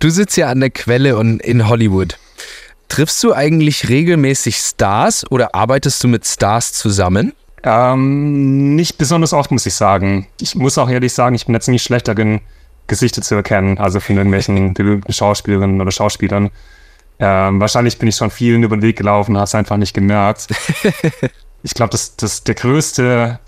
Du 0.00 0.10
sitzt 0.10 0.36
ja 0.36 0.48
an 0.48 0.58
der 0.58 0.70
Quelle 0.70 1.16
und 1.16 1.40
in 1.40 1.68
Hollywood. 1.68 2.18
Triffst 2.88 3.22
du 3.22 3.32
eigentlich 3.32 3.88
regelmäßig 3.88 4.56
Stars 4.56 5.24
oder 5.30 5.54
arbeitest 5.54 6.02
du 6.02 6.08
mit 6.08 6.26
Stars 6.26 6.72
zusammen? 6.72 7.32
Ähm, 7.62 8.74
nicht 8.74 8.98
besonders 8.98 9.32
oft, 9.32 9.52
muss 9.52 9.66
ich 9.66 9.74
sagen. 9.74 10.26
Ich 10.40 10.56
muss 10.56 10.76
auch 10.78 10.90
ehrlich 10.90 11.12
sagen, 11.12 11.36
ich 11.36 11.46
bin 11.46 11.52
da 11.52 11.60
ziemlich 11.60 11.84
schlecht 11.84 12.08
darin, 12.08 12.40
Gesichter 12.88 13.22
zu 13.22 13.36
erkennen, 13.36 13.78
also 13.78 14.00
von 14.00 14.16
irgendwelchen 14.16 14.74
berühmten 14.74 15.12
Schauspielerinnen 15.12 15.80
oder 15.80 15.92
Schauspielern. 15.92 16.50
Ähm, 17.20 17.60
wahrscheinlich 17.60 18.00
bin 18.00 18.08
ich 18.08 18.16
schon 18.16 18.32
vielen 18.32 18.64
über 18.64 18.76
den 18.76 18.82
Weg 18.82 18.98
gelaufen, 18.98 19.36
habe 19.36 19.44
es 19.44 19.54
einfach 19.54 19.76
nicht 19.76 19.94
gemerkt. 19.94 20.48
ich 21.62 21.72
glaube, 21.72 21.90
das, 21.90 22.16
das, 22.16 22.42
der 22.42 22.56
größte, 22.56 23.38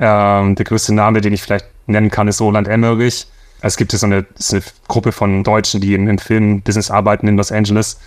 ähm, 0.00 0.54
der 0.54 0.64
größte 0.64 0.94
Name, 0.94 1.20
den 1.20 1.32
ich 1.32 1.42
vielleicht 1.42 1.66
nennen 1.86 2.10
kann, 2.10 2.28
ist 2.28 2.40
Roland 2.40 2.68
Emmerich. 2.68 3.26
Es 3.60 3.76
gibt 3.76 3.92
so 3.92 4.06
eine, 4.06 4.24
so 4.36 4.56
eine 4.56 4.64
Gruppe 4.86 5.12
von 5.12 5.42
Deutschen, 5.42 5.80
die 5.80 5.94
in, 5.94 6.06
in 6.06 6.18
Filmbusiness 6.18 6.90
arbeiten 6.90 7.26
in 7.26 7.36
Los 7.36 7.50
Angeles. 7.50 7.98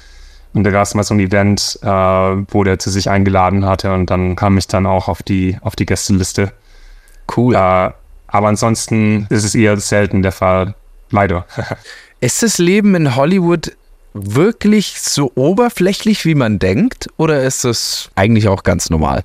Und 0.53 0.63
da 0.63 0.71
gab 0.71 0.83
es 0.83 0.93
mal 0.95 1.03
so 1.03 1.13
ein 1.13 1.19
Event, 1.19 1.79
äh, 1.81 1.87
wo 1.87 2.63
der 2.63 2.79
zu 2.79 2.89
sich 2.89 3.09
eingeladen 3.09 3.65
hatte 3.65 3.93
und 3.93 4.09
dann 4.09 4.35
kam 4.35 4.57
ich 4.57 4.67
dann 4.67 4.85
auch 4.85 5.07
auf 5.07 5.23
die, 5.23 5.57
auf 5.61 5.75
die 5.75 5.85
Gästeliste. 5.85 6.51
Cool. 7.35 7.55
Äh, 7.55 7.91
aber 8.27 8.47
ansonsten 8.47 9.27
ist 9.29 9.43
es 9.43 9.55
eher 9.55 9.77
selten 9.77 10.21
der 10.21 10.31
Fall. 10.31 10.75
Leider. 11.09 11.45
Ist 12.21 12.43
das 12.43 12.59
Leben 12.59 12.93
in 12.95 13.15
Hollywood 13.15 13.75
wirklich 14.13 15.01
so 15.01 15.31
oberflächlich, 15.35 16.23
wie 16.23 16.35
man 16.35 16.59
denkt? 16.59 17.07
Oder 17.17 17.43
ist 17.43 17.65
es 17.65 18.11
eigentlich 18.15 18.47
auch 18.47 18.61
ganz 18.61 18.91
normal? 18.91 19.23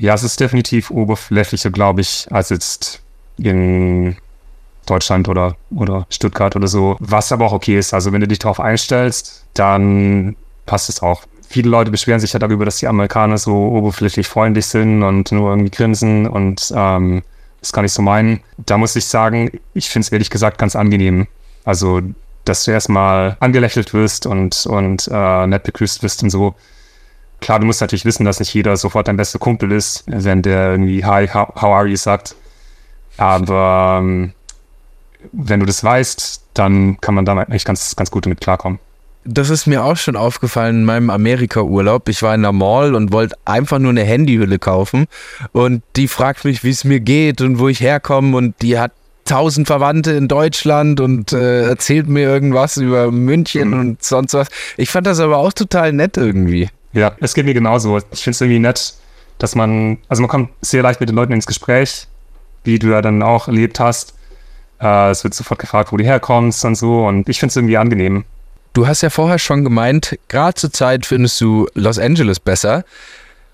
Ja, 0.00 0.14
es 0.14 0.22
ist 0.22 0.40
definitiv 0.40 0.90
oberflächlicher, 0.90 1.70
glaube 1.70 2.00
ich, 2.00 2.26
als 2.30 2.48
jetzt 2.48 3.02
in 3.36 4.16
Deutschland 4.86 5.28
oder, 5.28 5.56
oder 5.76 6.06
Stuttgart 6.08 6.56
oder 6.56 6.68
so. 6.68 6.96
Was 7.00 7.32
aber 7.32 7.44
auch 7.44 7.52
okay 7.52 7.78
ist. 7.78 7.92
Also 7.92 8.10
wenn 8.10 8.22
du 8.22 8.26
dich 8.26 8.38
darauf 8.38 8.60
einstellst, 8.60 9.44
dann 9.52 10.36
passt 10.64 10.88
es 10.88 11.02
auch. 11.02 11.24
Viele 11.48 11.68
Leute 11.68 11.90
beschweren 11.90 12.18
sich 12.18 12.32
ja 12.32 12.38
darüber, 12.38 12.64
dass 12.64 12.78
die 12.78 12.86
Amerikaner 12.86 13.36
so 13.36 13.52
oberflächlich 13.52 14.26
freundlich 14.26 14.66
sind 14.66 15.02
und 15.02 15.32
nur 15.32 15.50
irgendwie 15.50 15.70
grinsen 15.70 16.26
und 16.26 16.72
ähm, 16.74 17.22
das 17.60 17.72
kann 17.72 17.84
ich 17.84 17.92
so 17.92 18.00
meinen. 18.00 18.40
Da 18.56 18.78
muss 18.78 18.96
ich 18.96 19.04
sagen, 19.04 19.50
ich 19.74 19.90
finde 19.90 20.06
es 20.06 20.12
ehrlich 20.12 20.30
gesagt 20.30 20.56
ganz 20.56 20.76
angenehm. 20.76 21.26
Also, 21.64 22.00
dass 22.46 22.64
du 22.64 22.70
erstmal 22.70 23.36
angelächelt 23.40 23.92
wirst 23.92 24.24
und, 24.24 24.64
und 24.64 25.10
äh, 25.12 25.46
nett 25.46 25.64
begrüßt 25.64 26.02
wirst 26.02 26.22
und 26.22 26.30
so. 26.30 26.54
Klar, 27.40 27.58
du 27.58 27.66
musst 27.66 27.80
natürlich 27.80 28.04
wissen, 28.04 28.24
dass 28.24 28.38
nicht 28.38 28.52
jeder 28.52 28.76
sofort 28.76 29.08
dein 29.08 29.16
bester 29.16 29.38
Kumpel 29.38 29.72
ist, 29.72 30.04
wenn 30.06 30.42
der 30.42 30.72
irgendwie 30.72 31.04
Hi, 31.04 31.26
how, 31.28 31.48
how 31.54 31.74
are 31.74 31.86
you 31.86 31.96
sagt. 31.96 32.34
Aber 33.16 33.98
ähm, 34.02 34.32
wenn 35.32 35.60
du 35.60 35.66
das 35.66 35.82
weißt, 35.82 36.42
dann 36.54 37.00
kann 37.00 37.14
man 37.14 37.24
da 37.24 37.36
eigentlich 37.36 37.64
ganz, 37.64 37.96
ganz 37.96 38.10
gut 38.10 38.26
damit 38.26 38.40
klarkommen. 38.40 38.78
Das 39.24 39.50
ist 39.50 39.66
mir 39.66 39.84
auch 39.84 39.98
schon 39.98 40.16
aufgefallen 40.16 40.76
in 40.76 40.84
meinem 40.84 41.10
Amerika-Urlaub. 41.10 42.08
Ich 42.08 42.22
war 42.22 42.34
in 42.34 42.42
der 42.42 42.52
Mall 42.52 42.94
und 42.94 43.12
wollte 43.12 43.36
einfach 43.44 43.78
nur 43.78 43.90
eine 43.90 44.02
Handyhülle 44.02 44.58
kaufen. 44.58 45.06
Und 45.52 45.82
die 45.96 46.08
fragt 46.08 46.44
mich, 46.46 46.64
wie 46.64 46.70
es 46.70 46.84
mir 46.84 47.00
geht 47.00 47.42
und 47.42 47.58
wo 47.58 47.68
ich 47.68 47.80
herkomme. 47.80 48.34
Und 48.36 48.54
die 48.62 48.78
hat 48.78 48.92
tausend 49.26 49.66
Verwandte 49.66 50.12
in 50.12 50.26
Deutschland 50.26 51.00
und 51.00 51.32
äh, 51.32 51.68
erzählt 51.68 52.08
mir 52.08 52.22
irgendwas 52.22 52.78
über 52.78 53.12
München 53.12 53.74
und 53.74 54.02
sonst 54.02 54.32
was. 54.34 54.48
Ich 54.78 54.90
fand 54.90 55.06
das 55.06 55.20
aber 55.20 55.36
auch 55.36 55.52
total 55.52 55.92
nett 55.92 56.16
irgendwie. 56.16 56.68
Ja, 56.92 57.12
es 57.20 57.34
geht 57.34 57.44
mir 57.44 57.54
genauso. 57.54 57.98
Ich 57.98 58.22
finde 58.22 58.30
es 58.30 58.40
irgendwie 58.40 58.58
nett, 58.58 58.94
dass 59.38 59.54
man, 59.54 59.98
also 60.08 60.22
man 60.22 60.28
kommt 60.28 60.50
sehr 60.60 60.82
leicht 60.82 61.00
mit 61.00 61.08
den 61.08 61.16
Leuten 61.16 61.32
ins 61.32 61.46
Gespräch, 61.46 62.06
wie 62.64 62.78
du 62.78 62.88
ja 62.88 63.02
dann 63.02 63.22
auch 63.22 63.48
erlebt 63.48 63.80
hast. 63.80 64.14
Äh, 64.80 65.10
es 65.10 65.24
wird 65.24 65.34
sofort 65.34 65.60
gefragt, 65.60 65.92
wo 65.92 65.96
du 65.96 66.04
herkommst 66.04 66.64
und 66.64 66.74
so. 66.74 67.06
Und 67.06 67.28
ich 67.28 67.38
finde 67.38 67.50
es 67.50 67.56
irgendwie 67.56 67.76
angenehm. 67.76 68.24
Du 68.72 68.86
hast 68.86 69.02
ja 69.02 69.10
vorher 69.10 69.38
schon 69.38 69.64
gemeint, 69.64 70.18
gerade 70.28 70.54
zur 70.54 70.72
Zeit 70.72 71.06
findest 71.06 71.40
du 71.40 71.66
Los 71.74 71.98
Angeles 71.98 72.38
besser. 72.38 72.84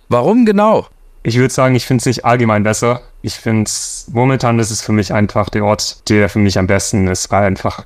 Warum 0.08 0.44
genau? 0.44 0.86
Ich 1.22 1.38
würde 1.38 1.52
sagen, 1.52 1.74
ich 1.74 1.86
finde 1.86 2.02
es 2.02 2.06
nicht 2.06 2.24
allgemein 2.24 2.62
besser. 2.62 3.00
Ich 3.22 3.34
finde 3.34 3.64
es, 3.64 4.06
momentan 4.12 4.58
ist 4.58 4.70
es 4.70 4.82
für 4.82 4.92
mich 4.92 5.12
einfach 5.12 5.48
der 5.48 5.64
Ort, 5.64 6.08
der 6.08 6.28
für 6.28 6.38
mich 6.38 6.58
am 6.58 6.66
besten 6.66 7.08
ist, 7.08 7.30
weil 7.30 7.44
einfach 7.44 7.84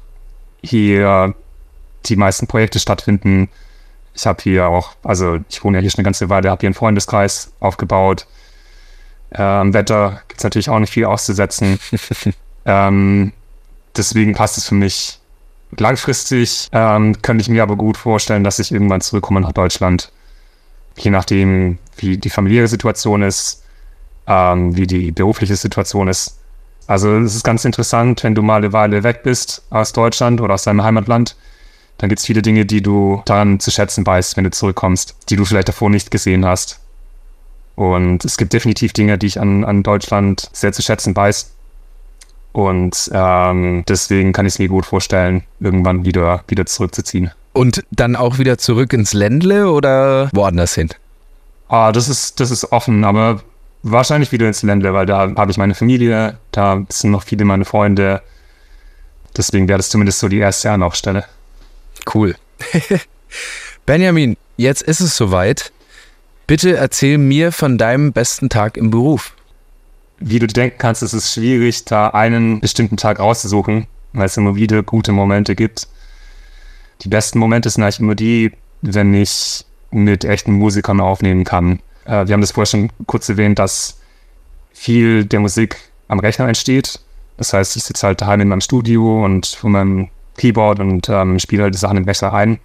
hier 0.63 1.35
die 2.07 2.17
meisten 2.17 2.47
Projekte 2.47 2.79
stattfinden. 2.79 3.49
Ich 4.21 4.27
habe 4.27 4.43
hier 4.43 4.67
auch, 4.67 4.91
also 5.03 5.39
ich 5.49 5.65
wohne 5.65 5.79
ja 5.79 5.81
hier 5.81 5.91
schon 5.91 6.01
eine 6.01 6.05
ganze 6.05 6.29
Weile, 6.29 6.51
habe 6.51 6.61
hier 6.61 6.67
einen 6.67 6.75
Freundeskreis 6.75 7.55
aufgebaut. 7.59 8.27
Ähm, 9.33 9.73
Wetter 9.73 10.21
gibt 10.29 10.41
es 10.41 10.45
natürlich 10.45 10.69
auch 10.69 10.79
nicht 10.79 10.93
viel 10.93 11.07
auszusetzen. 11.07 11.81
ähm, 12.67 13.33
deswegen 13.97 14.35
passt 14.35 14.59
es 14.59 14.67
für 14.67 14.75
mich. 14.75 15.21
Langfristig 15.79 16.69
ähm, 16.73 17.23
könnte 17.23 17.41
ich 17.41 17.49
mir 17.49 17.63
aber 17.63 17.77
gut 17.77 17.97
vorstellen, 17.97 18.45
dass 18.45 18.59
ich 18.59 18.73
irgendwann 18.73 19.01
zurückkomme 19.01 19.41
nach 19.41 19.53
Deutschland. 19.53 20.13
Je 20.99 21.11
nachdem, 21.11 21.79
wie 21.97 22.19
die 22.19 22.29
familiäre 22.29 22.69
Situation 22.69 23.23
ist, 23.23 23.65
ähm, 24.27 24.77
wie 24.77 24.87
die 24.87 25.13
berufliche 25.13 25.57
Situation 25.57 26.09
ist. 26.09 26.41
Also 26.87 27.17
es 27.17 27.37
ist 27.37 27.45
ganz 27.45 27.65
interessant, 27.65 28.23
wenn 28.23 28.35
du 28.35 28.43
mal 28.43 28.57
eine 28.57 28.75
Weile 28.75 29.03
weg 29.03 29.23
bist 29.23 29.63
aus 29.71 29.95
Deutschland 29.95 30.43
oder 30.43 30.53
aus 30.53 30.65
deinem 30.65 30.83
Heimatland, 30.83 31.37
dann 32.01 32.09
gibt 32.09 32.21
es 32.21 32.25
viele 32.25 32.41
Dinge, 32.41 32.65
die 32.65 32.81
du 32.81 33.21
daran 33.27 33.61
zu 33.61 33.71
schätzen 33.71 34.07
weißt, 34.07 34.39
wenn 34.39 34.45
du 34.45 34.51
zurückkommst, 34.51 35.15
die 35.29 35.37
du 35.37 35.45
vielleicht 35.45 35.69
davor 35.69 35.91
nicht 35.91 36.11
gesehen 36.11 36.47
hast. 36.47 36.81
Und 37.75 38.25
es 38.25 38.39
gibt 38.39 38.55
definitiv 38.55 38.95
Dinge, 38.95 39.19
die 39.19 39.27
ich 39.27 39.39
an, 39.39 39.67
an 39.67 39.83
Deutschland 39.83 40.49
sehr 40.55 40.73
zu 40.73 40.81
schätzen 40.81 41.15
weiß. 41.15 41.53
Und 42.53 43.11
ähm, 43.13 43.85
deswegen 43.87 44.33
kann 44.33 44.47
ich 44.47 44.55
es 44.55 44.59
mir 44.59 44.69
gut 44.69 44.87
vorstellen, 44.87 45.43
irgendwann 45.61 46.07
wieder, 46.07 46.43
wieder 46.49 46.65
zurückzuziehen. 46.65 47.33
Und 47.53 47.85
dann 47.91 48.17
auch 48.17 48.39
wieder 48.39 48.57
zurück 48.57 48.95
ins 48.95 49.13
Ländle 49.13 49.71
oder 49.71 50.31
woanders 50.33 50.75
hin? 50.75 50.89
Ah, 51.69 51.93
das 51.93 52.09
ist, 52.09 52.41
das 52.41 52.51
ist 52.51 52.73
offen, 52.73 53.05
aber 53.05 53.43
wahrscheinlich 53.83 54.33
wieder 54.33 54.47
ins 54.47 54.63
Ländle, 54.63 54.95
weil 54.95 55.05
da 55.05 55.35
habe 55.37 55.51
ich 55.51 55.59
meine 55.59 55.75
Familie, 55.75 56.39
da 56.51 56.83
sind 56.89 57.11
noch 57.11 57.25
viele 57.25 57.45
meine 57.45 57.67
Freunde. 57.67 58.23
Deswegen 59.37 59.69
wäre 59.69 59.77
das 59.77 59.91
zumindest 59.91 60.21
so 60.21 60.29
die 60.29 60.39
erste 60.39 60.71
Anlaufstelle. 60.71 61.27
Cool. 62.13 62.35
Benjamin, 63.87 64.37
jetzt 64.57 64.83
ist 64.83 65.01
es 65.01 65.17
soweit. 65.17 65.73
Bitte 66.47 66.77
erzähl 66.77 67.19
mir 67.19 67.53
von 67.53 67.79
deinem 67.79 68.13
besten 68.13 68.49
Tag 68.49 68.77
im 68.77 68.91
Beruf. 68.91 69.35
Wie 70.19 70.39
du 70.39 70.47
denken 70.47 70.79
kannst, 70.79 71.03
ist 71.03 71.13
es 71.13 71.33
schwierig, 71.33 71.85
da 71.85 72.09
einen 72.09 72.61
bestimmten 72.61 72.97
Tag 72.97 73.21
rauszusuchen, 73.21 73.87
weil 74.13 74.27
es 74.27 74.37
immer 74.37 74.57
wieder 74.57 74.83
gute 74.83 75.13
Momente 75.13 75.55
gibt. 75.55 75.89
Die 77.03 77.09
besten 77.09 77.39
Momente 77.39 77.71
sind 77.71 77.83
eigentlich 77.83 78.01
immer 78.01 78.15
die, 78.15 78.53
wenn 78.83 79.15
ich 79.15 79.65
mit 79.91 80.25
echten 80.25 80.53
Musikern 80.53 81.01
aufnehmen 81.01 81.45
kann. 81.45 81.81
Äh, 82.05 82.27
wir 82.27 82.35
haben 82.35 82.41
das 82.41 82.53
vorher 82.53 82.67
schon 82.67 82.91
kurz 83.07 83.29
erwähnt, 83.29 83.59
dass 83.59 83.99
viel 84.73 85.25
der 85.25 85.41
Musik 85.41 85.77
am 86.09 86.19
Rechner 86.19 86.49
entsteht. 86.49 87.01
Das 87.37 87.53
heißt, 87.53 87.77
ich 87.77 87.85
sitze 87.85 88.07
halt 88.07 88.21
daheim 88.21 88.41
in 88.41 88.49
meinem 88.49 88.61
Studio 88.61 89.25
und 89.25 89.47
von 89.47 89.73
meinem 89.73 90.09
Keyboard 90.41 90.81
und 90.81 91.09
ähm, 91.09 91.39
spiele 91.39 91.65
halt 91.65 91.75
die 91.75 91.79
Sachen 91.79 92.05
Rechner 92.05 92.33
ein. 92.33 92.59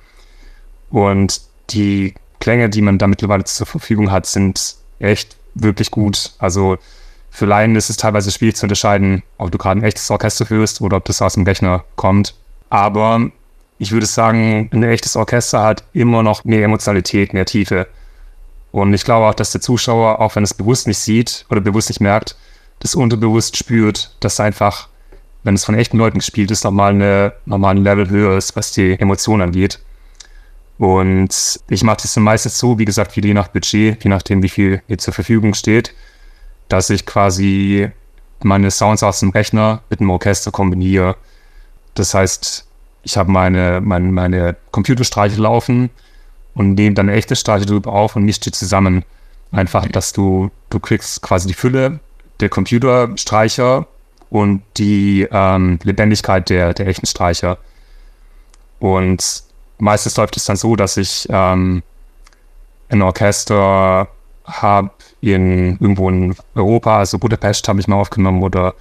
Und 0.90 1.42
die 1.72 2.14
Klänge, 2.40 2.70
die 2.70 2.82
man 2.82 2.98
da 2.98 3.08
mittlerweile 3.08 3.44
zur 3.44 3.68
Verfügung 3.68 4.12
hat, 4.12 4.26
sind 4.26 4.76
echt 5.00 5.36
wirklich 5.56 5.92
gut. 5.92 6.34
Also 6.40 6.78
für 7.30 7.46
Laien 7.46 7.76
ist 7.76 7.90
es 7.90 7.98
teilweise 7.98 8.32
schwierig 8.32 8.56
zu 8.56 8.66
unterscheiden, 8.66 9.24
ob 9.38 9.52
du 9.52 9.58
gerade 9.58 9.80
ein 9.80 9.84
echtes 9.84 10.10
Orchester 10.10 10.46
führst 10.46 10.80
oder 10.80 10.98
ob 10.98 11.06
das 11.06 11.22
aus 11.22 11.34
dem 11.34 11.44
Rechner 11.44 11.84
kommt. 11.98 12.34
Aber 12.70 13.30
ich 13.78 13.92
würde 13.92 14.06
sagen, 14.06 14.70
ein 14.72 14.84
echtes 14.84 15.18
Orchester 15.18 15.62
hat 15.62 15.84
immer 15.92 16.24
noch 16.24 16.46
mehr 16.46 16.64
Emotionalität, 16.64 17.34
mehr 17.34 17.46
Tiefe. 17.46 17.88
Und 18.72 18.94
ich 18.94 19.04
glaube 19.04 19.26
auch, 19.28 19.34
dass 19.34 19.52
der 19.52 19.62
Zuschauer, 19.62 20.20
auch 20.22 20.36
wenn 20.36 20.44
es 20.44 20.54
bewusst 20.54 20.88
nicht 20.88 21.00
sieht 21.00 21.46
oder 21.50 21.62
bewusst 21.62 21.90
nicht 21.90 22.00
merkt, 22.00 22.38
das 22.80 22.96
unterbewusst 22.96 23.58
spürt, 23.58 24.16
dass 24.20 24.40
einfach, 24.40 24.88
wenn 25.46 25.54
es 25.54 25.64
von 25.64 25.76
echten 25.76 25.98
Leuten 25.98 26.18
gespielt 26.18 26.50
ist, 26.50 26.64
nochmal, 26.64 26.92
eine, 26.92 27.34
nochmal 27.46 27.76
ein 27.76 27.84
Level 27.84 28.10
höher 28.10 28.36
ist, 28.36 28.56
was 28.56 28.72
die 28.72 29.00
Emotionen 29.00 29.44
angeht. 29.44 29.80
Und 30.80 31.60
ich 31.70 31.84
mache 31.84 32.00
das 32.02 32.16
dann 32.16 32.24
meistens 32.24 32.58
so, 32.58 32.80
wie 32.80 32.86
gesagt, 32.86 33.16
je 33.16 33.34
nach 33.34 33.48
Budget, 33.50 34.04
je 34.04 34.10
nachdem, 34.10 34.42
wie 34.42 34.50
viel 34.50 34.82
mir 34.88 34.98
zur 34.98 35.14
Verfügung 35.14 35.54
steht, 35.54 35.94
dass 36.68 36.90
ich 36.90 37.06
quasi 37.06 37.90
meine 38.42 38.72
Sounds 38.72 39.04
aus 39.04 39.20
dem 39.20 39.30
Rechner 39.30 39.84
mit 39.92 40.00
dem 40.00 40.10
Orchester 40.10 40.52
kombiniere. 40.52 41.16
Das 41.94 42.16
heißt, 42.16 42.66
ich 43.04 43.16
habe 43.16 43.32
meine, 43.32 43.82
meine, 43.82 44.12
meine 44.12 44.56
Computerstreiche 44.72 45.40
laufen 45.40 45.92
und 46.56 46.74
nehme 46.74 46.96
dann 46.96 47.08
eine 47.08 47.18
echte 47.18 47.36
Streicher 47.36 47.68
drüber 47.68 47.94
auf 47.94 48.16
und 48.16 48.26
mischt 48.26 48.48
die 48.48 48.52
zusammen. 48.52 49.06
Einfach, 49.52 49.88
dass 49.88 50.12
du, 50.12 50.50
du 50.72 50.80
kriegst 50.80 51.22
quasi 51.22 51.48
die 51.48 51.54
Fülle 51.54 52.00
der 52.40 52.50
Computerstreicher 52.50 53.86
und 54.30 54.64
die 54.78 55.28
ähm, 55.32 55.80
Lebendigkeit 55.84 56.50
der, 56.50 56.74
der 56.74 56.88
echten 56.88 57.06
Streicher. 57.06 57.58
Und 58.80 59.44
meistens 59.78 60.18
läuft 60.18 60.38
es 60.38 60.46
dann 60.46 60.58
so, 60.58 60.76
dass 60.76 60.98
ich 60.98 61.28
ähm, 61.30 61.84
ein 62.90 63.02
Orchester 63.02 64.08
habe 64.46 64.92
in 65.22 65.78
irgendwo 65.80 66.10
in 66.10 66.36
Europa, 66.54 67.00
also 67.00 67.18
Budapest 67.18 67.68
habe 67.68 67.80
ich 67.80 67.88
mal 67.88 67.96
aufgenommen 67.96 68.44
oder 68.44 68.76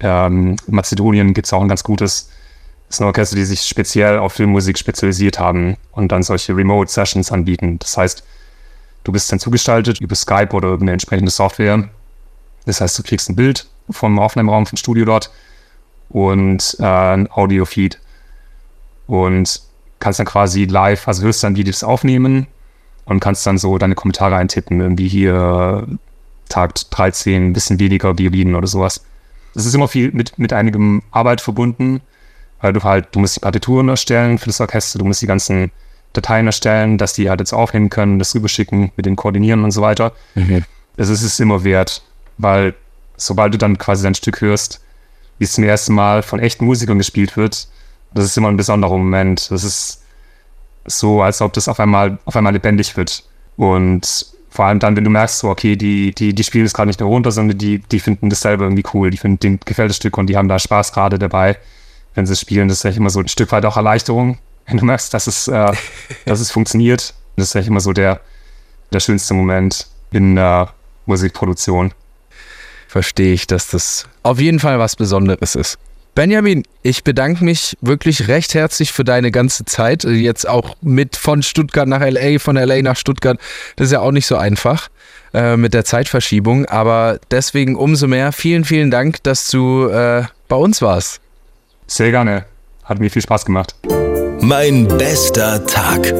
ähm, 0.00 0.56
Mazedonien 0.66 1.34
gibt 1.34 1.46
es 1.46 1.52
auch 1.52 1.62
ein 1.62 1.68
ganz 1.68 1.82
gutes. 1.82 2.30
Ist 2.88 3.00
ein 3.00 3.06
Orchester, 3.06 3.36
die 3.36 3.44
sich 3.44 3.62
speziell 3.62 4.18
auf 4.18 4.34
Filmmusik 4.34 4.78
spezialisiert 4.78 5.38
haben 5.38 5.76
und 5.92 6.12
dann 6.12 6.22
solche 6.22 6.54
Remote-Sessions 6.54 7.32
anbieten. 7.32 7.78
Das 7.78 7.96
heißt, 7.96 8.22
du 9.04 9.12
bist 9.12 9.32
dann 9.32 9.38
zugestaltet 9.38 10.00
über 10.00 10.14
Skype 10.14 10.50
oder 10.52 10.68
irgendeine 10.68 10.92
entsprechende 10.92 11.30
Software. 11.30 11.88
Das 12.66 12.80
heißt, 12.80 12.98
du 12.98 13.02
kriegst 13.02 13.30
ein 13.30 13.36
Bild 13.36 13.66
vom 13.90 14.18
Aufnahmeraum 14.18 14.66
vom 14.66 14.76
Studio 14.76 15.04
dort 15.04 15.30
und 16.08 16.76
äh, 16.78 16.84
ein 16.84 17.30
Audio-Feed 17.30 17.98
und 19.06 19.60
kannst 19.98 20.18
dann 20.18 20.26
quasi 20.26 20.64
live, 20.64 21.06
also 21.08 21.22
hörst 21.22 21.44
dann, 21.44 21.56
wie 21.56 21.64
die 21.64 21.70
das 21.70 21.84
aufnehmen 21.84 22.46
und 23.04 23.20
kannst 23.20 23.46
dann 23.46 23.58
so 23.58 23.78
deine 23.78 23.94
Kommentare 23.94 24.36
eintippen, 24.36 24.80
irgendwie 24.80 25.08
hier 25.08 25.86
Tag 26.48 26.74
13, 26.90 27.48
ein 27.48 27.52
bisschen 27.52 27.80
weniger 27.80 28.18
Violinen 28.18 28.54
oder 28.54 28.66
sowas. 28.66 29.04
Das 29.54 29.66
ist 29.66 29.74
immer 29.74 29.88
viel 29.88 30.12
mit, 30.12 30.38
mit 30.38 30.52
einigem 30.52 31.02
Arbeit 31.10 31.40
verbunden, 31.40 32.00
weil 32.60 32.72
du 32.72 32.82
halt, 32.82 33.08
du 33.12 33.20
musst 33.20 33.36
die 33.36 33.40
Partituren 33.40 33.88
erstellen 33.88 34.38
für 34.38 34.46
das 34.46 34.60
Orchester, 34.60 34.98
du 34.98 35.04
musst 35.04 35.22
die 35.22 35.26
ganzen 35.26 35.70
Dateien 36.12 36.46
erstellen, 36.46 36.98
dass 36.98 37.14
die 37.14 37.30
halt 37.30 37.40
jetzt 37.40 37.52
aufheben 37.52 37.88
können, 37.90 38.18
das 38.18 38.34
rüberschicken, 38.34 38.92
mit 38.96 39.06
den 39.06 39.16
Koordinieren 39.16 39.64
und 39.64 39.70
so 39.70 39.82
weiter. 39.82 40.12
Mhm. 40.34 40.64
Das 40.96 41.08
ist 41.08 41.22
es 41.22 41.40
immer 41.40 41.64
wert, 41.64 42.02
weil 42.38 42.74
sobald 43.16 43.54
du 43.54 43.58
dann 43.58 43.78
quasi 43.78 44.02
dein 44.02 44.14
Stück 44.14 44.40
hörst, 44.40 44.80
wie 45.38 45.44
es 45.44 45.52
zum 45.52 45.64
ersten 45.64 45.94
Mal 45.94 46.22
von 46.22 46.40
echten 46.40 46.64
Musikern 46.64 46.98
gespielt 46.98 47.36
wird, 47.36 47.68
das 48.14 48.24
ist 48.24 48.36
immer 48.36 48.48
ein 48.48 48.56
besonderer 48.56 48.96
Moment. 48.96 49.50
Das 49.50 49.64
ist 49.64 50.02
so, 50.84 51.22
als 51.22 51.40
ob 51.40 51.52
das 51.52 51.68
auf 51.68 51.80
einmal, 51.80 52.18
auf 52.24 52.36
einmal 52.36 52.52
lebendig 52.52 52.96
wird. 52.96 53.24
Und 53.56 54.26
vor 54.50 54.66
allem 54.66 54.78
dann, 54.78 54.96
wenn 54.96 55.04
du 55.04 55.10
merkst, 55.10 55.38
so, 55.38 55.48
okay, 55.48 55.76
die, 55.76 56.14
die, 56.14 56.34
die 56.34 56.44
spielen 56.44 56.66
es 56.66 56.74
gerade 56.74 56.88
nicht 56.88 57.00
nur 57.00 57.08
runter, 57.08 57.32
sondern 57.32 57.56
die, 57.56 57.78
die 57.78 58.00
finden 58.00 58.28
das 58.30 58.40
selber 58.40 58.64
irgendwie 58.64 58.84
cool. 58.92 59.10
Die 59.10 59.16
finden, 59.16 59.40
denen 59.40 59.60
gefällt 59.64 59.90
das 59.90 59.96
Stück 59.96 60.18
und 60.18 60.26
die 60.26 60.36
haben 60.36 60.48
da 60.48 60.58
Spaß 60.58 60.92
gerade 60.92 61.18
dabei, 61.18 61.56
wenn 62.14 62.26
sie 62.26 62.34
es 62.34 62.40
spielen. 62.40 62.68
Das 62.68 62.78
ist 62.78 62.84
echt 62.84 62.98
immer 62.98 63.10
so 63.10 63.20
ein 63.20 63.28
Stück 63.28 63.52
weit 63.52 63.64
auch 63.64 63.76
Erleichterung, 63.76 64.38
wenn 64.66 64.76
du 64.76 64.84
merkst, 64.84 65.14
dass 65.14 65.26
es, 65.26 65.48
äh, 65.48 65.72
dass 66.26 66.40
es 66.40 66.50
funktioniert. 66.50 67.14
Das 67.36 67.48
ist 67.48 67.54
echt 67.54 67.68
immer 67.68 67.80
so 67.80 67.92
der, 67.92 68.20
der 68.92 69.00
schönste 69.00 69.32
Moment 69.34 69.86
in 70.10 70.36
der 70.36 70.74
Musikproduktion. 71.06 71.92
Verstehe 72.92 73.32
ich, 73.32 73.46
dass 73.46 73.68
das 73.68 74.06
auf 74.22 74.38
jeden 74.38 74.60
Fall 74.60 74.78
was 74.78 74.96
Besonderes 74.96 75.54
ist. 75.54 75.78
Benjamin, 76.14 76.62
ich 76.82 77.04
bedanke 77.04 77.42
mich 77.42 77.74
wirklich 77.80 78.28
recht 78.28 78.52
herzlich 78.52 78.92
für 78.92 79.02
deine 79.02 79.30
ganze 79.30 79.64
Zeit. 79.64 80.04
Jetzt 80.04 80.46
auch 80.46 80.76
mit 80.82 81.16
von 81.16 81.42
Stuttgart 81.42 81.88
nach 81.88 82.02
LA, 82.02 82.38
von 82.38 82.56
LA 82.56 82.82
nach 82.82 82.98
Stuttgart. 82.98 83.38
Das 83.76 83.86
ist 83.86 83.92
ja 83.92 84.00
auch 84.00 84.10
nicht 84.10 84.26
so 84.26 84.36
einfach 84.36 84.90
äh, 85.32 85.56
mit 85.56 85.72
der 85.72 85.86
Zeitverschiebung. 85.86 86.66
Aber 86.66 87.18
deswegen 87.30 87.76
umso 87.76 88.08
mehr 88.08 88.30
vielen, 88.30 88.66
vielen 88.66 88.90
Dank, 88.90 89.22
dass 89.22 89.48
du 89.48 89.86
äh, 89.86 90.24
bei 90.48 90.56
uns 90.56 90.82
warst. 90.82 91.22
Sehr 91.86 92.10
gerne. 92.10 92.44
Hat 92.84 93.00
mir 93.00 93.10
viel 93.10 93.22
Spaß 93.22 93.46
gemacht. 93.46 93.74
Mein 94.42 94.86
bester 94.86 95.66
Tag. 95.66 96.12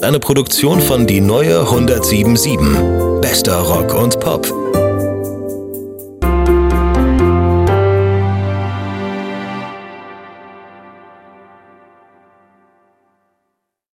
Eine 0.00 0.20
Produktion 0.20 0.80
von 0.80 1.06
Die 1.06 1.20
Neue 1.20 1.58
1077. 1.60 3.20
Bester 3.20 3.58
Rock 3.58 3.92
und 3.92 4.18
Pop. 4.20 4.65